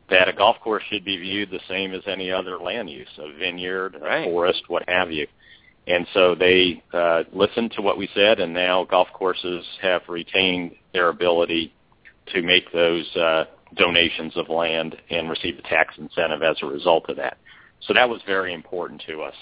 that 0.10 0.28
a 0.28 0.34
golf 0.34 0.58
course 0.62 0.84
should 0.89 1.06
be 1.06 1.17
viewed 1.17 1.52
the 1.52 1.60
same 1.67 1.93
as 1.93 2.02
any 2.08 2.32
other 2.32 2.58
land 2.58 2.89
use, 2.89 3.08
a 3.17 3.32
vineyard, 3.38 3.95
right. 4.02 4.28
a 4.28 4.32
forest, 4.32 4.63
what 4.67 4.84
have 4.88 5.12
you. 5.12 5.28
And 5.88 6.06
so 6.13 6.36
they 6.36 6.84
uh, 6.93 7.24
listened 7.34 7.72
to 7.74 7.82
what 7.82 7.98
we 7.98 8.10
said, 8.13 8.39
and 8.39 8.54
now 8.54 8.86
golf 8.86 9.08
courses 9.13 9.65
have 9.82 10.02
retained 10.08 10.72
their 10.93 11.10
ability 11.10 11.74
to 12.34 12.41
make 12.41 12.72
those 12.72 13.08
uh, 13.15 13.45
donations 13.76 14.34
of 14.36 14.50
land 14.50 14.95
and 15.10 15.30
receive 15.30 15.58
a 15.58 15.62
tax 15.63 15.95
incentive 15.98 16.43
as 16.43 16.58
a 16.62 16.65
result 16.65 17.10
of 17.10 17.17
that. 17.17 17.38
So 17.82 17.93
that 17.93 18.10
was 18.10 18.22
very 18.26 18.54
important 18.54 19.04
to 19.08 19.22
us. 19.22 19.34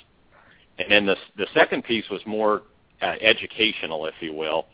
And 0.79 0.91
then 0.91 1.05
the, 1.05 1.15
the 1.37 1.47
second 1.53 1.83
piece 1.83 2.05
was 2.09 2.21
more 2.25 2.63
uh, 3.01 3.15
educational, 3.21 4.05
if 4.05 4.15
you 4.19 4.33
will. 4.33 4.67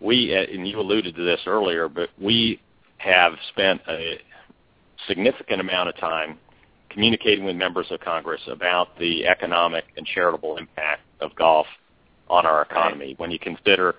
We, 0.00 0.36
uh, 0.36 0.52
and 0.52 0.66
you 0.66 0.78
alluded 0.80 1.14
to 1.16 1.24
this 1.24 1.40
earlier, 1.46 1.88
but 1.88 2.10
we 2.20 2.60
have 2.98 3.32
spent 3.52 3.80
a, 3.88 4.18
significant 5.06 5.60
amount 5.60 5.88
of 5.88 5.96
time 5.96 6.38
communicating 6.90 7.44
with 7.44 7.56
members 7.56 7.86
of 7.90 8.00
Congress 8.00 8.40
about 8.48 8.98
the 8.98 9.26
economic 9.26 9.84
and 9.96 10.06
charitable 10.06 10.56
impact 10.56 11.02
of 11.20 11.34
golf 11.36 11.66
on 12.28 12.46
our 12.46 12.62
economy. 12.62 13.14
When 13.18 13.30
you 13.30 13.38
consider 13.38 13.94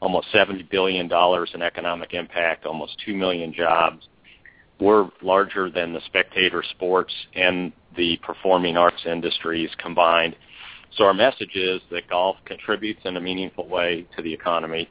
almost 0.00 0.28
$70 0.32 0.70
billion 0.70 1.10
in 1.10 1.62
economic 1.62 2.14
impact, 2.14 2.66
almost 2.66 2.96
2 3.04 3.14
million 3.14 3.52
jobs, 3.52 4.06
we're 4.80 5.08
larger 5.22 5.70
than 5.70 5.92
the 5.92 6.00
spectator 6.06 6.62
sports 6.70 7.12
and 7.34 7.72
the 7.96 8.18
performing 8.22 8.76
arts 8.76 9.02
industries 9.06 9.70
combined. 9.78 10.36
So 10.96 11.04
our 11.04 11.14
message 11.14 11.56
is 11.56 11.80
that 11.90 12.08
golf 12.08 12.36
contributes 12.44 13.00
in 13.04 13.16
a 13.16 13.20
meaningful 13.20 13.68
way 13.68 14.06
to 14.16 14.22
the 14.22 14.32
economy. 14.32 14.88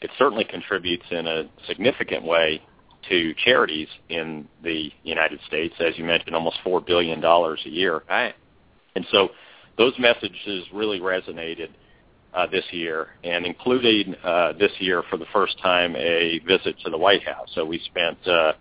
It 0.00 0.10
certainly 0.18 0.44
contributes 0.44 1.04
in 1.10 1.26
a 1.26 1.44
significant 1.66 2.24
way 2.24 2.60
to 3.08 3.34
charities 3.44 3.88
in 4.08 4.46
the 4.62 4.90
United 5.02 5.40
States, 5.46 5.74
as 5.80 5.96
you 5.96 6.04
mentioned, 6.04 6.34
almost 6.34 6.58
four 6.62 6.80
billion 6.80 7.20
dollars 7.20 7.60
a 7.66 7.70
year. 7.70 8.02
Right. 8.08 8.34
And 8.94 9.06
so 9.10 9.30
those 9.78 9.94
messages 9.98 10.64
really 10.72 11.00
resonated 11.00 11.70
uh, 12.34 12.46
this 12.46 12.64
year, 12.70 13.08
and 13.24 13.44
including 13.44 14.14
uh, 14.24 14.52
this 14.58 14.72
year 14.78 15.02
for 15.10 15.16
the 15.16 15.26
first 15.32 15.58
time 15.60 15.96
a 15.96 16.40
visit 16.46 16.76
to 16.84 16.90
the 16.90 16.98
White 16.98 17.26
House. 17.26 17.48
So 17.54 17.64
we 17.64 17.78
spent 17.80 18.18
uh, 18.26 18.52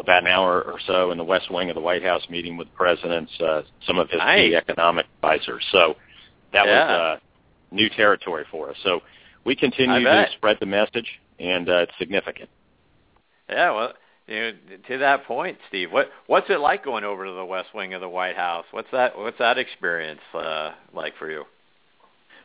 about 0.00 0.22
an 0.22 0.28
hour 0.28 0.62
or 0.62 0.78
so 0.86 1.10
in 1.10 1.18
the 1.18 1.24
West 1.24 1.50
Wing 1.50 1.70
of 1.70 1.74
the 1.74 1.80
White 1.80 2.02
House 2.02 2.22
meeting 2.30 2.56
with 2.56 2.68
the 2.68 2.74
presidents, 2.74 3.32
uh, 3.40 3.62
some 3.86 3.98
of 3.98 4.08
his 4.10 4.18
nice. 4.18 4.50
key 4.50 4.56
economic 4.56 5.06
advisors. 5.16 5.64
So 5.72 5.96
that 6.52 6.66
yeah. 6.66 6.86
was 6.86 7.18
uh, 7.20 7.74
new 7.74 7.88
territory 7.90 8.44
for 8.50 8.70
us. 8.70 8.76
So 8.82 9.00
we 9.44 9.56
continue 9.56 10.00
to 10.00 10.26
spread 10.36 10.58
the 10.60 10.66
message, 10.66 11.08
and 11.38 11.68
uh, 11.68 11.78
it's 11.78 11.92
significant. 11.98 12.50
Yeah, 13.48 13.70
well, 13.72 13.92
you 14.26 14.36
know, 14.36 14.52
to 14.88 14.98
that 14.98 15.24
point, 15.24 15.58
Steve, 15.68 15.92
what 15.92 16.10
what's 16.26 16.50
it 16.50 16.58
like 16.58 16.84
going 16.84 17.04
over 17.04 17.26
to 17.26 17.32
the 17.32 17.44
West 17.44 17.68
Wing 17.74 17.94
of 17.94 18.00
the 18.00 18.08
White 18.08 18.36
House? 18.36 18.64
What's 18.72 18.90
that 18.90 19.16
what's 19.16 19.38
that 19.38 19.56
experience 19.56 20.20
uh, 20.34 20.72
like 20.92 21.16
for 21.16 21.30
you? 21.30 21.44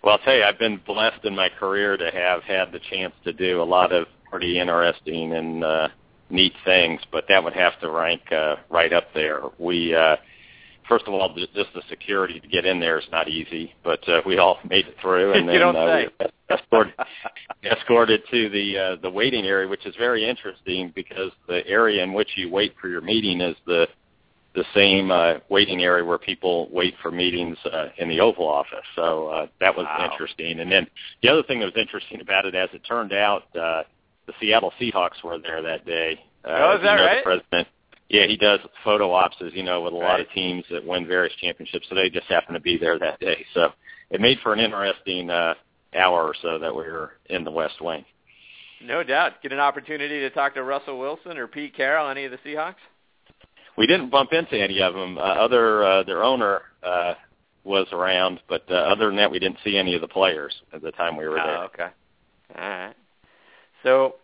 Well, 0.04 0.14
I'll 0.14 0.20
tell 0.20 0.36
you, 0.36 0.44
I've 0.44 0.60
been 0.60 0.80
blessed 0.86 1.26
in 1.26 1.36
my 1.36 1.50
career 1.50 1.98
to 1.98 2.12
have 2.12 2.44
had 2.44 2.72
the 2.72 2.80
chance 2.92 3.14
to 3.24 3.34
do 3.34 3.62
a 3.62 3.64
lot 3.64 3.92
of 3.92 4.08
pretty 4.30 4.60
interesting 4.60 5.34
and 5.34 5.64
uh, 5.64 5.88
neat 6.32 6.54
things, 6.66 7.02
but 7.12 7.26
that 7.30 7.44
would 7.44 7.54
have 7.54 7.80
to 7.82 7.90
rank 7.90 8.22
uh, 8.32 8.56
right 8.70 8.94
up 8.94 9.08
there. 9.14 9.42
We 9.60 9.94
uh, 9.94 10.18
first 10.88 11.08
of 11.08 11.14
all, 11.14 11.34
just 11.34 11.74
the 11.74 11.82
security 11.90 12.40
to 12.40 12.48
get 12.48 12.66
in 12.66 12.80
there 12.80 13.00
is 13.00 13.06
not 13.12 13.30
easy, 13.30 13.74
but 13.84 14.08
uh, 14.10 14.22
we 14.26 14.38
all 14.38 14.58
made 14.70 14.88
it 14.88 14.96
through, 15.02 15.34
and 15.34 15.48
then 15.50 15.76
uh, 15.76 16.06
we 16.20 16.28
escorted, 16.56 16.94
escorted 17.64 18.22
to 18.30 18.50
the 18.50 18.78
uh, 18.78 18.96
the 19.02 19.10
waiting 19.10 19.46
area, 19.46 19.68
which 19.68 19.86
is 19.86 19.96
very 19.98 20.28
interesting 20.28 20.92
because 20.96 21.32
the 21.48 21.66
area 21.68 22.04
in 22.04 22.14
which 22.14 22.30
you 22.36 22.50
wait 22.50 22.74
for 22.82 22.90
your 22.90 23.02
meeting 23.02 23.42
is 23.42 23.56
the 23.66 23.88
the 24.54 24.66
same 24.76 25.12
uh, 25.12 25.36
waiting 25.50 25.82
area 25.82 26.04
where 26.04 26.18
people 26.18 26.68
wait 26.72 26.94
for 27.02 27.10
meetings 27.10 27.58
uh, 27.72 27.88
in 28.00 28.10
the 28.10 28.20
Oval 28.20 28.46
Office. 28.46 28.84
So 28.96 29.28
uh, 29.28 29.48
that 29.62 29.76
was 29.76 29.86
Wow. 29.86 30.10
interesting. 30.12 30.60
And 30.60 30.70
then 30.70 30.88
the 31.24 31.30
other 31.30 31.44
thing 31.44 31.60
that 31.60 31.66
was 31.66 31.78
interesting 31.78 32.20
about 32.20 32.46
it, 32.46 32.54
as 32.54 32.68
it 32.74 32.82
turned 32.86 33.14
out, 33.14 33.44
uh, 33.56 33.84
the 34.40 34.46
Seattle 34.46 34.74
Seahawks 34.80 35.24
were 35.24 35.40
there 35.40 35.62
that 35.62 35.86
day. 35.86 36.20
Uh, 36.44 36.50
Oh, 36.50 36.76
is 36.76 36.84
that 36.84 36.98
know, 36.98 37.06
right? 37.06 37.18
The 37.18 37.24
president 37.24 37.68
yeah, 38.12 38.28
he 38.28 38.36
does 38.36 38.60
photo 38.84 39.14
ops, 39.14 39.38
as 39.40 39.54
you 39.54 39.64
know, 39.64 39.82
with 39.82 39.94
a 39.94 39.96
lot 39.96 40.20
of 40.20 40.30
teams 40.36 40.66
that 40.70 40.86
win 40.86 41.08
various 41.08 41.34
championships. 41.40 41.88
So 41.88 41.96
they 41.96 42.10
just 42.10 42.28
happened 42.28 42.56
to 42.56 42.60
be 42.60 42.78
there 42.78 43.00
that 43.00 43.22
day. 43.22 43.46
So 43.54 43.70
it 44.10 44.20
made 44.20 44.38
for 44.44 44.52
an 44.52 44.60
interesting 44.60 45.30
uh, 45.30 45.54
hour 45.96 46.24
or 46.24 46.36
so 46.42 46.60
that 46.60 46.76
we 46.76 46.84
were 46.84 47.14
in 47.30 47.46
the 47.46 47.52
West 47.52 47.80
Wing. 47.80 48.04
No 48.84 49.02
doubt. 49.02 49.42
Get 49.42 49.54
an 49.54 49.60
opportunity 49.60 50.20
to 50.20 50.30
talk 50.30 50.56
to 50.56 50.64
Russell 50.64 51.00
Wilson 51.00 51.38
or 51.38 51.48
Pete 51.48 51.74
Carroll, 51.74 52.10
any 52.10 52.26
of 52.26 52.32
the 52.32 52.38
Seahawks? 52.40 52.76
We 53.78 53.88
didn't 53.88 54.10
bump 54.10 54.34
into 54.34 54.62
any 54.62 54.82
of 54.82 54.94
them. 54.94 55.18
Uh, 55.18 55.22
other 55.22 55.82
uh, 55.86 56.04
their 56.04 56.22
owner 56.22 56.64
uh, 56.84 57.14
was 57.64 57.88
around, 57.94 58.42
but 58.50 58.66
uh, 58.70 58.74
other 58.74 59.08
than 59.08 59.16
that, 59.18 59.32
we 59.32 59.40
didn't 59.40 59.60
see 59.64 59.78
any 59.78 59.96
of 59.96 60.02
the 60.02 60.10
players 60.10 60.54
at 60.74 60.82
the 60.82 60.92
time 60.92 61.16
we 61.16 61.30
were 61.30 61.36
there. 61.36 61.58
Oh, 61.60 61.70
okay. 61.74 61.88
All 62.58 62.70
right. 62.70 62.94
So, 63.84 64.16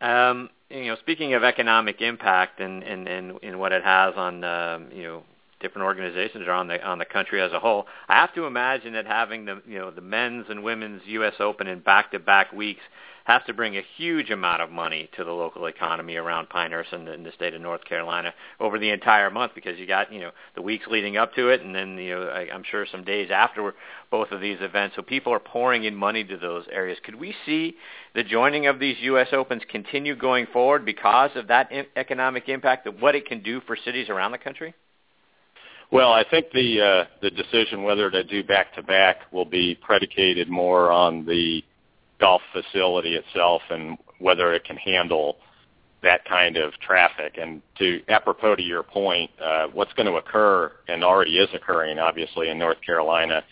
um, 0.00 0.50
you 0.70 0.86
know, 0.86 0.96
speaking 0.96 1.34
of 1.34 1.44
economic 1.44 2.00
impact 2.00 2.60
and 2.60 2.82
and 2.82 3.08
and, 3.08 3.38
and 3.42 3.58
what 3.58 3.72
it 3.72 3.84
has 3.84 4.14
on 4.16 4.44
um, 4.44 4.88
you 4.92 5.02
know 5.02 5.22
different 5.60 5.86
organizations 5.86 6.46
or 6.46 6.52
on 6.52 6.68
the 6.68 6.84
on 6.84 6.98
the 6.98 7.04
country 7.04 7.40
as 7.40 7.52
a 7.52 7.60
whole, 7.60 7.86
I 8.08 8.16
have 8.16 8.34
to 8.34 8.44
imagine 8.44 8.92
that 8.94 9.06
having 9.06 9.44
the 9.44 9.62
you 9.66 9.78
know 9.78 9.90
the 9.90 10.00
men's 10.00 10.46
and 10.48 10.62
women's 10.62 11.02
U.S. 11.06 11.34
Open 11.40 11.66
in 11.66 11.80
back-to-back 11.80 12.52
weeks 12.52 12.82
has 13.26 13.42
to 13.44 13.52
bring 13.52 13.76
a 13.76 13.82
huge 13.96 14.30
amount 14.30 14.62
of 14.62 14.70
money 14.70 15.10
to 15.16 15.24
the 15.24 15.32
local 15.32 15.66
economy 15.66 16.14
around 16.14 16.48
Pinehurst 16.48 16.92
and 16.92 17.08
in 17.08 17.24
the 17.24 17.32
state 17.32 17.54
of 17.54 17.60
North 17.60 17.84
Carolina 17.84 18.32
over 18.60 18.78
the 18.78 18.90
entire 18.90 19.30
month 19.30 19.50
because 19.52 19.76
you 19.80 19.86
got 19.86 20.12
you 20.12 20.20
know 20.20 20.30
the 20.54 20.62
weeks 20.62 20.86
leading 20.86 21.16
up 21.16 21.34
to 21.34 21.48
it 21.48 21.60
and 21.60 21.74
then 21.74 21.98
you 21.98 22.14
know 22.14 22.28
I, 22.28 22.48
I'm 22.52 22.62
sure 22.62 22.86
some 22.90 23.02
days 23.02 23.30
after 23.32 23.74
both 24.12 24.30
of 24.30 24.40
these 24.40 24.58
events. 24.60 24.94
So 24.94 25.02
people 25.02 25.32
are 25.32 25.40
pouring 25.40 25.84
in 25.84 25.94
money 25.94 26.22
to 26.22 26.36
those 26.36 26.66
areas. 26.70 26.98
Could 27.04 27.16
we 27.16 27.34
see 27.44 27.74
the 28.14 28.22
joining 28.22 28.68
of 28.68 28.78
these 28.78 28.96
U.S. 29.00 29.28
Opens 29.32 29.62
continue 29.68 30.14
going 30.14 30.46
forward 30.52 30.84
because 30.84 31.30
of 31.34 31.48
that 31.48 31.72
in- 31.72 31.86
economic 31.96 32.48
impact 32.48 32.86
of 32.86 33.02
what 33.02 33.16
it 33.16 33.26
can 33.26 33.42
do 33.42 33.60
for 33.66 33.76
cities 33.84 34.08
around 34.08 34.30
the 34.30 34.38
country? 34.38 34.72
Well, 35.90 36.12
I 36.12 36.24
think 36.30 36.52
the 36.52 36.80
uh, 36.80 37.04
the 37.22 37.30
decision 37.30 37.82
whether 37.82 38.08
to 38.08 38.22
do 38.22 38.44
back 38.44 38.72
to 38.74 38.84
back 38.84 39.32
will 39.32 39.44
be 39.44 39.74
predicated 39.74 40.48
more 40.48 40.92
on 40.92 41.26
the 41.26 41.64
golf 42.20 42.42
facility 42.52 43.14
itself 43.16 43.62
and 43.70 43.98
whether 44.18 44.52
it 44.54 44.64
can 44.64 44.76
handle 44.76 45.36
that 46.02 46.24
kind 46.24 46.56
of 46.56 46.72
traffic. 46.80 47.36
And 47.40 47.62
to 47.78 48.00
apropos 48.08 48.56
to 48.56 48.62
your 48.62 48.82
point, 48.82 49.30
uh, 49.42 49.66
what's 49.72 49.92
going 49.94 50.06
to 50.06 50.14
occur 50.14 50.72
and 50.88 51.02
already 51.02 51.38
is 51.38 51.48
occurring, 51.54 51.98
obviously 51.98 52.48
in 52.50 52.58
North 52.58 52.80
Carolina, 52.84 53.42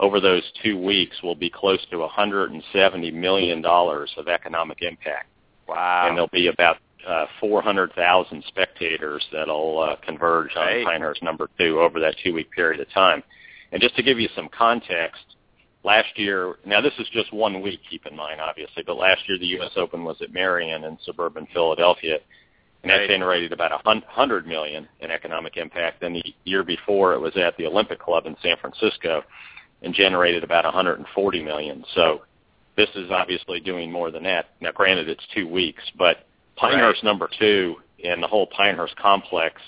over 0.00 0.20
those 0.20 0.42
two 0.62 0.76
weeks 0.76 1.22
will 1.22 1.34
be 1.34 1.48
close 1.50 1.78
to 1.90 1.98
170 1.98 3.10
million 3.12 3.62
dollars 3.62 4.12
of 4.16 4.26
economic 4.28 4.78
impact, 4.82 5.28
Wow. 5.68 6.06
and 6.08 6.16
there'll 6.16 6.28
be 6.32 6.48
about 6.48 6.78
uh, 7.06 7.26
400,000 7.40 8.44
spectators 8.48 9.24
that'll 9.32 9.78
uh, 9.80 9.96
converge 10.04 10.50
on. 10.56 10.84
Pinehurst 10.84 11.22
number 11.22 11.48
two 11.58 11.80
over 11.80 12.00
that 12.00 12.16
two-week 12.24 12.50
period 12.50 12.80
of 12.80 12.90
time. 12.90 13.22
And 13.70 13.80
just 13.80 13.96
to 13.96 14.02
give 14.02 14.18
you 14.18 14.28
some 14.34 14.48
context, 14.48 15.22
last 15.84 16.16
year, 16.16 16.56
now 16.64 16.80
this 16.80 16.92
is 16.98 17.06
just 17.12 17.32
one 17.32 17.60
week, 17.62 17.80
keep 17.88 18.06
in 18.06 18.16
mind, 18.16 18.40
obviously, 18.40 18.82
but 18.86 18.96
last 18.96 19.20
year 19.28 19.38
the 19.38 19.46
U.S. 19.46 19.72
Open 19.76 20.04
was 20.04 20.16
at 20.20 20.32
Merion 20.32 20.84
in 20.84 20.98
suburban 21.04 21.46
Philadelphia, 21.52 22.18
and 22.82 22.90
that 22.90 23.06
generated 23.08 23.52
about 23.52 23.72
a 23.72 24.02
hundred 24.08 24.46
million 24.46 24.88
in 25.00 25.10
economic 25.10 25.56
impact. 25.56 26.00
Then 26.00 26.14
the 26.14 26.34
year 26.44 26.64
before, 26.64 27.14
it 27.14 27.20
was 27.20 27.36
at 27.36 27.56
the 27.56 27.66
Olympic 27.66 28.00
Club 28.00 28.26
in 28.26 28.36
San 28.42 28.56
Francisco, 28.60 29.22
and 29.82 29.94
generated 29.94 30.44
about 30.44 30.64
140 30.64 31.42
million. 31.42 31.84
So 31.94 32.22
this 32.76 32.88
is 32.94 33.10
obviously 33.10 33.60
doing 33.60 33.90
more 33.90 34.10
than 34.10 34.22
that. 34.24 34.50
Now, 34.60 34.72
granted, 34.72 35.08
it's 35.08 35.24
two 35.34 35.48
weeks, 35.48 35.82
but 35.98 36.26
Pinehurst 36.56 37.02
right. 37.02 37.04
number 37.04 37.28
two 37.38 37.76
and 38.04 38.22
the 38.22 38.26
whole 38.26 38.46
Pinehurst 38.46 38.96
complex 38.96 39.60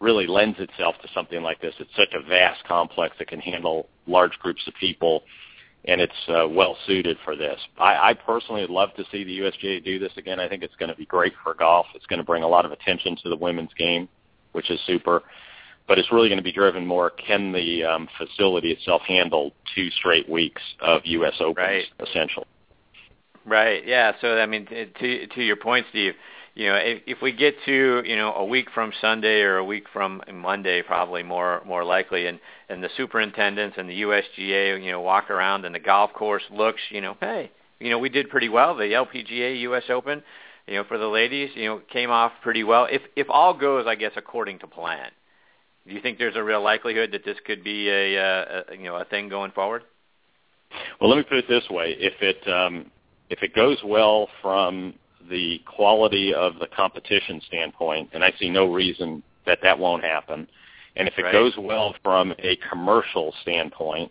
really 0.00 0.26
lends 0.26 0.58
itself 0.58 0.96
to 1.02 1.08
something 1.14 1.42
like 1.42 1.60
this. 1.60 1.74
It's 1.78 1.90
such 1.96 2.14
a 2.14 2.26
vast 2.28 2.64
complex 2.64 3.16
that 3.18 3.28
can 3.28 3.40
handle 3.40 3.88
large 4.06 4.38
groups 4.40 4.62
of 4.66 4.74
people, 4.78 5.22
and 5.86 6.00
it's 6.00 6.12
uh, 6.28 6.46
well 6.48 6.76
suited 6.86 7.16
for 7.24 7.36
this. 7.36 7.58
I, 7.78 8.10
I 8.10 8.14
personally 8.14 8.60
would 8.62 8.70
love 8.70 8.90
to 8.96 9.04
see 9.10 9.24
the 9.24 9.38
USGA 9.40 9.84
do 9.84 9.98
this 9.98 10.12
again. 10.16 10.38
I 10.38 10.48
think 10.48 10.62
it's 10.62 10.74
going 10.76 10.90
to 10.90 10.96
be 10.96 11.06
great 11.06 11.32
for 11.42 11.54
golf. 11.54 11.86
It's 11.94 12.06
going 12.06 12.18
to 12.18 12.24
bring 12.24 12.42
a 12.42 12.48
lot 12.48 12.64
of 12.64 12.72
attention 12.72 13.16
to 13.22 13.28
the 13.28 13.36
women's 13.36 13.72
game, 13.78 14.08
which 14.52 14.70
is 14.70 14.80
super. 14.86 15.22
But 15.88 15.98
it's 15.98 16.10
really 16.10 16.28
going 16.28 16.38
to 16.38 16.44
be 16.44 16.52
driven 16.52 16.84
more, 16.84 17.10
can 17.10 17.52
the 17.52 17.84
um, 17.84 18.08
facility 18.18 18.72
itself 18.72 19.02
handle 19.02 19.52
two 19.74 19.88
straight 19.90 20.28
weeks 20.28 20.60
of 20.80 21.02
U.S. 21.04 21.34
Opens, 21.38 21.56
right. 21.56 21.84
essentially? 22.00 22.46
Right. 23.46 23.86
Yeah. 23.86 24.12
So 24.20 24.36
I 24.36 24.46
mean, 24.46 24.66
to 24.66 25.26
to 25.28 25.42
your 25.42 25.54
point, 25.54 25.86
Steve, 25.90 26.14
you 26.56 26.68
know, 26.68 26.76
if, 26.76 27.02
if 27.06 27.18
we 27.20 27.32
get 27.32 27.54
to 27.66 28.02
you 28.04 28.16
know 28.16 28.32
a 28.32 28.44
week 28.44 28.68
from 28.72 28.90
Sunday 29.02 29.42
or 29.42 29.58
a 29.58 29.64
week 29.64 29.84
from 29.92 30.22
Monday, 30.32 30.80
probably 30.80 31.22
more 31.22 31.62
more 31.66 31.84
likely, 31.84 32.26
and 32.26 32.40
and 32.70 32.82
the 32.82 32.88
superintendents 32.96 33.76
and 33.78 33.88
the 33.88 34.00
USGA, 34.00 34.82
you 34.82 34.90
know, 34.90 35.02
walk 35.02 35.30
around 35.30 35.66
and 35.66 35.74
the 35.74 35.78
golf 35.78 36.14
course 36.14 36.42
looks, 36.50 36.80
you 36.88 37.02
know, 37.02 37.14
hey, 37.20 37.50
you 37.78 37.90
know, 37.90 37.98
we 37.98 38.08
did 38.08 38.30
pretty 38.30 38.48
well. 38.48 38.74
The 38.74 38.84
LPGA 38.84 39.60
U.S. 39.60 39.82
Open, 39.90 40.22
you 40.66 40.76
know, 40.76 40.84
for 40.84 40.96
the 40.96 41.06
ladies, 41.06 41.50
you 41.54 41.66
know, 41.66 41.82
came 41.92 42.10
off 42.10 42.32
pretty 42.42 42.64
well. 42.64 42.88
If 42.90 43.02
if 43.16 43.28
all 43.28 43.52
goes, 43.52 43.84
I 43.86 43.94
guess, 43.94 44.12
according 44.16 44.60
to 44.60 44.66
plan, 44.66 45.10
do 45.86 45.92
you 45.92 46.00
think 46.00 46.16
there's 46.16 46.36
a 46.36 46.42
real 46.42 46.62
likelihood 46.62 47.12
that 47.12 47.22
this 47.22 47.36
could 47.44 47.62
be 47.64 47.90
a, 47.90 48.16
a, 48.16 48.64
a 48.70 48.76
you 48.76 48.84
know 48.84 48.96
a 48.96 49.04
thing 49.04 49.28
going 49.28 49.52
forward? 49.52 49.82
Well, 51.02 51.10
let 51.10 51.18
me 51.18 51.22
put 51.22 51.36
it 51.36 51.48
this 51.48 51.68
way: 51.68 51.96
if 51.98 52.14
it 52.22 52.48
um, 52.50 52.90
if 53.28 53.42
it 53.42 53.54
goes 53.54 53.76
well 53.84 54.28
from 54.40 54.94
the 55.28 55.60
quality 55.66 56.34
of 56.34 56.58
the 56.58 56.66
competition 56.66 57.40
standpoint, 57.46 58.10
and 58.12 58.24
I 58.24 58.32
see 58.38 58.50
no 58.50 58.72
reason 58.72 59.22
that 59.46 59.58
that 59.62 59.78
won't 59.78 60.04
happen, 60.04 60.48
and 60.96 61.08
if 61.08 61.18
it 61.18 61.22
right. 61.22 61.32
goes 61.32 61.54
well 61.58 61.94
from 62.02 62.34
a 62.38 62.56
commercial 62.70 63.34
standpoint, 63.42 64.10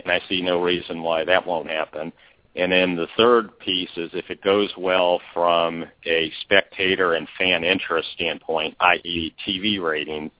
and 0.00 0.12
I 0.12 0.20
see 0.28 0.42
no 0.42 0.62
reason 0.62 1.02
why 1.02 1.24
that 1.24 1.46
won't 1.46 1.68
happen. 1.68 2.12
And 2.54 2.72
then 2.72 2.96
the 2.96 3.06
third 3.16 3.56
piece 3.60 3.90
is 3.96 4.10
if 4.14 4.30
it 4.30 4.42
goes 4.42 4.70
well 4.76 5.20
from 5.32 5.84
a 6.06 6.32
spectator 6.42 7.14
and 7.14 7.28
fan 7.38 7.62
interest 7.64 8.08
standpoint, 8.14 8.76
i.e. 8.80 9.34
TV 9.46 9.80
ratings, 9.80 10.30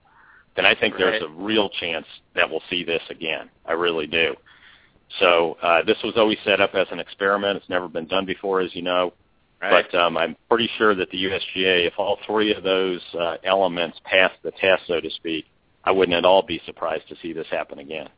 then 0.55 0.65
I 0.65 0.75
think 0.75 0.95
right. 0.95 1.11
there's 1.11 1.23
a 1.23 1.29
real 1.29 1.69
chance 1.69 2.05
that 2.35 2.49
we'll 2.49 2.63
see 2.69 2.83
this 2.83 3.01
again. 3.09 3.49
I 3.65 3.73
really 3.73 4.07
do. 4.07 4.35
So 5.19 5.57
uh, 5.61 5.83
this 5.83 5.97
was 6.03 6.13
always 6.17 6.37
set 6.43 6.61
up 6.61 6.75
as 6.75 6.87
an 6.91 6.99
experiment. 6.99 7.57
It's 7.57 7.69
never 7.69 7.87
been 7.87 8.07
done 8.07 8.25
before, 8.25 8.61
as 8.61 8.75
you 8.75 8.81
know. 8.81 9.13
Right. 9.61 9.85
But 9.91 9.97
um, 9.97 10.17
I'm 10.17 10.35
pretty 10.49 10.69
sure 10.77 10.95
that 10.95 11.09
the 11.11 11.25
USGA, 11.25 11.85
if 11.85 11.93
all 11.97 12.17
three 12.25 12.53
of 12.53 12.63
those 12.63 13.01
uh, 13.19 13.35
elements 13.43 13.99
pass 14.05 14.31
the 14.41 14.51
test, 14.51 14.83
so 14.87 15.01
to 15.01 15.09
speak, 15.09 15.45
I 15.83 15.91
wouldn't 15.91 16.15
at 16.15 16.25
all 16.25 16.41
be 16.41 16.61
surprised 16.65 17.09
to 17.09 17.15
see 17.21 17.33
this 17.33 17.47
happen 17.51 17.79
again. 17.79 18.09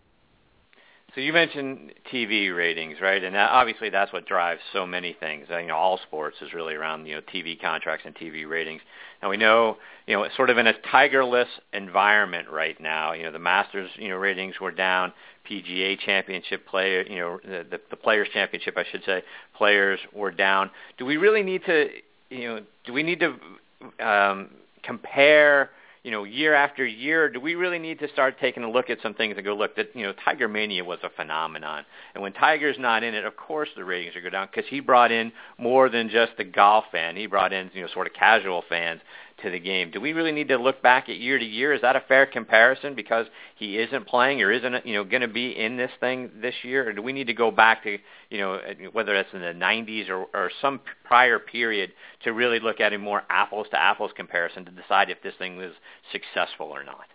So 1.14 1.20
you 1.20 1.34
mentioned 1.34 1.92
TV 2.12 2.56
ratings, 2.56 3.02
right? 3.02 3.22
And 3.22 3.36
that, 3.36 3.50
obviously 3.52 3.89
that's 3.89 4.14
what 4.14 4.26
drives 4.26 4.62
so 4.72 4.88
many 4.88 5.14
things. 5.20 5.48
You 5.50 5.68
know, 5.68 5.76
all 5.76 6.00
sports 6.08 6.38
is 6.42 6.54
really 6.54 6.74
around 6.74 7.06
you 7.06 7.16
know 7.16 7.22
TV 7.22 7.60
contracts 7.60 8.06
and 8.06 8.16
TV 8.16 8.48
ratings. 8.48 8.82
Now 9.22 9.30
we 9.30 9.36
know 9.36 9.78
you 10.08 10.16
know 10.16 10.26
sort 10.38 10.50
of 10.50 10.58
in 10.58 10.68
a 10.68 10.74
tigerless 10.74 11.48
environment 11.74 12.50
right 12.50 12.80
now. 12.80 13.12
You 13.12 13.24
know 13.24 13.32
the 13.34 13.39
Masters 13.39 13.89
you 13.98 14.08
know 14.08 14.16
ratings 14.16 14.60
were 14.62 14.72
down. 14.72 15.12
PGA 15.50 16.00
Championship 16.00 16.68
player, 16.68 17.04
you 17.08 17.20
know 17.20 17.39
the, 17.44 17.80
the, 17.89 17.96
Players 17.96 18.28
Championship, 18.34 18.78
I 18.78 18.86
should 18.92 19.04
say, 19.06 19.24
players 19.56 20.00
were 20.14 20.32
down. 20.32 20.72
Do 20.98 21.06
we 21.06 21.18
really 21.18 21.44
need 21.44 21.64
to 21.66 21.89
you 22.30 22.48
know 22.48 22.62
do 22.86 22.94
we 22.94 23.04
need 23.04 23.20
to 23.22 24.06
um, 24.06 24.50
compare? 24.84 25.72
you 26.04 26.10
know, 26.10 26.24
year 26.24 26.56
after 26.56 26.84
year, 26.84 27.30
do 27.30 27.39
we 27.39 27.54
really 27.54 27.78
need 27.78 28.00
to 28.00 28.10
start 28.10 28.39
taking 28.39 28.64
a 28.64 28.70
look 28.70 28.89
at 28.89 28.98
some 29.04 29.14
things 29.14 29.36
and 29.38 29.46
go, 29.46 29.54
look, 29.54 29.76
that 29.76 29.96
you 29.96 30.02
know, 30.02 30.14
Tiger 30.26 30.48
Mania 30.48 30.84
was 30.84 30.98
a 31.04 31.10
phenomenon, 31.10 31.86
and 32.16 32.24
when 32.24 32.34
Tiger's 32.34 32.78
not 32.80 33.04
in 33.04 33.14
it, 33.14 33.24
of 33.24 33.38
course 33.38 33.70
the 33.76 33.84
ratings 33.84 34.16
are 34.16 34.22
go 34.22 34.30
down 34.32 34.48
because 34.52 34.68
he 34.68 34.80
brought 34.80 35.12
in 35.12 35.32
more 35.60 35.89
than 35.89 36.10
just 36.10 36.32
the 36.38 36.44
golf 36.44 36.86
fan. 36.92 37.16
He 37.16 37.28
brought 37.28 37.54
in 37.54 37.70
you 37.74 37.84
know 37.84 37.88
sort 37.94 38.08
of 38.08 38.14
casual 38.14 38.64
fans 38.68 39.02
to 39.42 39.50
the 39.50 39.60
game. 39.60 39.92
Do 39.92 40.02
we 40.02 40.14
really 40.14 40.32
need 40.32 40.48
to 40.50 40.58
look 40.58 40.82
back 40.82 41.10
at 41.10 41.18
year 41.18 41.38
to 41.38 41.46
year? 41.46 41.74
Is 41.74 41.82
that 41.82 41.96
a 41.96 42.02
fair 42.08 42.26
comparison 42.26 42.96
because 42.96 43.28
he 43.56 43.78
isn't 43.78 44.08
playing 44.08 44.42
or 44.42 44.52
isn't 44.52 44.86
you 44.86 44.96
know 44.96 45.04
going 45.04 45.22
to 45.22 45.28
be 45.28 45.52
in 45.52 45.78
this 45.78 45.92
thing 46.00 46.32
this 46.42 46.56
year, 46.64 46.89
or 46.89 46.94
do 46.94 47.02
we 47.02 47.14
need 47.14 47.28
to 47.28 47.34
go 47.34 47.52
back 47.52 47.84
to 47.84 47.98
you 48.30 48.38
know 48.38 48.60
whether 48.92 49.14
that's 49.14 49.34
in 49.34 49.42
the 49.42 49.48
90s 49.48 50.10
or, 50.10 50.28
or 50.34 50.52
some 50.62 50.80
prior 51.04 51.39
period 51.39 51.92
to 52.24 52.34
really 52.34 52.60
look 52.60 52.80
at 52.80 52.94
a 52.94 52.98
more 52.98 53.24
apples 53.30 53.68
to 53.72 53.82
apples 53.82 54.12
comparison 54.16 54.66
to 54.66 54.72
decide 54.72 55.10
if 55.10 55.22
this 55.22 55.34
thing 55.38 55.58
was 55.58 55.72
successful 56.12 56.68
or 56.68 56.84
not? 56.84 57.06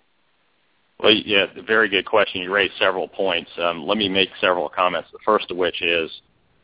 Well, 0.99 1.12
yeah, 1.12 1.47
very 1.66 1.89
good 1.89 2.07
question. 2.07 2.41
You 2.41 2.53
raised 2.53 2.72
several 2.79 3.07
points. 3.07 3.51
Um, 3.59 3.87
let 3.87 3.99
me 3.99 4.09
make 4.09 4.31
several 4.41 4.68
comments. 4.68 5.11
The 5.12 5.18
first 5.24 5.51
of 5.51 5.57
which 5.57 5.83
is, 5.83 6.11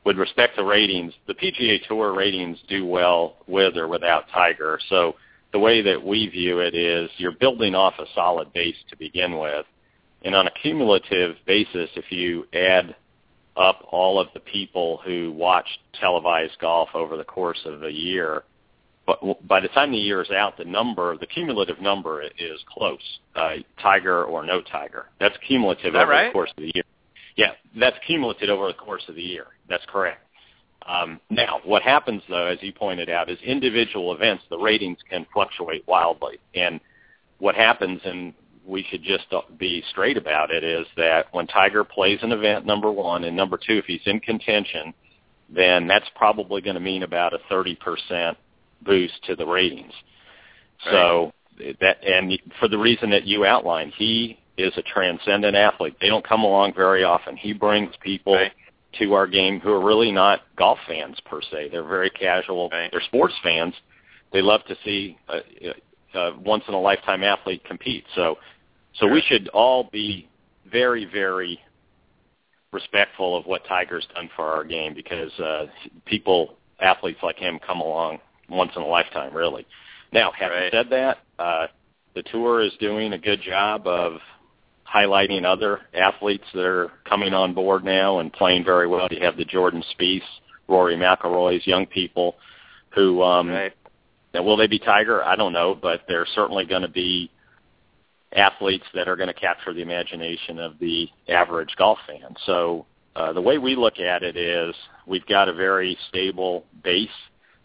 with 0.05 0.17
respect 0.17 0.57
to 0.57 0.65
ratings, 0.65 1.13
the 1.27 1.35
PGA 1.35 1.87
Tour 1.87 2.15
ratings 2.15 2.59
do 2.69 2.87
well 2.87 3.37
with 3.47 3.77
or 3.77 3.89
without 3.89 4.25
Tiger. 4.33 4.79
So 4.89 5.17
the 5.53 5.59
way 5.59 5.82
that 5.82 6.03
we 6.03 6.28
view 6.28 6.61
it 6.61 6.74
is 6.74 7.11
you're 7.18 7.32
building 7.32 7.74
off 7.74 7.94
a 7.98 8.07
solid 8.14 8.53
base 8.53 8.76
to 8.88 8.96
begin 8.96 9.38
with. 9.38 9.66
And 10.24 10.34
on 10.34 10.46
a 10.46 10.50
cumulative 10.62 11.36
basis, 11.46 11.90
if 11.96 12.11
you 12.11 12.46
add 12.55 12.94
up 13.57 13.86
all 13.90 14.18
of 14.18 14.28
the 14.34 14.40
people 14.40 15.00
who 15.05 15.32
watch 15.32 15.66
televised 16.00 16.59
golf 16.61 16.88
over 16.94 17.16
the 17.16 17.24
course 17.24 17.61
of 17.66 17.82
a 17.82 17.92
year, 17.92 18.44
but 19.07 19.18
by 19.46 19.61
the 19.61 19.68
time 19.68 19.90
the 19.90 19.98
year 19.98 20.22
is 20.22 20.30
out, 20.30 20.57
the 20.57 20.64
number, 20.64 21.18
the 21.18 21.26
cumulative 21.26 21.80
number 21.80 22.22
is 22.22 22.61
close. 22.68 23.00
Uh, 23.34 23.57
tiger 23.80 24.24
or 24.24 24.44
no 24.44 24.62
Tiger. 24.62 25.07
That's 25.18 25.36
cumulative 25.46 25.94
over 25.94 26.11
right? 26.11 26.28
the 26.28 26.32
course 26.32 26.50
of 26.57 26.62
the 26.62 26.70
year. 26.74 26.84
Yeah, 27.36 27.53
that's 27.78 27.96
cumulative 28.07 28.48
over 28.48 28.68
the 28.68 28.74
course 28.74 29.03
of 29.09 29.16
the 29.16 29.22
year. 29.22 29.46
That's 29.68 29.84
correct. 29.88 30.20
Um, 30.87 31.20
now, 31.30 31.61
what 31.64 31.83
happens 31.83 32.22
though, 32.28 32.47
as 32.47 32.59
you 32.62 32.72
pointed 32.72 33.09
out, 33.09 33.30
is 33.30 33.39
individual 33.45 34.14
events, 34.14 34.45
the 34.51 34.59
ratings 34.59 34.99
can 35.09 35.26
fluctuate 35.33 35.87
wildly. 35.87 36.39
And 36.55 36.80
what 37.39 37.55
happens, 37.55 38.01
and 38.05 38.33
we 38.66 38.85
should 38.91 39.03
just 39.03 39.26
be 39.59 39.83
straight 39.91 40.16
about 40.16 40.51
it, 40.51 40.64
is 40.64 40.87
that 40.97 41.26
when 41.33 41.47
Tiger 41.47 41.85
plays 41.85 42.18
an 42.22 42.33
event, 42.33 42.66
number 42.66 42.91
one, 42.91 43.24
and 43.24 43.37
number 43.37 43.57
two, 43.57 43.78
if 43.78 43.85
he's 43.87 44.01
in 44.07 44.20
contention, 44.20 44.95
then 45.49 45.87
that's 45.87 46.09
probably 46.14 46.61
going 46.61 46.74
to 46.74 46.80
mean 46.80 47.03
about 47.03 47.35
a 47.35 47.39
30% 47.51 48.37
boost 48.83 49.14
to 49.26 49.37
the 49.37 49.47
ratings. 49.47 49.93
Right. 50.87 50.93
So 50.93 51.33
that, 51.80 52.03
and 52.05 52.39
for 52.59 52.68
the 52.68 52.78
reason 52.78 53.11
that 53.11 53.26
you 53.26 53.45
outlined, 53.45 53.93
he 53.97 54.39
is 54.57 54.72
a 54.76 54.83
transcendent 54.83 55.57
athlete. 55.57 55.97
They 56.01 56.09
don't 56.09 56.26
come 56.26 56.43
along 56.43 56.74
very 56.74 57.05
often. 57.05 57.37
He 57.37 57.53
brings 57.53 57.95
people 58.03 58.35
right. 58.35 58.53
To 58.99 59.14
our 59.14 59.26
game 59.26 59.61
who 59.61 59.70
are 59.72 59.84
really 59.84 60.12
not 60.12 60.43
golf 60.57 60.78
fans 60.86 61.16
per 61.24 61.40
se. 61.43 61.68
They're 61.70 61.82
very 61.84 62.11
casual. 62.11 62.68
Right. 62.70 62.90
They're 62.90 63.01
sports 63.03 63.34
fans. 63.43 63.74
They 64.32 64.43
love 64.43 64.61
to 64.68 64.76
see 64.84 65.18
a, 65.28 65.40
a 66.18 66.38
once 66.38 66.64
in 66.68 66.74
a 66.74 66.80
lifetime 66.80 67.22
athlete 67.22 67.64
compete. 67.64 68.05
So, 68.14 68.36
so 68.95 69.07
Sure. 69.07 69.12
we 69.12 69.22
should 69.22 69.49
all 69.49 69.84
be 69.93 70.28
very, 70.70 71.05
very 71.05 71.61
respectful 72.72 73.36
of 73.36 73.47
what 73.47 73.64
Tiger's 73.66 74.07
done 74.14 74.30
for 74.34 74.47
our 74.47 74.64
game 74.64 74.95
because 74.95 75.32
uh, 75.38 75.66
people, 76.07 76.55
athletes 76.80 77.18
like 77.22 77.36
him, 77.36 77.59
come 77.66 77.80
along 77.80 78.18
once 78.49 78.72
in 78.76 78.82
a 78.82 78.86
lifetime, 78.86 79.34
really. 79.34 79.66
Now, 80.12 80.32
having 80.32 80.59
Right. 80.59 80.72
said 80.72 80.90
that, 80.90 81.18
uh, 81.38 81.66
the 82.14 82.22
tour 82.24 82.61
is 82.61 82.72
doing 82.80 83.12
a 83.14 83.18
good 83.18 83.40
job 83.43 83.86
of 83.86 84.18
highlighting 84.93 85.45
other 85.45 85.80
athletes 85.95 86.45
that 86.55 86.66
are 86.66 86.90
coming 87.09 87.32
on 87.34 87.55
board 87.55 87.84
now 87.84 88.18
and 88.18 88.32
playing 88.32 88.64
very 88.64 88.86
well. 88.86 89.09
You 89.11 89.24
have 89.24 89.36
the 89.36 89.45
Jordan 89.45 89.82
Spieth, 89.99 90.20
Rory 90.68 90.97
McIlroy's, 90.97 91.66
young 91.66 91.86
people 91.86 92.36
who 92.95 93.22
um, 93.22 93.49
Right. 93.49 93.72
now, 94.34 94.43
will 94.43 94.57
they 94.57 94.66
be 94.66 94.78
Tiger? 94.78 95.24
I 95.24 95.36
don't 95.36 95.53
know, 95.53 95.74
but 95.74 96.03
they're 96.09 96.26
certainly 96.34 96.64
going 96.66 96.82
to 96.82 96.88
be 96.88 97.30
athletes 98.34 98.84
that 98.95 99.09
are 99.09 99.16
going 99.16 99.28
to 99.28 99.34
capture 99.34 99.72
the 99.74 99.82
imagination 99.82 100.59
of 100.59 100.78
the 100.78 101.09
average 101.28 101.74
golf 101.76 101.99
fan. 102.07 102.34
So 102.47 102.86
uh, 103.14 103.32
the 103.32 103.40
way 103.43 103.59
we 103.59 103.76
look 103.76 103.99
at 103.99 104.22
it 104.22 104.36
is 104.36 104.74
we've 105.07 105.26
got 105.26 105.49
a 105.49 105.55
very 105.55 105.99
stable 106.09 106.64
base. 106.82 107.09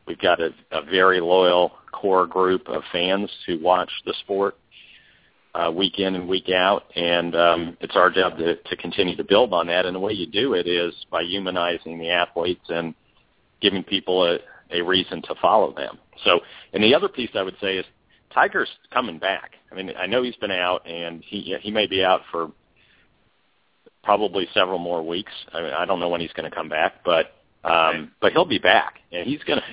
We've 0.06 0.20
got 0.20 0.40
a, 0.42 0.54
a 0.72 0.82
very 0.84 1.20
loyal 1.20 1.72
core 1.92 2.28
group 2.28 2.68
of 2.68 2.84
fans 2.92 3.30
who 3.46 3.60
watch 3.60 3.92
the 4.06 4.14
sport 4.22 4.58
uh, 5.56 5.72
week 5.72 6.00
in 6.00 6.16
and 6.16 6.28
week 6.28 6.50
out, 6.50 6.84
and 6.96 7.36
um, 7.36 7.78
it's 7.82 7.96
our 7.96 8.10
job 8.10 8.38
to, 8.38 8.56
to 8.56 8.78
continue 8.78 9.16
to 9.16 9.24
build 9.24 9.54
on 9.54 9.68
that. 9.68 9.86
And 9.86 9.96
the 9.96 10.00
way 10.00 10.14
you 10.14 10.28
do 10.28 10.54
it 10.54 10.68
is 10.68 10.94
by 11.12 11.24
humanizing 11.24 11.98
the 12.00 12.10
athletes 12.10 12.66
and 12.70 12.94
giving 13.62 13.84
people 13.84 14.24
a, 14.24 14.40
a 14.72 14.82
reason 14.82 15.22
to 15.24 15.36
follow 15.42 15.74
them. 15.74 15.98
So, 16.24 16.40
and 16.74 16.84
the 16.84 16.94
other 16.94 17.08
piece 17.08 17.32
I 17.34 17.44
would 17.44 17.58
say 17.62 17.78
is 17.78 17.86
Tiger's 18.34 18.70
coming 18.92 19.18
back. 19.18 19.54
I 19.72 19.76
mean, 19.76 19.92
I 19.98 20.06
know 20.06 20.22
he's 20.24 20.36
been 20.36 20.52
out, 20.52 20.86
and 20.88 21.24
he 21.26 21.56
he 21.62 21.72
may 21.72 21.88
be 21.88 22.04
out 22.04 22.22
for 22.32 22.52
probably 24.04 24.48
several 24.54 24.80
more 24.80 25.06
weeks. 25.06 25.32
I 25.54 25.62
mean, 25.62 25.74
I 25.74 25.86
don't 25.86 26.00
know 26.00 26.10
when 26.10 26.22
he's 26.22 26.34
going 26.34 26.50
to 26.50 26.56
come 26.56 26.70
back, 26.70 27.04
but 27.04 27.34
um, 27.64 28.12
but 28.22 28.32
he'll 28.32 28.46
be 28.46 28.60
back, 28.60 29.00
and 29.12 29.28
he's 29.28 29.44
going 29.44 29.60
to. 29.60 29.66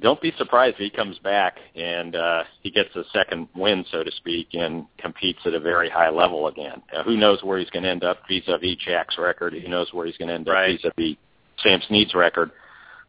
Don't 0.00 0.20
be 0.20 0.32
surprised 0.36 0.74
if 0.74 0.80
he 0.80 0.90
comes 0.90 1.18
back 1.20 1.58
and 1.76 2.16
uh, 2.16 2.42
he 2.62 2.70
gets 2.70 2.94
a 2.96 3.04
second 3.12 3.48
win, 3.54 3.84
so 3.90 4.02
to 4.02 4.10
speak, 4.12 4.48
and 4.52 4.86
competes 4.98 5.38
at 5.46 5.54
a 5.54 5.60
very 5.60 5.88
high 5.88 6.10
level 6.10 6.48
again. 6.48 6.82
Uh, 6.94 7.04
who 7.04 7.16
knows 7.16 7.42
where 7.42 7.58
he's 7.58 7.70
going 7.70 7.84
to 7.84 7.90
end 7.90 8.02
up 8.02 8.18
vis-a-vis 8.28 8.76
Jack's 8.84 9.16
record? 9.18 9.54
Who 9.54 9.68
knows 9.68 9.92
where 9.92 10.06
he's 10.06 10.16
going 10.16 10.28
to 10.28 10.34
end 10.34 10.48
up 10.48 10.54
right. 10.54 10.72
vis-a-vis 10.72 11.16
Sam 11.62 11.80
Snead's 11.86 12.14
record? 12.14 12.50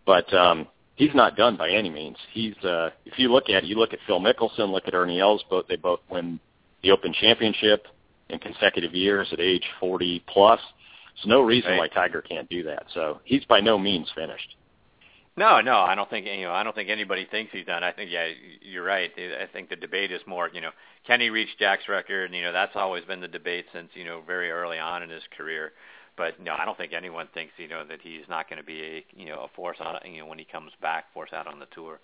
But 0.06 0.32
um, 0.34 0.68
he's 0.96 1.14
not 1.16 1.36
done 1.36 1.58
by 1.58 1.70
any 1.70 1.90
means. 1.90 2.18
He's 2.32 2.56
uh, 2.64 2.92
if 3.06 3.18
you 3.18 3.32
look 3.32 3.50
at 3.50 3.64
it, 3.64 3.66
you 3.66 3.78
look 3.78 3.94
at 3.94 4.00
Phil 4.06 4.20
Mickelson, 4.20 4.72
look 4.72 4.88
at 4.88 4.94
Ernie 4.94 5.20
Els, 5.20 5.44
both 5.50 5.68
they 5.68 5.76
both 5.76 6.00
win 6.10 6.40
the 6.84 6.92
Open 6.92 7.14
Championship 7.20 7.88
in 8.30 8.40
consecutive 8.40 8.94
years 8.94 9.28
at 9.32 9.40
age 9.40 9.64
40 9.80 10.24
plus. 10.28 10.60
There's 11.16 11.28
no 11.28 11.42
reason 11.42 11.72
right. 11.72 11.80
why 11.80 11.88
Tiger 11.88 12.22
can't 12.22 12.50
do 12.50 12.64
that. 12.64 12.86
So 12.94 13.20
he's 13.24 13.46
by 13.46 13.60
no 13.60 13.78
means 13.78 14.12
finished. 14.16 14.56
No, 15.38 15.60
no, 15.60 15.80
I 15.80 15.96
don't 15.96 16.10
think 16.10 16.26
you 16.28 16.44
know. 16.44 16.54
I 16.54 16.64
don't 16.64 16.76
think 16.76 16.90
anybody 16.90 17.26
thinks 17.30 17.52
he's 17.52 17.66
done. 17.66 17.84
I 17.84 17.92
think 17.92 18.10
yeah, 18.12 18.28
you're 18.62 18.86
right. 18.86 19.12
I 19.18 19.48
think 19.52 19.70
the 19.70 19.76
debate 19.76 20.12
is 20.12 20.22
more, 20.26 20.50
you 20.54 20.62
know, 20.62 20.72
can 21.06 21.20
he 21.20 21.30
reach 21.30 21.50
Jack's 21.60 21.90
record? 21.90 22.26
And 22.26 22.36
You 22.36 22.44
know, 22.44 22.54
that's 22.54 22.76
always 22.76 23.04
been 23.04 23.20
the 23.20 23.28
debate 23.28 23.66
since 23.74 23.90
you 23.96 24.06
know 24.06 24.22
very 24.26 24.50
early 24.50 24.80
on 24.80 25.04
in 25.04 25.10
his 25.10 25.24
career. 25.38 25.74
But 26.18 26.40
no, 26.40 26.54
I 26.54 26.64
don't 26.64 26.78
think 26.78 26.94
anyone 26.94 27.28
thinks 27.34 27.52
you 27.58 27.68
know 27.68 27.84
that 27.86 28.00
he's 28.02 28.24
not 28.30 28.50
going 28.50 28.60
to 28.60 28.66
be 28.66 28.82
a 28.82 29.06
you 29.16 29.26
know 29.26 29.42
a 29.44 29.48
force 29.56 29.78
on 29.82 29.98
you 30.10 30.20
know 30.22 30.26
when 30.26 30.40
he 30.40 30.46
comes 30.46 30.72
back, 30.82 31.14
force 31.14 31.32
out 31.34 31.48
on 31.48 31.60
the 31.60 31.68
tour. 31.76 32.00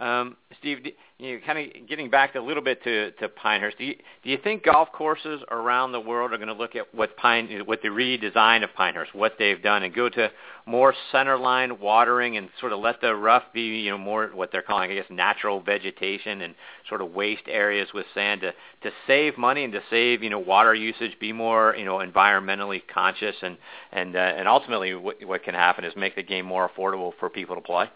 Um, 0.00 0.38
Steve, 0.58 0.78
you 1.18 1.34
know, 1.34 1.40
kind 1.44 1.58
of 1.58 1.86
getting 1.86 2.08
back 2.08 2.34
a 2.34 2.40
little 2.40 2.62
bit 2.62 2.82
to, 2.84 3.10
to 3.12 3.28
Pinehurst, 3.28 3.76
do 3.76 3.84
you, 3.84 3.94
do 4.24 4.30
you 4.30 4.38
think 4.42 4.64
golf 4.64 4.90
courses 4.92 5.42
around 5.50 5.92
the 5.92 6.00
world 6.00 6.32
are 6.32 6.38
going 6.38 6.48
to 6.48 6.54
look 6.54 6.74
at 6.74 6.94
what 6.94 7.18
Pine, 7.18 7.62
what 7.66 7.82
the 7.82 7.88
redesign 7.88 8.64
of 8.64 8.72
Pinehurst, 8.74 9.14
what 9.14 9.34
they've 9.38 9.62
done, 9.62 9.82
and 9.82 9.94
go 9.94 10.08
to 10.08 10.30
more 10.64 10.94
centerline 11.12 11.78
watering 11.78 12.38
and 12.38 12.48
sort 12.60 12.72
of 12.72 12.80
let 12.80 13.02
the 13.02 13.14
rough 13.14 13.42
be, 13.52 13.60
you 13.60 13.90
know, 13.90 13.98
more 13.98 14.30
what 14.32 14.50
they're 14.50 14.62
calling, 14.62 14.90
I 14.90 14.94
guess, 14.94 15.04
natural 15.10 15.60
vegetation 15.60 16.40
and 16.40 16.54
sort 16.88 17.02
of 17.02 17.12
waste 17.12 17.44
areas 17.46 17.88
with 17.92 18.06
sand 18.14 18.40
to 18.40 18.52
to 18.82 18.90
save 19.06 19.36
money 19.36 19.64
and 19.64 19.72
to 19.74 19.82
save, 19.90 20.22
you 20.22 20.30
know, 20.30 20.38
water 20.38 20.74
usage, 20.74 21.18
be 21.20 21.34
more, 21.34 21.74
you 21.76 21.84
know, 21.84 21.98
environmentally 21.98 22.80
conscious, 22.92 23.36
and 23.42 23.58
and 23.92 24.16
uh, 24.16 24.18
and 24.18 24.48
ultimately, 24.48 24.94
what, 24.94 25.22
what 25.26 25.44
can 25.44 25.54
happen 25.54 25.84
is 25.84 25.92
make 25.94 26.16
the 26.16 26.22
game 26.22 26.46
more 26.46 26.70
affordable 26.70 27.12
for 27.20 27.28
people 27.28 27.54
to 27.54 27.60
play. 27.60 27.90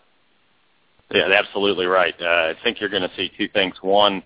Yeah, 1.13 1.29
absolutely 1.33 1.87
right. 1.87 2.15
Uh, 2.21 2.25
I 2.25 2.55
think 2.63 2.81
you're 2.81 2.91
going 2.91 3.03
to 3.03 3.11
see 3.17 3.31
two 3.37 3.49
things. 3.49 3.75
One, 3.83 4.23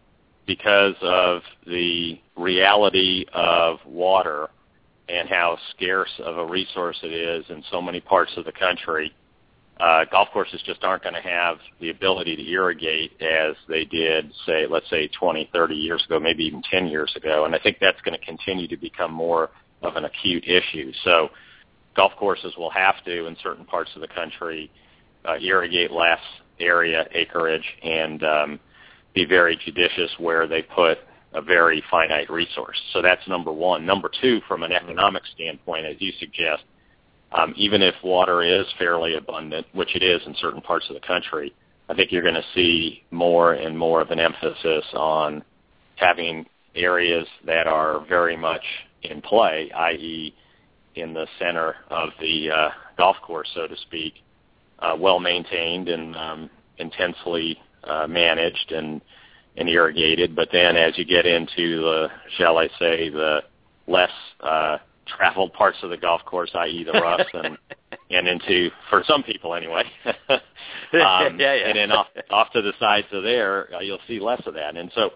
because 0.46 0.94
of 1.02 1.42
the 1.66 2.18
reality 2.36 3.26
of 3.32 3.78
water 3.84 4.48
and 5.08 5.28
how 5.28 5.58
scarce 5.70 6.10
of 6.24 6.38
a 6.38 6.46
resource 6.46 6.98
it 7.02 7.12
is 7.12 7.44
in 7.48 7.62
so 7.70 7.82
many 7.82 8.00
parts 8.00 8.32
of 8.36 8.44
the 8.44 8.52
country, 8.52 9.14
uh, 9.80 10.04
golf 10.10 10.28
courses 10.32 10.60
just 10.66 10.82
aren't 10.82 11.02
going 11.02 11.14
to 11.14 11.20
have 11.20 11.58
the 11.80 11.90
ability 11.90 12.34
to 12.36 12.50
irrigate 12.50 13.12
as 13.20 13.54
they 13.68 13.84
did, 13.84 14.32
say, 14.44 14.66
let's 14.68 14.88
say 14.90 15.08
20, 15.08 15.50
30 15.52 15.74
years 15.74 16.04
ago, 16.06 16.18
maybe 16.18 16.44
even 16.44 16.62
10 16.68 16.86
years 16.88 17.12
ago. 17.16 17.44
And 17.44 17.54
I 17.54 17.58
think 17.58 17.78
that's 17.80 18.00
going 18.00 18.18
to 18.18 18.24
continue 18.24 18.66
to 18.68 18.76
become 18.76 19.12
more 19.12 19.50
of 19.82 19.96
an 19.96 20.04
acute 20.04 20.44
issue. 20.46 20.92
So 21.04 21.28
golf 21.94 22.12
courses 22.16 22.54
will 22.56 22.70
have 22.70 23.04
to, 23.04 23.26
in 23.26 23.36
certain 23.42 23.64
parts 23.64 23.90
of 23.94 24.00
the 24.00 24.08
country, 24.08 24.70
uh, 25.24 25.36
irrigate 25.40 25.92
less 25.92 26.20
area 26.60 27.06
acreage 27.12 27.64
and 27.82 28.22
um, 28.22 28.60
be 29.14 29.24
very 29.24 29.58
judicious 29.64 30.10
where 30.18 30.46
they 30.46 30.62
put 30.62 30.98
a 31.34 31.42
very 31.42 31.82
finite 31.90 32.30
resource. 32.30 32.80
So 32.92 33.02
that's 33.02 33.26
number 33.28 33.52
one. 33.52 33.84
Number 33.84 34.10
two, 34.20 34.40
from 34.48 34.62
an 34.62 34.72
economic 34.72 35.22
standpoint, 35.34 35.86
as 35.86 35.96
you 35.98 36.12
suggest, 36.18 36.64
um, 37.32 37.52
even 37.56 37.82
if 37.82 37.94
water 38.02 38.42
is 38.42 38.64
fairly 38.78 39.16
abundant, 39.16 39.66
which 39.72 39.94
it 39.94 40.02
is 40.02 40.20
in 40.26 40.34
certain 40.40 40.62
parts 40.62 40.86
of 40.88 40.94
the 40.94 41.06
country, 41.06 41.54
I 41.88 41.94
think 41.94 42.12
you're 42.12 42.22
going 42.22 42.34
to 42.34 42.44
see 42.54 43.02
more 43.10 43.54
and 43.54 43.76
more 43.76 44.00
of 44.00 44.10
an 44.10 44.18
emphasis 44.18 44.84
on 44.94 45.42
having 45.96 46.46
areas 46.74 47.26
that 47.44 47.66
are 47.66 48.04
very 48.06 48.36
much 48.36 48.62
in 49.02 49.20
play, 49.20 49.70
i.e., 49.74 50.34
in 50.94 51.14
the 51.14 51.26
center 51.38 51.76
of 51.90 52.10
the 52.20 52.50
uh, 52.50 52.68
golf 52.96 53.16
course, 53.22 53.48
so 53.54 53.66
to 53.66 53.76
speak, 53.82 54.14
uh, 54.78 54.96
well 54.98 55.18
maintained 55.18 55.88
and 55.88 56.16
um, 56.16 56.50
intensely 56.78 57.58
uh, 57.84 58.06
managed 58.06 58.72
and 58.72 59.00
and 59.56 59.68
irrigated. 59.68 60.36
But 60.36 60.48
then 60.52 60.76
as 60.76 60.96
you 60.96 61.04
get 61.04 61.26
into 61.26 61.80
the, 61.80 62.08
shall 62.36 62.58
I 62.58 62.68
say, 62.78 63.08
the 63.08 63.42
less 63.88 64.10
uh, 64.40 64.78
traveled 65.06 65.52
parts 65.52 65.78
of 65.82 65.90
the 65.90 65.96
golf 65.96 66.24
course, 66.24 66.50
i.e. 66.54 66.84
the 66.84 66.92
roughs, 67.00 67.26
and 67.32 67.58
and 68.10 68.28
into 68.28 68.70
for 68.88 69.02
some 69.06 69.22
people 69.22 69.54
anyway. 69.54 69.84
um, 70.06 70.10
yeah, 70.92 71.28
yeah. 71.38 71.68
And 71.68 71.78
then 71.78 71.92
off 71.92 72.06
off 72.30 72.52
to 72.52 72.62
the 72.62 72.72
sides 72.78 73.06
of 73.12 73.22
there, 73.22 73.74
uh, 73.74 73.80
you'll 73.80 73.98
see 74.06 74.20
less 74.20 74.42
of 74.46 74.54
that. 74.54 74.76
And 74.76 74.90
so, 74.94 75.10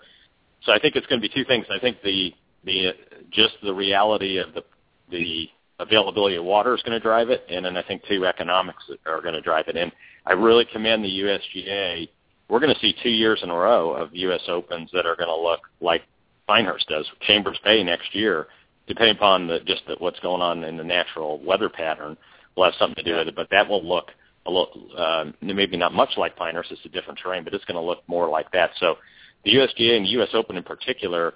so 0.65 0.73
I 0.73 0.79
think 0.79 0.97
it's 0.97 1.07
going 1.07 1.21
to 1.21 1.29
be 1.29 1.33
two 1.33 1.45
things. 1.45 1.67
I 1.71 1.79
think 1.79 1.99
the 2.03 2.35
the 2.65 2.89
uh, 2.89 2.93
just 3.31 3.55
the 3.63 3.75
reality 3.75 4.39
of 4.39 4.55
the 4.55 4.65
the 5.11 5.49
availability 5.83 6.37
of 6.37 6.45
water 6.45 6.75
is 6.75 6.83
going 6.83 6.99
to 6.99 7.01
drive 7.01 7.31
it, 7.31 7.45
and 7.49 7.65
then 7.65 7.77
I 7.77 7.83
think 7.83 8.03
two 8.09 8.27
economics 8.27 8.85
are 9.07 9.21
going 9.21 9.35
to 9.35 9.41
drive 9.41 9.69
it. 9.69 9.77
And 9.77 9.93
I 10.27 10.33
really 10.33 10.65
commend 10.65 11.05
the 11.05 11.21
USGA. 11.21 12.09
We're 12.49 12.61
going 12.61 12.75
to 12.75 12.81
see 12.81 12.95
two 13.03 13.11
years 13.11 13.41
in 13.43 13.51
a 13.51 13.55
row 13.55 13.93
of 13.93 14.15
U.S. 14.15 14.43
Opens 14.49 14.91
that 14.93 15.07
are 15.07 15.17
going 15.17 15.29
to 15.29 15.37
look 15.37 15.61
like 15.81 16.03
Pinehurst 16.47 16.89
does. 16.89 17.07
Chambers 17.27 17.59
Bay 17.65 17.83
next 17.83 18.15
year, 18.15 18.49
depending 18.87 19.17
upon 19.17 19.47
the, 19.47 19.61
just 19.61 19.83
the, 19.87 19.97
what's 19.99 20.21
going 20.21 20.43
on 20.43 20.65
in 20.65 20.77
the 20.77 20.85
natural 20.85 21.41
weather 21.45 21.69
pattern, 21.69 22.17
will 22.57 22.65
have 22.65 22.75
something 22.79 23.03
to 23.03 23.11
do 23.11 23.17
with 23.17 23.29
it. 23.29 23.37
But 23.37 23.49
that 23.51 23.69
will 23.69 23.87
look 23.87 24.11
a 24.47 24.51
little, 24.51 24.89
uh, 24.97 25.25
maybe 25.41 25.77
not 25.77 25.95
much 25.95 26.11
like 26.17 26.37
Pinehurst. 26.37 26.73
It's 26.73 26.85
a 26.85 26.89
different 26.89 27.19
terrain, 27.23 27.45
but 27.45 27.55
it's 27.55 27.65
going 27.65 27.77
to 27.77 27.87
look 27.87 28.03
more 28.07 28.29
like 28.29 28.51
that. 28.53 28.71
So 28.79 28.97
the 29.45 29.55
USGA 29.55 29.97
and 29.97 30.05
the 30.05 30.11
U.S. 30.11 30.31
Open 30.35 30.57
in 30.57 30.63
particular 30.63 31.35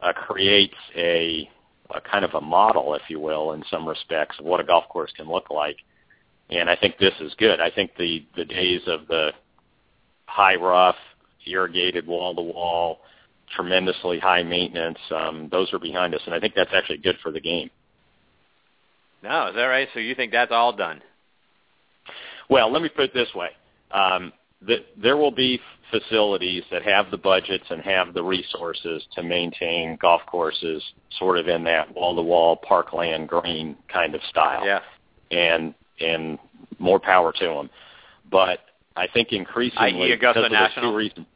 uh, 0.00 0.12
creates 0.12 0.74
a 0.96 1.48
a 1.94 2.00
kind 2.00 2.24
of 2.24 2.34
a 2.34 2.40
model, 2.40 2.94
if 2.94 3.02
you 3.08 3.20
will, 3.20 3.52
in 3.52 3.64
some 3.70 3.88
respects 3.88 4.36
of 4.38 4.44
what 4.44 4.60
a 4.60 4.64
golf 4.64 4.88
course 4.88 5.12
can 5.16 5.28
look 5.28 5.50
like. 5.50 5.76
And 6.50 6.68
I 6.68 6.76
think 6.76 6.98
this 6.98 7.14
is 7.20 7.34
good. 7.38 7.60
I 7.60 7.70
think 7.70 7.92
the 7.96 8.24
the 8.36 8.44
days 8.44 8.82
of 8.86 9.06
the 9.08 9.32
high 10.26 10.56
rough, 10.56 10.96
irrigated 11.46 12.06
wall 12.06 12.34
to 12.34 12.42
wall, 12.42 13.00
tremendously 13.54 14.18
high 14.18 14.42
maintenance, 14.42 14.98
um, 15.14 15.48
those 15.50 15.72
are 15.72 15.78
behind 15.78 16.14
us, 16.14 16.22
and 16.26 16.34
I 16.34 16.40
think 16.40 16.54
that's 16.54 16.72
actually 16.74 16.98
good 16.98 17.16
for 17.22 17.30
the 17.30 17.40
game. 17.40 17.70
No, 19.22 19.48
is 19.48 19.54
that 19.54 19.64
right? 19.64 19.88
So 19.94 20.00
you 20.00 20.14
think 20.14 20.32
that's 20.32 20.52
all 20.52 20.72
done? 20.72 21.00
Well, 22.50 22.72
let 22.72 22.82
me 22.82 22.88
put 22.88 23.04
it 23.04 23.14
this 23.14 23.32
way. 23.34 23.50
Um, 23.92 24.32
that 24.66 24.80
there 25.00 25.16
will 25.16 25.30
be 25.30 25.60
facilities 25.92 26.64
that 26.72 26.82
have 26.82 27.10
the 27.12 27.16
budgets 27.18 27.64
and 27.70 27.80
have 27.82 28.14
the 28.14 28.22
resources 28.22 29.04
to 29.14 29.22
maintain 29.22 29.96
golf 30.00 30.22
courses 30.26 30.82
sort 31.18 31.38
of 31.38 31.46
in 31.46 31.62
that 31.64 31.94
wall-to-wall 31.94 32.56
parkland 32.56 33.28
green 33.28 33.76
kind 33.92 34.14
of 34.16 34.20
style. 34.28 34.64
Yeah. 34.66 34.80
And 35.30 35.74
and 36.00 36.38
more 36.80 36.98
power 36.98 37.32
to 37.32 37.44
them. 37.46 37.70
But 38.30 38.60
I 38.96 39.06
think 39.06 39.32
increasingly. 39.32 40.10
Augusta 40.12 40.40
because 40.40 40.46
of 40.46 40.52
National. 40.52 40.90
two 40.90 40.96
reasons. 40.96 41.26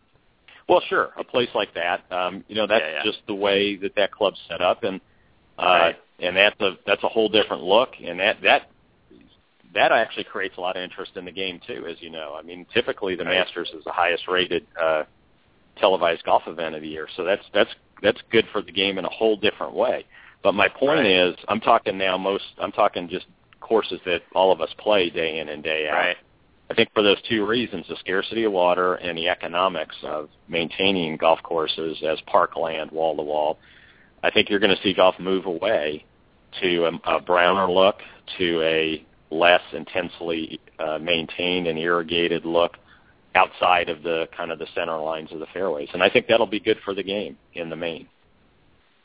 Well, 0.68 0.82
sure, 0.88 1.10
a 1.16 1.22
place 1.22 1.48
like 1.54 1.72
that. 1.74 2.02
Um, 2.10 2.42
you 2.48 2.56
know, 2.56 2.66
that's 2.66 2.82
Yeah, 2.82 2.92
yeah. 2.94 3.04
just 3.04 3.18
the 3.28 3.34
way 3.34 3.76
that 3.76 3.94
that 3.94 4.10
club's 4.10 4.40
set 4.48 4.60
up, 4.60 4.82
and 4.82 5.00
uh, 5.58 5.62
Right. 5.62 5.96
and 6.18 6.36
that's 6.36 6.60
a 6.60 6.76
that's 6.86 7.04
a 7.04 7.08
whole 7.08 7.28
different 7.28 7.62
look, 7.62 7.90
and 8.04 8.18
that 8.18 8.42
that 8.42 8.70
that 9.74 9.92
actually 9.92 10.24
creates 10.24 10.56
a 10.56 10.60
lot 10.60 10.76
of 10.76 10.82
interest 10.82 11.12
in 11.16 11.24
the 11.24 11.32
game 11.32 11.60
too, 11.66 11.86
as 11.88 11.96
you 12.00 12.10
know. 12.10 12.34
I 12.38 12.42
mean, 12.42 12.66
typically 12.72 13.16
the 13.16 13.24
Masters 13.24 13.70
is 13.76 13.84
the 13.84 13.92
highest 13.92 14.28
rated 14.28 14.66
uh, 14.80 15.04
televised 15.78 16.24
golf 16.24 16.42
event 16.46 16.74
of 16.74 16.82
the 16.82 16.88
year, 16.88 17.08
so 17.16 17.24
that's 17.24 17.42
that's 17.52 17.70
that's 18.02 18.20
good 18.30 18.46
for 18.52 18.62
the 18.62 18.72
game 18.72 18.98
in 18.98 19.04
a 19.04 19.10
whole 19.10 19.36
different 19.36 19.74
way. 19.74 20.04
But 20.42 20.52
my 20.54 20.68
point 20.68 21.00
Right. 21.00 21.06
is, 21.06 21.34
I'm 21.48 21.60
talking 21.60 21.98
now 21.98 22.16
most, 22.16 22.44
I'm 22.58 22.72
talking 22.72 23.08
just 23.08 23.26
courses 23.60 24.00
that 24.04 24.22
all 24.34 24.52
of 24.52 24.60
us 24.60 24.70
play 24.78 25.10
day 25.10 25.38
in 25.40 25.48
and 25.48 25.62
day 25.62 25.88
out. 25.88 25.94
Right. 25.94 26.16
I 26.70 26.74
think 26.74 26.90
for 26.94 27.02
those 27.02 27.20
two 27.28 27.46
reasons, 27.46 27.86
the 27.88 27.96
scarcity 27.96 28.44
of 28.44 28.52
water 28.52 28.94
and 28.94 29.16
the 29.16 29.28
economics 29.28 29.96
of 30.02 30.28
maintaining 30.48 31.16
golf 31.16 31.42
courses 31.42 31.96
as 32.02 32.20
parkland 32.26 32.90
wall 32.90 33.16
to 33.16 33.22
wall, 33.22 33.58
I 34.22 34.30
think 34.30 34.50
you're 34.50 34.58
going 34.58 34.74
to 34.76 34.82
see 34.82 34.92
golf 34.92 35.18
move 35.18 35.46
away 35.46 36.04
to 36.60 36.86
a, 36.86 37.16
a 37.16 37.20
browner 37.20 37.70
look, 37.70 37.96
to 38.38 38.62
a 38.62 39.04
less 39.30 39.62
intensely 39.72 40.60
uh, 40.78 40.98
maintained 40.98 41.66
and 41.66 41.78
irrigated 41.78 42.44
look 42.44 42.76
outside 43.34 43.88
of 43.88 44.02
the 44.02 44.28
kind 44.36 44.50
of 44.50 44.58
the 44.58 44.66
center 44.74 44.98
lines 44.98 45.30
of 45.32 45.40
the 45.40 45.46
fairways. 45.52 45.88
And 45.92 46.02
I 46.02 46.08
think 46.08 46.26
that'll 46.26 46.46
be 46.46 46.60
good 46.60 46.78
for 46.84 46.94
the 46.94 47.02
game 47.02 47.36
in 47.54 47.68
the 47.70 47.76
main. 47.76 48.08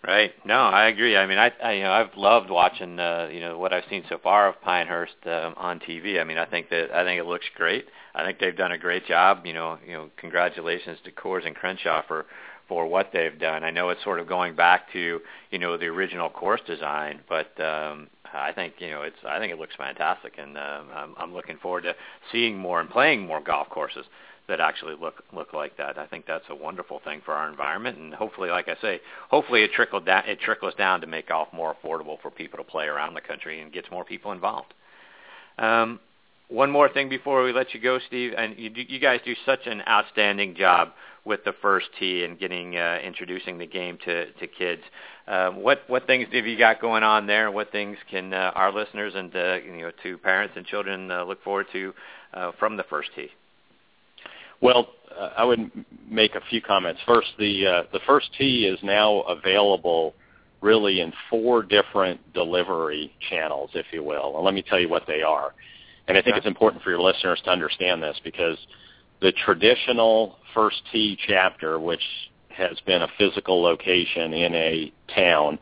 Right. 0.04 0.34
No, 0.46 0.56
I 0.56 0.88
agree. 0.88 1.16
I 1.16 1.28
mean, 1.28 1.38
I, 1.38 1.52
I 1.64 1.74
you 1.74 1.84
know 1.84 1.92
I've 1.92 2.18
loved 2.18 2.50
watching 2.50 3.00
uh, 3.00 3.30
you 3.32 3.40
know 3.40 3.60
what 3.60 3.72
I've 3.72 3.84
seen 3.88 4.04
so 4.10 4.18
far 4.18 4.48
of 4.48 4.60
Pinehurst 4.62 5.14
um, 5.26 5.54
on 5.58 5.80
TV. 5.80 6.20
I 6.20 6.24
mean, 6.24 6.40
I 6.40 6.46
think 6.46 6.70
that 6.70 6.90
I 6.92 7.04
think 7.04 7.20
it 7.20 7.28
looks 7.28 7.46
great. 7.56 7.86
I 8.16 8.26
think 8.26 8.40
they've 8.40 8.56
done 8.56 8.72
a 8.72 8.80
great 8.80 9.06
job. 9.06 9.46
You 9.46 9.54
know, 9.54 9.78
you 9.86 9.94
know, 9.94 10.10
congratulations 10.18 10.98
to 11.06 11.12
Coore 11.12 11.46
and 11.46 11.56
Crenshaw 11.56 12.02
for 12.08 12.26
for 12.68 12.88
what 12.88 13.12
they've 13.14 13.38
done. 13.38 13.64
I 13.64 13.70
know 13.70 13.90
it's 13.90 14.04
sort 14.04 14.20
of 14.20 14.28
going 14.28 14.56
back 14.56 14.92
to 14.94 15.20
you 15.52 15.60
know 15.60 15.78
the 15.78 15.86
original 15.86 16.32
course 16.32 16.62
design, 16.66 17.20
but 17.30 17.52
um, 17.64 18.08
I 18.34 18.52
think 18.54 18.76
you 18.80 18.90
know 18.90 19.02
it's 19.04 19.18
I 19.28 19.40
think 19.40 19.52
it 19.52 19.60
looks 19.60 19.76
fantastic, 19.76 20.34
and 20.38 20.58
um, 20.58 20.88
I'm, 20.94 21.16
I'm 21.18 21.34
looking 21.34 21.58
forward 21.58 21.84
to 21.84 21.96
seeing 22.32 22.58
more 22.58 22.80
and 22.80 22.90
playing 22.90 23.26
more 23.26 23.42
golf 23.42 23.70
courses 23.70 24.06
that 24.48 24.60
actually 24.60 24.96
look 25.00 25.24
look 25.34 25.54
like 25.54 25.78
that. 25.78 25.98
I 25.98 26.06
think 26.08 26.26
that's 26.26 26.46
a 26.50 26.56
wonderful 26.56 27.02
thing 27.04 27.22
for 27.24 27.34
our 27.34 27.50
environment, 27.50 27.98
and 27.98 28.14
hopefully, 28.14 28.50
like 28.50 28.68
I 28.68 28.76
say, 28.82 29.02
hopefully 29.30 29.64
it 29.64 29.72
trickles 29.74 30.04
down. 30.06 30.24
It 30.28 30.40
trickles 30.40 30.74
down 30.76 31.02
to 31.02 31.08
make 31.08 31.30
golf 31.30 31.48
more 31.54 31.76
affordable 31.76 32.22
for 32.22 32.32
people 32.32 32.58
to 32.58 32.64
play 32.64 32.86
around 32.86 33.14
the 33.14 33.22
country 33.22 33.62
and 33.62 33.72
gets 33.72 33.90
more 33.92 34.06
people 34.06 34.32
involved. 34.32 34.74
Um, 35.58 36.00
one 36.50 36.70
more 36.70 36.90
thing 36.90 37.08
before 37.08 37.44
we 37.44 37.54
let 37.54 37.74
you 37.74 37.80
go, 37.80 37.98
Steve, 38.08 38.34
and 38.38 38.58
you, 38.58 38.72
you 38.76 39.00
guys 39.00 39.22
do 39.24 39.34
such 39.46 39.68
an 39.68 39.82
outstanding 39.88 40.54
job 40.56 40.90
with 41.26 41.44
the 41.44 41.54
first 41.62 41.88
tee 42.00 42.24
and 42.24 42.40
getting 42.40 42.78
uh, 42.78 43.00
introducing 43.04 43.58
the 43.58 43.68
game 43.68 43.98
to 44.06 44.32
to 44.34 44.48
kids. 44.48 44.82
Um, 45.28 45.62
what 45.62 45.82
what 45.88 46.08
things 46.08 46.28
have 46.32 46.46
you 46.46 46.58
got 46.58 46.82
going 46.82 47.04
on 47.04 47.28
there? 47.28 47.52
What 47.52 47.72
things 47.72 47.98
can 48.10 48.34
uh, 48.34 48.52
our 48.56 48.74
listeners 48.74 49.14
and 49.16 49.36
uh, 49.36 49.58
you 49.64 49.82
know 49.82 49.92
to 50.04 50.18
parents 50.18 50.56
and 50.58 50.66
children 50.66 51.12
uh, 51.12 51.24
look 51.24 51.44
forward 51.44 51.68
to 51.74 51.94
uh, 52.34 52.52
from 52.60 52.78
the 52.78 52.84
first 52.84 53.10
tee? 53.16 53.30
Well, 54.62 54.90
uh, 55.18 55.30
I 55.38 55.44
would 55.44 55.72
make 56.10 56.36
a 56.36 56.42
few 56.50 56.62
comments. 56.62 57.02
First, 57.06 57.30
the 57.38 57.68
uh, 57.68 57.84
the 57.94 58.00
first 58.06 58.30
tee 58.38 58.66
is 58.66 58.80
now 58.84 59.22
available 59.22 60.14
really 60.62 61.02
in 61.02 61.12
four 61.30 61.64
different 61.64 62.34
delivery 62.34 63.12
channels, 63.30 63.72
if 63.74 63.88
you 63.92 64.04
will. 64.04 64.36
And 64.36 64.46
let 64.46 64.54
me 64.54 64.62
tell 64.62 64.80
you 64.80 64.90
what 64.90 65.04
they 65.08 65.24
are. 65.24 65.54
And 66.08 66.18
I 66.18 66.22
think 66.22 66.38
it's 66.38 66.46
important 66.46 66.84
for 66.84 66.92
your 66.92 67.02
listeners 67.02 67.42
to 67.46 67.50
understand 67.50 68.02
this 68.02 68.20
because 68.24 68.58
the 69.22 69.32
traditional 69.46 70.38
first 70.54 70.82
tee 70.92 71.18
chapter, 71.28 71.80
which 71.80 72.04
has 72.50 72.78
been 72.86 73.04
a 73.04 73.08
physical 73.18 73.62
location 73.62 74.34
in 74.34 74.54
a 74.54 74.92
town, 75.16 75.60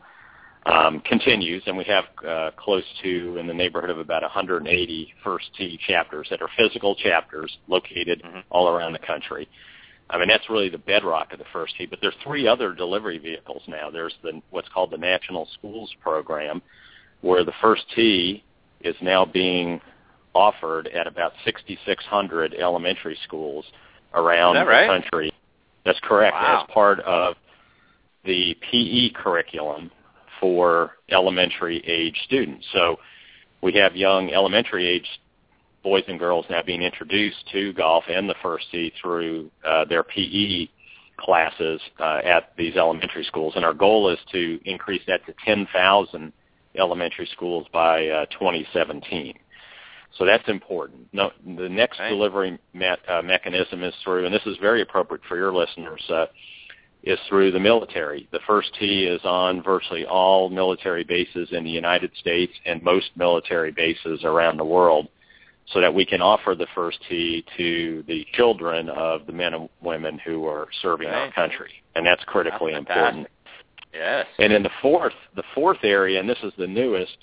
um, 0.66 1.00
continues, 1.00 1.62
and 1.66 1.76
we 1.76 1.84
have 1.84 2.04
uh, 2.26 2.50
close 2.56 2.84
to 3.02 3.36
in 3.38 3.46
the 3.46 3.54
neighborhood 3.54 3.90
of 3.90 3.98
about 3.98 4.22
180 4.22 5.14
First 5.24 5.46
Tee 5.56 5.78
chapters 5.86 6.26
that 6.30 6.42
are 6.42 6.48
physical 6.56 6.94
chapters 6.94 7.56
located 7.66 8.22
mm-hmm. 8.22 8.40
all 8.50 8.68
around 8.68 8.92
the 8.92 8.98
country. 8.98 9.48
I 10.10 10.18
mean, 10.18 10.28
that's 10.28 10.50
really 10.50 10.68
the 10.68 10.78
bedrock 10.78 11.32
of 11.32 11.38
the 11.38 11.44
First 11.52 11.76
Tee. 11.78 11.86
But 11.86 12.00
there 12.00 12.10
are 12.10 12.24
three 12.24 12.46
other 12.46 12.74
delivery 12.74 13.18
vehicles 13.18 13.62
now. 13.68 13.90
There's 13.90 14.14
the 14.22 14.42
what's 14.50 14.68
called 14.68 14.90
the 14.90 14.98
National 14.98 15.48
Schools 15.54 15.90
Program, 16.02 16.60
where 17.22 17.44
the 17.44 17.54
First 17.62 17.84
Tee 17.94 18.44
is 18.82 18.96
now 19.00 19.24
being 19.24 19.80
offered 20.34 20.88
at 20.88 21.06
about 21.06 21.32
6,600 21.44 22.54
elementary 22.54 23.18
schools 23.24 23.64
around 24.14 24.56
right? 24.66 24.82
the 24.82 24.92
country. 24.92 25.32
That's 25.84 26.00
correct. 26.02 26.34
Wow. 26.34 26.64
As 26.68 26.74
part 26.74 27.00
of 27.00 27.34
the 28.24 28.56
PE 28.70 29.10
curriculum 29.10 29.90
for 30.40 30.92
elementary 31.10 31.82
age 31.86 32.18
students. 32.24 32.66
So 32.72 32.98
we 33.62 33.72
have 33.74 33.96
young 33.96 34.30
elementary 34.30 34.86
age 34.86 35.06
boys 35.82 36.04
and 36.08 36.18
girls 36.18 36.44
now 36.50 36.62
being 36.62 36.82
introduced 36.82 37.44
to 37.52 37.72
golf 37.72 38.04
and 38.08 38.28
the 38.28 38.34
first 38.42 38.66
tee 38.70 38.92
through 39.00 39.50
uh, 39.64 39.84
their 39.86 40.02
PE 40.02 40.68
classes 41.18 41.80
uh, 41.98 42.20
at 42.24 42.52
these 42.56 42.76
elementary 42.76 43.24
schools. 43.24 43.54
And 43.56 43.64
our 43.64 43.74
goal 43.74 44.10
is 44.10 44.18
to 44.32 44.60
increase 44.64 45.02
that 45.06 45.24
to 45.26 45.34
10,000 45.44 46.32
elementary 46.76 47.28
schools 47.32 47.66
by 47.72 48.08
uh, 48.08 48.26
2017. 48.26 49.34
So 50.18 50.24
that's 50.24 50.48
important. 50.48 51.08
No, 51.12 51.30
the 51.44 51.68
next 51.68 51.98
right. 51.98 52.10
delivery 52.10 52.58
me- 52.74 52.86
uh, 53.08 53.22
mechanism 53.22 53.82
is 53.82 53.94
through, 54.02 54.26
and 54.26 54.34
this 54.34 54.44
is 54.46 54.56
very 54.60 54.82
appropriate 54.82 55.22
for 55.28 55.36
your 55.36 55.52
listeners, 55.52 56.02
uh, 56.10 56.26
is 57.02 57.18
through 57.28 57.52
the 57.52 57.60
military. 57.60 58.28
The 58.30 58.40
first 58.46 58.70
tee 58.78 59.04
is 59.04 59.20
on 59.24 59.62
virtually 59.62 60.04
all 60.04 60.50
military 60.50 61.04
bases 61.04 61.48
in 61.52 61.64
the 61.64 61.70
United 61.70 62.10
States 62.18 62.52
and 62.66 62.82
most 62.82 63.10
military 63.16 63.70
bases 63.70 64.24
around 64.24 64.58
the 64.58 64.64
world 64.64 65.08
so 65.72 65.80
that 65.80 65.94
we 65.94 66.04
can 66.04 66.20
offer 66.20 66.54
the 66.54 66.66
first 66.74 66.98
tee 67.08 67.44
to 67.56 68.04
the 68.06 68.26
children 68.34 68.90
of 68.90 69.26
the 69.26 69.32
men 69.32 69.54
and 69.54 69.68
women 69.80 70.18
who 70.18 70.46
are 70.46 70.66
serving 70.82 71.08
right. 71.08 71.26
our 71.26 71.32
country. 71.32 71.70
And 71.94 72.04
that's 72.04 72.22
critically 72.24 72.72
that's 72.72 72.80
important. 72.80 73.28
Yes. 73.94 74.26
And 74.38 74.52
in 74.52 74.62
the 74.62 74.70
fourth, 74.82 75.14
the 75.36 75.42
fourth 75.54 75.78
area, 75.82 76.20
and 76.20 76.28
this 76.28 76.38
is 76.42 76.52
the 76.58 76.66
newest, 76.66 77.16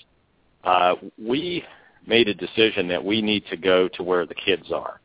uh, 0.64 0.94
we 1.18 1.62
made 2.08 2.28
a 2.28 2.34
decision 2.34 2.88
that 2.88 3.04
we 3.04 3.22
need 3.22 3.44
to 3.50 3.56
go 3.56 3.88
to 3.88 4.02
where 4.02 4.26
the 4.26 4.34
kids 4.34 4.72
are. 4.72 5.00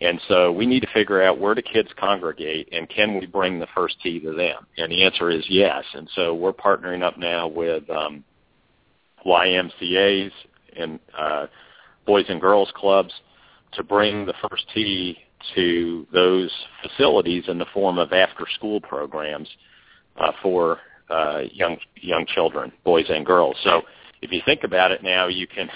And 0.00 0.20
so 0.28 0.50
we 0.50 0.64
need 0.64 0.80
to 0.80 0.88
figure 0.94 1.22
out 1.22 1.38
where 1.38 1.54
do 1.54 1.60
kids 1.60 1.90
congregate 1.98 2.70
and 2.72 2.88
can 2.88 3.18
we 3.18 3.26
bring 3.26 3.58
the 3.58 3.66
first 3.74 3.96
tee 4.02 4.18
to 4.20 4.32
them? 4.32 4.66
And 4.78 4.90
the 4.90 5.04
answer 5.04 5.30
is 5.30 5.44
yes. 5.48 5.84
And 5.92 6.08
so 6.14 6.34
we're 6.34 6.54
partnering 6.54 7.02
up 7.02 7.18
now 7.18 7.48
with 7.48 7.88
um, 7.90 8.24
YMCA's 9.26 10.32
and 10.76 10.98
uh, 11.16 11.46
Boys 12.06 12.24
and 12.28 12.40
Girls 12.40 12.72
Clubs 12.74 13.12
to 13.72 13.82
bring 13.82 14.24
the 14.24 14.34
first 14.48 14.64
tee 14.74 15.18
to 15.54 16.06
those 16.12 16.50
facilities 16.82 17.44
in 17.48 17.58
the 17.58 17.66
form 17.72 17.98
of 17.98 18.12
after-school 18.12 18.80
programs 18.80 19.48
uh, 20.18 20.32
for 20.42 20.78
uh, 21.10 21.42
young 21.52 21.76
young 21.96 22.24
children, 22.26 22.72
boys 22.84 23.06
and 23.08 23.26
girls. 23.26 23.56
So 23.64 23.82
if 24.22 24.32
you 24.32 24.40
think 24.44 24.64
about 24.64 24.92
it 24.92 25.02
now, 25.02 25.28
you 25.28 25.46
can 25.46 25.68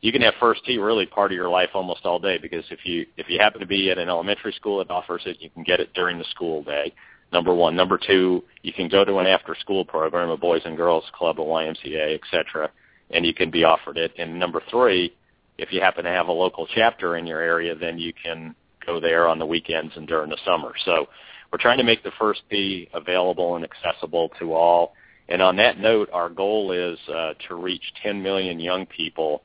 you 0.00 0.12
can 0.12 0.22
have 0.22 0.34
first 0.40 0.64
tee 0.64 0.78
really 0.78 1.06
part 1.06 1.30
of 1.30 1.36
your 1.36 1.50
life 1.50 1.70
almost 1.74 2.04
all 2.04 2.18
day 2.18 2.38
because 2.38 2.64
if 2.70 2.80
you 2.84 3.06
if 3.16 3.28
you 3.28 3.38
happen 3.38 3.60
to 3.60 3.66
be 3.66 3.90
at 3.90 3.98
an 3.98 4.08
elementary 4.08 4.52
school 4.52 4.78
that 4.78 4.90
offers 4.90 5.22
it, 5.26 5.36
you 5.40 5.50
can 5.50 5.62
get 5.62 5.80
it 5.80 5.92
during 5.94 6.18
the 6.18 6.24
school 6.30 6.62
day. 6.62 6.92
Number 7.32 7.54
one. 7.54 7.76
Number 7.76 7.98
two, 7.98 8.42
you 8.62 8.72
can 8.72 8.88
go 8.88 9.04
to 9.04 9.18
an 9.18 9.26
after 9.26 9.54
school 9.60 9.84
program, 9.84 10.30
a 10.30 10.36
boys 10.36 10.62
and 10.64 10.76
girls 10.76 11.04
club, 11.14 11.38
a 11.38 11.44
YMCA, 11.44 12.14
etc., 12.14 12.70
and 13.10 13.24
you 13.24 13.34
can 13.34 13.50
be 13.50 13.62
offered 13.64 13.96
it. 13.98 14.12
And 14.18 14.38
number 14.38 14.62
three, 14.70 15.14
if 15.58 15.72
you 15.72 15.80
happen 15.80 16.04
to 16.04 16.10
have 16.10 16.28
a 16.28 16.32
local 16.32 16.66
chapter 16.74 17.16
in 17.16 17.26
your 17.26 17.40
area, 17.40 17.74
then 17.76 17.98
you 17.98 18.12
can 18.12 18.54
go 18.84 18.98
there 18.98 19.28
on 19.28 19.38
the 19.38 19.46
weekends 19.46 19.92
and 19.96 20.08
during 20.08 20.30
the 20.30 20.38
summer. 20.44 20.72
So 20.84 21.06
we're 21.52 21.58
trying 21.58 21.78
to 21.78 21.84
make 21.84 22.02
the 22.02 22.12
first 22.18 22.42
tee 22.50 22.88
available 22.94 23.56
and 23.56 23.64
accessible 23.64 24.30
to 24.40 24.54
all. 24.54 24.94
And 25.28 25.40
on 25.42 25.56
that 25.56 25.78
note, 25.78 26.08
our 26.12 26.28
goal 26.28 26.72
is 26.72 26.98
uh, 27.08 27.34
to 27.48 27.54
reach 27.54 27.82
10 28.02 28.22
million 28.22 28.58
young 28.58 28.86
people 28.86 29.42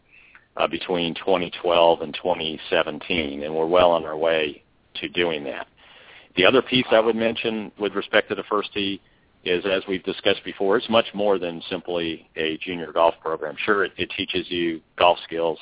uh, 0.58 0.68
between 0.68 1.14
2012 1.16 2.02
and 2.02 2.14
2017, 2.14 3.44
and 3.44 3.56
we're 3.56 3.66
well 3.66 3.92
on 3.92 4.06
our 4.06 4.18
way 4.18 4.64
to 4.96 5.10
doing 5.10 5.44
that. 5.44 5.68
The 6.36 6.46
other 6.46 6.62
piece 6.62 6.86
I 6.92 7.00
would 7.00 7.16
mention 7.16 7.72
with 7.80 7.94
respect 7.94 8.30
to 8.30 8.36
the 8.36 8.44
first 8.44 8.74
tee 8.74 9.02
is, 9.44 9.66
as 9.66 9.84
we've 9.88 10.04
discussed 10.04 10.44
before, 10.44 10.78
it's 10.78 10.90
much 10.90 11.06
more 11.14 11.38
than 11.38 11.62
simply 11.70 12.30
a 12.36 12.58
junior 12.58 12.92
golf 12.92 13.16
program. 13.22 13.56
Sure, 13.64 13.86
it, 13.86 13.94
it 13.98 14.10
teaches 14.18 14.50
you 14.50 14.82
golf 14.98 15.18
skills, 15.24 15.60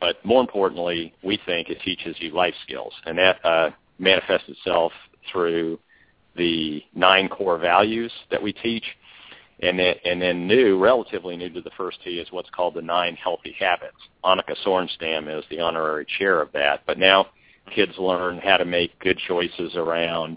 but 0.00 0.24
more 0.24 0.40
importantly, 0.40 1.14
we 1.22 1.38
think 1.46 1.70
it 1.70 1.80
teaches 1.84 2.14
you 2.18 2.30
life 2.30 2.54
skills, 2.62 2.92
and 3.06 3.18
that 3.18 3.44
uh, 3.44 3.70
manifests 3.98 4.48
itself 4.48 4.92
through 5.32 5.78
the 6.36 6.82
nine 6.94 7.28
core 7.28 7.58
values 7.58 8.12
that 8.30 8.42
we 8.42 8.52
teach 8.52 8.84
and 9.60 9.78
then, 9.78 9.94
and 10.04 10.20
then 10.20 10.46
new, 10.46 10.78
relatively 10.78 11.36
new 11.36 11.48
to 11.50 11.60
the 11.62 11.70
first 11.76 11.98
tee 12.04 12.18
is 12.18 12.30
what's 12.30 12.50
called 12.50 12.74
the 12.74 12.82
nine 12.82 13.16
healthy 13.16 13.54
habits. 13.58 13.96
Annika 14.22 14.54
Sorenstam 14.64 15.38
is 15.38 15.44
the 15.48 15.60
honorary 15.60 16.06
chair 16.18 16.42
of 16.42 16.52
that. 16.52 16.82
But 16.86 16.98
now 16.98 17.28
kids 17.74 17.92
learn 17.98 18.38
how 18.38 18.58
to 18.58 18.64
make 18.64 18.98
good 18.98 19.18
choices 19.26 19.74
around 19.74 20.36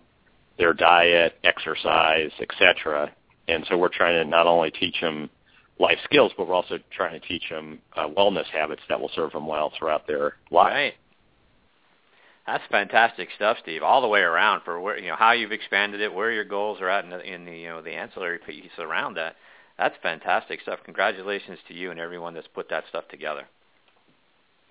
their 0.57 0.74
diet, 0.74 1.38
exercise, 1.43 2.32
etc. 2.39 3.11
And 3.47 3.65
so 3.70 3.78
we're 3.78 3.89
trying 3.89 4.24
to 4.24 4.30
not 4.30 4.47
only 4.47 4.72
teach 4.72 5.01
them 5.01 5.30
life 5.80 5.99
skills, 6.05 6.32
but 6.38 6.47
we're 6.47 6.55
also 6.55 6.80
trying 6.95 7.20
to 7.20 7.28
teach 7.28 7.49
them 7.49 7.80
uh, 7.95 8.07
wellness 8.07 8.45
habits 8.45 8.82
that 8.88 8.99
will 8.99 9.11
serve 9.15 9.32
them 9.34 9.47
well 9.47 9.72
throughout 9.78 10.07
their 10.07 10.36
life. 10.51 10.72
Right. 10.72 10.93
That's 12.51 12.63
fantastic 12.71 13.29
stuff, 13.35 13.57
Steve. 13.61 13.83
All 13.83 14.01
the 14.01 14.07
way 14.07 14.21
around 14.21 14.63
for 14.65 14.81
where 14.81 14.97
you 14.97 15.09
know 15.09 15.15
how 15.15 15.33
you've 15.33 15.51
expanded 15.51 16.01
it, 16.01 16.11
where 16.11 16.31
your 16.31 16.43
goals 16.43 16.81
are 16.81 16.89
at, 16.89 17.03
in 17.03 17.11
the, 17.11 17.21
in 17.21 17.45
the 17.45 17.55
you 17.55 17.67
know 17.67 17.83
the 17.83 17.91
ancillary 17.91 18.39
piece 18.39 18.71
around 18.79 19.17
that. 19.17 19.35
That's 19.77 19.93
fantastic 20.01 20.59
stuff. 20.61 20.79
Congratulations 20.83 21.59
to 21.67 21.75
you 21.75 21.91
and 21.91 21.99
everyone 21.99 22.33
that's 22.33 22.47
put 22.47 22.67
that 22.71 22.85
stuff 22.89 23.07
together. 23.09 23.43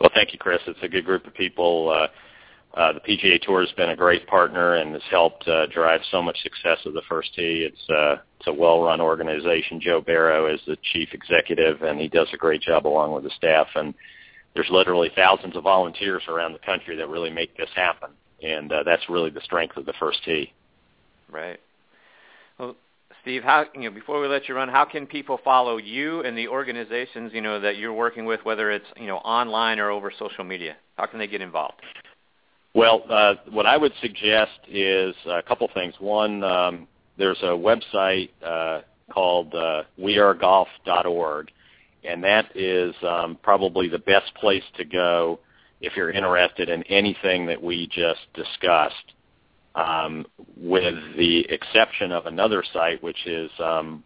Well, 0.00 0.10
thank 0.12 0.32
you, 0.32 0.40
Chris. 0.40 0.58
It's 0.66 0.78
a 0.82 0.88
good 0.88 1.04
group 1.04 1.24
of 1.24 1.34
people. 1.34 1.88
Uh, 1.88 2.78
uh, 2.78 2.94
the 2.94 3.00
PGA 3.00 3.40
Tour 3.40 3.60
has 3.60 3.72
been 3.76 3.90
a 3.90 3.96
great 3.96 4.26
partner 4.26 4.74
and 4.74 4.92
has 4.94 5.02
helped 5.08 5.46
uh, 5.46 5.66
drive 5.66 6.00
so 6.10 6.20
much 6.20 6.36
success 6.42 6.78
of 6.84 6.94
the 6.94 7.02
first 7.08 7.32
tee. 7.36 7.64
It's 7.70 7.90
uh, 7.90 8.20
it's 8.40 8.48
a 8.48 8.52
well-run 8.52 9.00
organization. 9.00 9.80
Joe 9.80 10.00
Barrow 10.00 10.52
is 10.52 10.60
the 10.66 10.76
chief 10.92 11.10
executive, 11.12 11.82
and 11.82 12.00
he 12.00 12.08
does 12.08 12.28
a 12.34 12.38
great 12.38 12.60
job 12.60 12.88
along 12.88 13.12
with 13.12 13.22
the 13.22 13.30
staff. 13.36 13.68
And 13.76 13.94
there's 14.54 14.68
literally 14.70 15.10
thousands 15.14 15.56
of 15.56 15.62
volunteers 15.62 16.22
around 16.28 16.52
the 16.52 16.58
country 16.58 16.96
that 16.96 17.08
really 17.08 17.30
make 17.30 17.56
this 17.56 17.70
happen, 17.74 18.10
and 18.42 18.72
uh, 18.72 18.82
that's 18.82 19.08
really 19.08 19.30
the 19.30 19.40
strength 19.42 19.76
of 19.76 19.86
the 19.86 19.94
first 19.98 20.24
tee. 20.24 20.52
Right. 21.30 21.60
Well, 22.58 22.74
Steve, 23.22 23.42
how 23.42 23.66
you 23.74 23.82
know 23.82 23.90
before 23.90 24.20
we 24.20 24.26
let 24.26 24.48
you 24.48 24.54
run, 24.54 24.68
how 24.68 24.84
can 24.84 25.06
people 25.06 25.38
follow 25.44 25.76
you 25.76 26.22
and 26.22 26.36
the 26.36 26.48
organizations 26.48 27.32
you 27.34 27.40
know 27.40 27.60
that 27.60 27.76
you're 27.76 27.92
working 27.92 28.24
with, 28.24 28.40
whether 28.44 28.70
it's 28.70 28.86
you 28.96 29.06
know 29.06 29.18
online 29.18 29.78
or 29.78 29.90
over 29.90 30.12
social 30.18 30.44
media? 30.44 30.76
How 30.96 31.06
can 31.06 31.18
they 31.18 31.26
get 31.26 31.40
involved? 31.40 31.82
Well, 32.74 33.02
uh, 33.08 33.34
what 33.50 33.66
I 33.66 33.76
would 33.76 33.92
suggest 34.00 34.58
is 34.68 35.14
a 35.26 35.42
couple 35.42 35.68
things. 35.74 35.94
One, 35.98 36.44
um, 36.44 36.88
there's 37.16 37.40
a 37.42 37.46
website 37.46 38.30
uh, 38.44 38.82
called 39.10 39.54
uh, 39.54 39.82
wearegolf.org, 39.98 41.50
and 42.04 42.22
that 42.24 42.56
is 42.56 42.94
um, 43.02 43.38
probably 43.42 43.88
the 43.88 43.98
best 43.98 44.34
place 44.34 44.62
to 44.76 44.84
go 44.84 45.40
if 45.80 45.96
you're 45.96 46.10
interested 46.10 46.68
in 46.68 46.82
anything 46.84 47.46
that 47.46 47.60
we 47.62 47.86
just 47.86 48.20
discussed, 48.34 49.14
um, 49.74 50.26
with 50.56 50.94
the 51.16 51.46
exception 51.50 52.12
of 52.12 52.26
another 52.26 52.62
site, 52.72 53.02
which 53.02 53.26
is 53.26 53.50
um, 53.62 54.02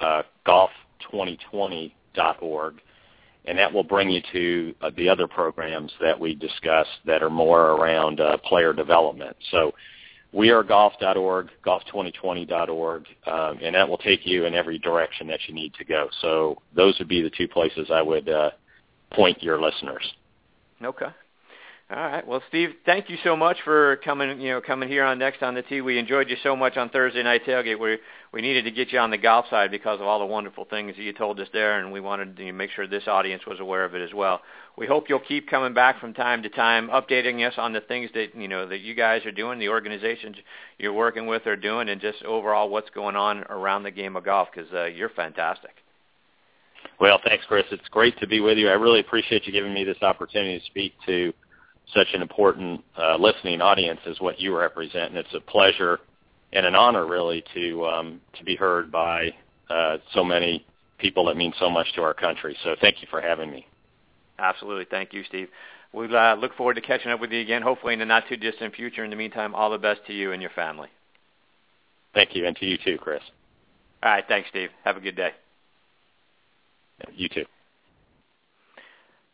uh, 0.00 0.22
golf2020.org, 0.46 2.80
and 3.46 3.58
that 3.58 3.72
will 3.72 3.82
bring 3.82 4.10
you 4.10 4.20
to 4.32 4.74
uh, 4.82 4.90
the 4.96 5.08
other 5.08 5.26
programs 5.26 5.90
that 6.00 6.18
we 6.18 6.34
discussed 6.34 6.98
that 7.06 7.22
are 7.22 7.30
more 7.30 7.72
around 7.72 8.20
uh, 8.20 8.36
player 8.38 8.72
development. 8.72 9.36
So 9.50 9.72
wearegolf.org, 10.36 11.48
golf2020.org, 11.64 13.06
um, 13.26 13.58
and 13.62 13.74
that 13.74 13.88
will 13.88 13.98
take 13.98 14.26
you 14.26 14.44
in 14.44 14.54
every 14.54 14.78
direction 14.78 15.26
that 15.28 15.40
you 15.48 15.54
need 15.54 15.72
to 15.74 15.84
go. 15.84 16.08
So 16.20 16.60
those 16.74 16.98
would 16.98 17.08
be 17.08 17.22
the 17.22 17.30
two 17.30 17.48
places 17.48 17.90
I 17.90 18.02
would 18.02 18.28
uh, 18.28 18.50
point 19.12 19.42
your 19.42 19.60
listeners. 19.60 20.12
Okay. 20.82 21.06
All 21.88 21.96
right. 21.96 22.26
Well, 22.26 22.42
Steve, 22.48 22.70
thank 22.84 23.08
you 23.08 23.16
so 23.22 23.36
much 23.36 23.58
for 23.62 23.94
coming. 23.98 24.40
You 24.40 24.54
know, 24.54 24.60
coming 24.60 24.88
here 24.88 25.04
on 25.04 25.20
Next 25.20 25.40
on 25.40 25.54
the 25.54 25.62
Tee. 25.62 25.82
We 25.82 26.00
enjoyed 26.00 26.28
you 26.28 26.36
so 26.42 26.56
much 26.56 26.76
on 26.76 26.88
Thursday 26.88 27.22
night 27.22 27.44
tailgate. 27.46 27.78
We 27.78 27.98
we 28.32 28.40
needed 28.40 28.64
to 28.64 28.72
get 28.72 28.92
you 28.92 28.98
on 28.98 29.10
the 29.10 29.18
golf 29.18 29.46
side 29.50 29.70
because 29.70 30.00
of 30.00 30.06
all 30.06 30.18
the 30.18 30.26
wonderful 30.26 30.64
things 30.64 30.96
that 30.96 31.02
you 31.02 31.12
told 31.12 31.38
us 31.38 31.46
there, 31.52 31.78
and 31.78 31.92
we 31.92 32.00
wanted 32.00 32.36
to 32.38 32.52
make 32.52 32.70
sure 32.72 32.88
this 32.88 33.06
audience 33.06 33.46
was 33.46 33.60
aware 33.60 33.84
of 33.84 33.94
it 33.94 34.02
as 34.02 34.12
well. 34.12 34.40
We 34.76 34.88
hope 34.88 35.08
you'll 35.08 35.20
keep 35.20 35.48
coming 35.48 35.74
back 35.74 36.00
from 36.00 36.12
time 36.12 36.42
to 36.42 36.48
time, 36.48 36.88
updating 36.88 37.46
us 37.46 37.54
on 37.56 37.72
the 37.72 37.80
things 37.82 38.10
that 38.14 38.34
you 38.34 38.48
know 38.48 38.66
that 38.66 38.80
you 38.80 38.96
guys 38.96 39.24
are 39.24 39.30
doing, 39.30 39.60
the 39.60 39.68
organizations 39.68 40.34
you're 40.78 40.92
working 40.92 41.28
with 41.28 41.46
are 41.46 41.54
doing, 41.54 41.88
and 41.88 42.00
just 42.00 42.20
overall 42.24 42.68
what's 42.68 42.90
going 42.90 43.14
on 43.14 43.44
around 43.44 43.84
the 43.84 43.92
game 43.92 44.16
of 44.16 44.24
golf 44.24 44.48
because 44.52 44.68
uh, 44.72 44.86
you're 44.86 45.10
fantastic. 45.10 45.76
Well, 46.98 47.20
thanks, 47.24 47.44
Chris. 47.46 47.66
It's 47.70 47.88
great 47.90 48.18
to 48.18 48.26
be 48.26 48.40
with 48.40 48.58
you. 48.58 48.68
I 48.68 48.72
really 48.72 49.00
appreciate 49.00 49.46
you 49.46 49.52
giving 49.52 49.72
me 49.72 49.84
this 49.84 50.02
opportunity 50.02 50.58
to 50.58 50.64
speak 50.66 50.92
to 51.06 51.32
such 51.94 52.08
an 52.14 52.22
important 52.22 52.82
uh, 52.98 53.16
listening 53.16 53.60
audience 53.60 54.00
as 54.06 54.20
what 54.20 54.40
you 54.40 54.56
represent, 54.56 55.10
and 55.10 55.16
it's 55.16 55.34
a 55.34 55.40
pleasure 55.40 56.00
and 56.52 56.66
an 56.66 56.74
honor, 56.74 57.06
really, 57.06 57.44
to 57.54 57.86
um, 57.86 58.20
to 58.38 58.44
be 58.44 58.56
heard 58.56 58.90
by 58.90 59.30
uh, 59.68 59.98
so 60.12 60.24
many 60.24 60.64
people 60.98 61.26
that 61.26 61.36
mean 61.36 61.52
so 61.58 61.68
much 61.68 61.86
to 61.94 62.02
our 62.02 62.14
country. 62.14 62.56
So, 62.64 62.74
thank 62.80 63.02
you 63.02 63.08
for 63.10 63.20
having 63.20 63.50
me. 63.50 63.66
Absolutely, 64.38 64.86
thank 64.90 65.12
you, 65.12 65.22
Steve. 65.24 65.48
We 65.92 66.14
uh, 66.14 66.34
look 66.34 66.54
forward 66.56 66.74
to 66.74 66.80
catching 66.80 67.10
up 67.10 67.20
with 67.20 67.30
you 67.30 67.40
again, 67.40 67.62
hopefully 67.62 67.92
in 67.92 67.98
the 67.98 68.04
not 68.04 68.24
too 68.28 68.36
distant 68.36 68.74
future. 68.74 69.04
In 69.04 69.10
the 69.10 69.16
meantime, 69.16 69.54
all 69.54 69.70
the 69.70 69.78
best 69.78 70.00
to 70.06 70.12
you 70.12 70.32
and 70.32 70.42
your 70.42 70.50
family. 70.50 70.88
Thank 72.14 72.34
you, 72.34 72.46
and 72.46 72.56
to 72.56 72.66
you 72.66 72.78
too, 72.82 72.98
Chris. 72.98 73.22
All 74.02 74.10
right, 74.10 74.24
thanks, 74.26 74.48
Steve. 74.48 74.70
Have 74.84 74.96
a 74.96 75.00
good 75.00 75.16
day. 75.16 75.30
You 77.14 77.28
too. 77.28 77.44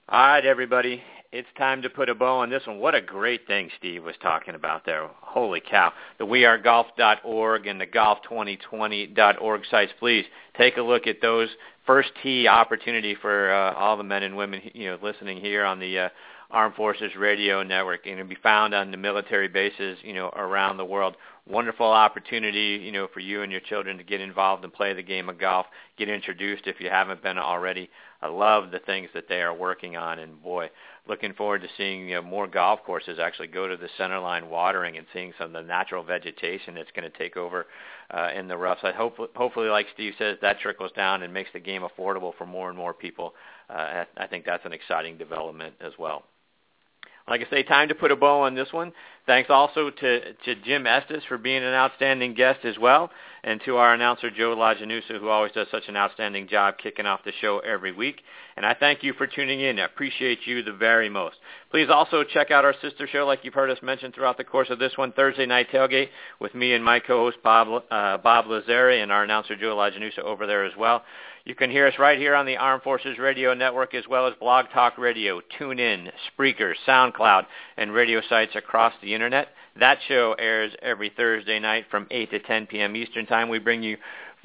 All 0.09 0.27
right, 0.27 0.45
everybody 0.45 1.03
it's 1.33 1.49
time 1.57 1.81
to 1.83 1.89
put 1.89 2.11
a 2.11 2.15
bow 2.15 2.41
on 2.41 2.51
this 2.51 2.67
one. 2.67 2.79
What 2.79 2.95
a 2.95 3.01
great 3.01 3.47
thing 3.47 3.71
Steve 3.79 4.05
was 4.05 4.15
talking 4.23 4.55
about 4.55 4.85
there. 4.85 5.09
Holy 5.21 5.61
cow. 5.61 5.93
The 6.19 6.27
wearegolf.org 6.27 7.67
and 7.67 7.81
the 7.81 7.87
golf2020.org 7.87 9.63
sites, 9.71 9.93
please 9.99 10.27
take 10.59 10.77
a 10.77 10.83
look 10.83 11.07
at 11.07 11.23
those 11.23 11.49
first 11.87 12.11
tee 12.23 12.47
opportunity 12.47 13.17
for 13.21 13.53
uh, 13.53 13.73
all 13.75 13.97
the 13.97 14.05
men 14.05 14.23
and 14.23 14.37
women 14.37 14.61
you 14.75 14.89
know 14.89 14.99
listening 15.03 15.41
here 15.41 15.65
on 15.65 15.81
the 15.81 15.99
uh, 15.99 16.09
Armed 16.53 16.75
Forces 16.75 17.17
Radio 17.17 17.63
Network 17.63 18.05
and 18.05 18.19
it'll 18.19 18.29
be 18.29 18.37
found 18.43 18.75
on 18.75 18.91
the 18.91 18.99
military 18.99 19.49
bases, 19.49 19.99
you 20.03 20.13
know, 20.13 20.29
around 20.37 20.77
the 20.77 20.85
world. 20.85 21.17
Wonderful 21.47 21.87
opportunity, 21.87 22.79
you 22.85 22.93
know, 22.93 23.09
for 23.13 23.21
you 23.21 23.41
and 23.41 23.51
your 23.51 23.63
children 23.63 23.97
to 23.97 24.05
get 24.05 24.21
involved 24.21 24.63
and 24.63 24.73
play 24.73 24.93
the 24.93 25.03
game 25.03 25.31
of 25.31 25.39
golf, 25.39 25.65
get 25.97 26.11
introduced 26.11 26.67
if 26.67 26.79
you 26.79 26.91
haven't 26.91 27.23
been 27.23 27.39
already. 27.39 27.89
I 28.21 28.29
love 28.29 28.71
the 28.71 28.81
things 28.81 29.09
that 29.15 29.29
they 29.29 29.41
are 29.41 29.55
working 29.55 29.97
on 29.97 30.19
and 30.19 30.43
boy, 30.43 30.71
looking 31.09 31.33
forward 31.33 31.63
to 31.63 31.69
seeing 31.79 32.07
you 32.07 32.17
know, 32.17 32.23
more 32.23 32.47
golf 32.47 32.81
courses 32.85 33.19
actually 33.19 33.49
go 33.49 33.67
to 33.67 33.79
the 33.79 33.89
center 33.97 34.21
line 34.21 34.51
watering 34.51 34.99
and 34.99 35.07
seeing 35.15 35.33
some 35.39 35.47
of 35.47 35.53
the 35.55 35.67
natural 35.67 36.05
vegetation 36.05 36.75
that's 36.75 36.93
going 36.95 37.11
to 37.11 37.19
take 37.19 37.39
over 37.39 37.67
uh, 38.11 38.29
in 38.37 38.47
the 38.47 38.59
roughs. 38.59 38.81
I 38.83 38.93
hope, 38.93 39.17
hopefully, 39.35 39.69
like 39.69 39.87
Steve 39.95 40.13
says, 40.19 40.37
that 40.43 40.61
trickles 40.61 40.93
down 40.93 41.23
and 41.23 41.33
makes 41.33 41.51
the 41.55 41.61
game 41.61 41.83
affordable 41.83 42.35
for 42.37 42.45
more 42.45 42.69
and 42.69 42.77
more 42.77 42.93
people. 42.93 43.33
Uh, 43.71 44.05
I 44.19 44.27
think 44.27 44.45
that's 44.45 44.67
an 44.67 44.75
exciting 44.75 45.17
development 45.17 45.75
as 45.81 45.93
well. 45.99 46.25
Like 47.29 47.41
I 47.47 47.51
say, 47.51 47.63
time 47.63 47.89
to 47.89 47.95
put 47.95 48.11
a 48.11 48.17
bow 48.17 48.43
on 48.43 48.55
this 48.55 48.73
one. 48.73 48.93
Thanks 49.27 49.51
also 49.51 49.91
to, 49.91 50.33
to 50.33 50.55
Jim 50.65 50.87
Estes 50.87 51.23
for 51.29 51.39
being 51.39 51.63
an 51.63 51.75
outstanding 51.75 52.35
guest 52.35 52.65
as 52.65 52.79
well, 52.79 53.11
and 53.45 53.61
to 53.65 53.77
our 53.77 53.95
announcer 53.95 54.31
Joe 54.31 54.55
Lajanusa, 54.57 55.19
who 55.19 55.29
always 55.29 55.53
does 55.53 55.67
such 55.71 55.89
an 55.89 55.97
outstanding 55.97 56.47
job 56.47 56.75
kicking 56.79 57.07
off 57.07 57.25
the 57.25 57.33
show 57.41 57.59
every 57.59 57.93
week. 57.93 58.21
And 58.57 58.65
I 58.65 58.75
thank 58.75 59.03
you 59.03 59.15
for 59.15 59.27
tuning 59.27 59.61
in. 59.61 59.81
I 59.81 59.85
appreciate 59.85 60.47
you 60.47 60.63
the 60.63 60.73
very 60.73 61.09
most. 61.09 61.37
Please 61.71 61.89
also 61.91 62.23
check 62.23 62.51
out 62.51 62.65
our 62.65 62.75
sister 62.81 63.09
show, 63.11 63.27
like 63.27 63.41
you've 63.43 63.55
heard 63.55 63.71
us 63.71 63.79
mention 63.83 64.13
throughout 64.13 64.37
the 64.37 64.45
course 64.45 64.69
of 64.71 64.79
this 64.79 64.97
one, 64.97 65.13
Thursday 65.13 65.47
Night 65.47 65.69
Tailgate, 65.73 66.09
with 66.39 66.55
me 66.55 66.75
and 66.75 66.85
my 66.85 67.01
co-host 67.01 67.39
Bob, 67.43 67.85
uh, 67.91 68.19
Bob 68.19 68.47
and 68.47 69.13
our 69.13 69.25
announcer 69.25 69.57
Joe 69.57 69.77
Lajanusa 69.77 70.21
over 70.21 70.47
there 70.47 70.65
as 70.65 70.77
well. 70.77 71.03
You 71.45 71.57
can 71.57 71.71
hear 71.71 71.89
us 71.89 71.95
right 71.99 72.19
here 72.19 72.37
on 72.37 72.47
the 72.47 72.57
Armed 72.57 72.85
Forces 72.85 73.19
Radio 73.19 73.53
Network 73.53 73.95
as 73.95 74.07
well 74.09 74.29
as 74.29 74.35
Blog 74.39 74.67
Talk 74.73 74.97
Radio, 74.97 75.41
TuneIn, 75.59 76.13
Spreaker, 76.31 76.75
SoundCloud, 76.87 77.47
and 77.77 77.93
radio 77.93 78.21
sites 78.29 78.55
across 78.55 78.93
the 79.03 79.13
Internet. 79.13 79.49
That 79.79 79.99
show 80.07 80.35
airs 80.39 80.73
every 80.83 81.11
Thursday 81.17 81.59
night 81.59 81.87
from 81.91 82.07
8 82.11 82.31
to 82.31 82.39
10 82.41 82.67
p.m. 82.67 82.95
Eastern 82.95 83.27
Time. 83.27 83.49
We 83.49 83.59
bring 83.59 83.83
you 83.83 83.97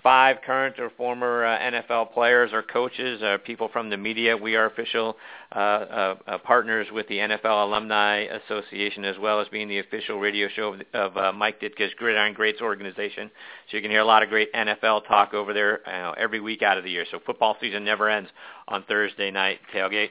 five 0.03 0.37
current 0.45 0.79
or 0.79 0.89
former 0.91 1.45
uh, 1.45 1.59
NFL 1.59 2.13
players 2.13 2.53
or 2.53 2.61
coaches, 2.63 3.21
uh, 3.21 3.37
people 3.45 3.67
from 3.73 3.89
the 3.89 3.97
media. 3.97 4.37
We 4.37 4.55
are 4.55 4.65
official 4.65 5.17
uh, 5.53 5.59
uh, 5.59 6.15
uh, 6.27 6.37
partners 6.39 6.87
with 6.91 7.07
the 7.07 7.15
NFL 7.17 7.67
Alumni 7.67 8.25
Association 8.45 9.03
as 9.03 9.17
well 9.17 9.41
as 9.41 9.47
being 9.49 9.67
the 9.67 9.79
official 9.79 10.19
radio 10.19 10.47
show 10.55 10.73
of, 10.73 10.81
of 10.93 11.17
uh, 11.17 11.33
Mike 11.33 11.59
Ditka's 11.59 11.93
Gridiron 11.97 12.33
Greats 12.33 12.61
organization. 12.61 13.29
So 13.69 13.77
you 13.77 13.81
can 13.81 13.91
hear 13.91 14.01
a 14.01 14.05
lot 14.05 14.23
of 14.23 14.29
great 14.29 14.53
NFL 14.53 15.07
talk 15.07 15.33
over 15.33 15.53
there 15.53 15.87
every 16.17 16.39
week 16.39 16.61
out 16.61 16.77
of 16.77 16.83
the 16.83 16.91
year. 16.91 17.05
So 17.11 17.19
football 17.25 17.57
season 17.59 17.83
never 17.83 18.09
ends 18.09 18.29
on 18.67 18.83
Thursday 18.83 19.31
night 19.31 19.59
tailgate. 19.75 20.09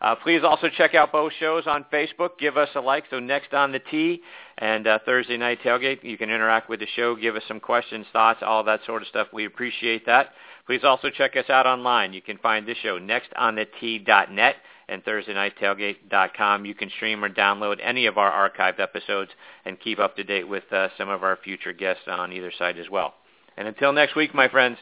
Uh, 0.00 0.14
please 0.14 0.42
also 0.44 0.68
check 0.68 0.94
out 0.94 1.12
both 1.12 1.32
shows 1.38 1.64
on 1.66 1.84
Facebook. 1.92 2.38
Give 2.38 2.56
us 2.56 2.68
a 2.74 2.80
like. 2.80 3.04
So 3.10 3.18
next 3.18 3.54
on 3.54 3.72
the 3.72 3.78
tee 3.78 4.20
and 4.58 4.86
uh, 4.86 4.98
Thursday 5.04 5.36
night 5.36 5.60
tailgate, 5.64 6.04
you 6.04 6.18
can 6.18 6.30
interact 6.30 6.68
with 6.68 6.80
the 6.80 6.86
show. 6.94 7.16
Give 7.16 7.36
us 7.36 7.42
some 7.48 7.60
questions, 7.60 8.06
thoughts, 8.12 8.40
all 8.42 8.64
that 8.64 8.80
sort 8.86 9.02
of 9.02 9.08
stuff. 9.08 9.28
We 9.32 9.46
appreciate 9.46 10.06
that. 10.06 10.30
Please 10.66 10.84
also 10.84 11.10
check 11.10 11.36
us 11.36 11.48
out 11.48 11.66
online. 11.66 12.12
You 12.12 12.20
can 12.20 12.38
find 12.38 12.66
this 12.66 12.78
show 12.78 12.98
nextonthetee.net 12.98 14.56
and 14.88 15.04
ThursdayNightTailgate.com. 15.04 16.64
You 16.64 16.74
can 16.74 16.90
stream 16.90 17.24
or 17.24 17.28
download 17.30 17.78
any 17.82 18.06
of 18.06 18.18
our 18.18 18.50
archived 18.50 18.80
episodes 18.80 19.30
and 19.64 19.80
keep 19.80 19.98
up 19.98 20.16
to 20.16 20.24
date 20.24 20.48
with 20.48 20.64
uh, 20.72 20.88
some 20.98 21.08
of 21.08 21.22
our 21.22 21.36
future 21.36 21.72
guests 21.72 22.04
on 22.06 22.32
either 22.32 22.52
side 22.56 22.78
as 22.78 22.90
well. 22.90 23.14
And 23.56 23.66
until 23.66 23.92
next 23.92 24.16
week, 24.16 24.34
my 24.34 24.48
friends, 24.48 24.78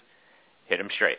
hit 0.67 0.79
them 0.79 0.89
straight. 0.95 1.19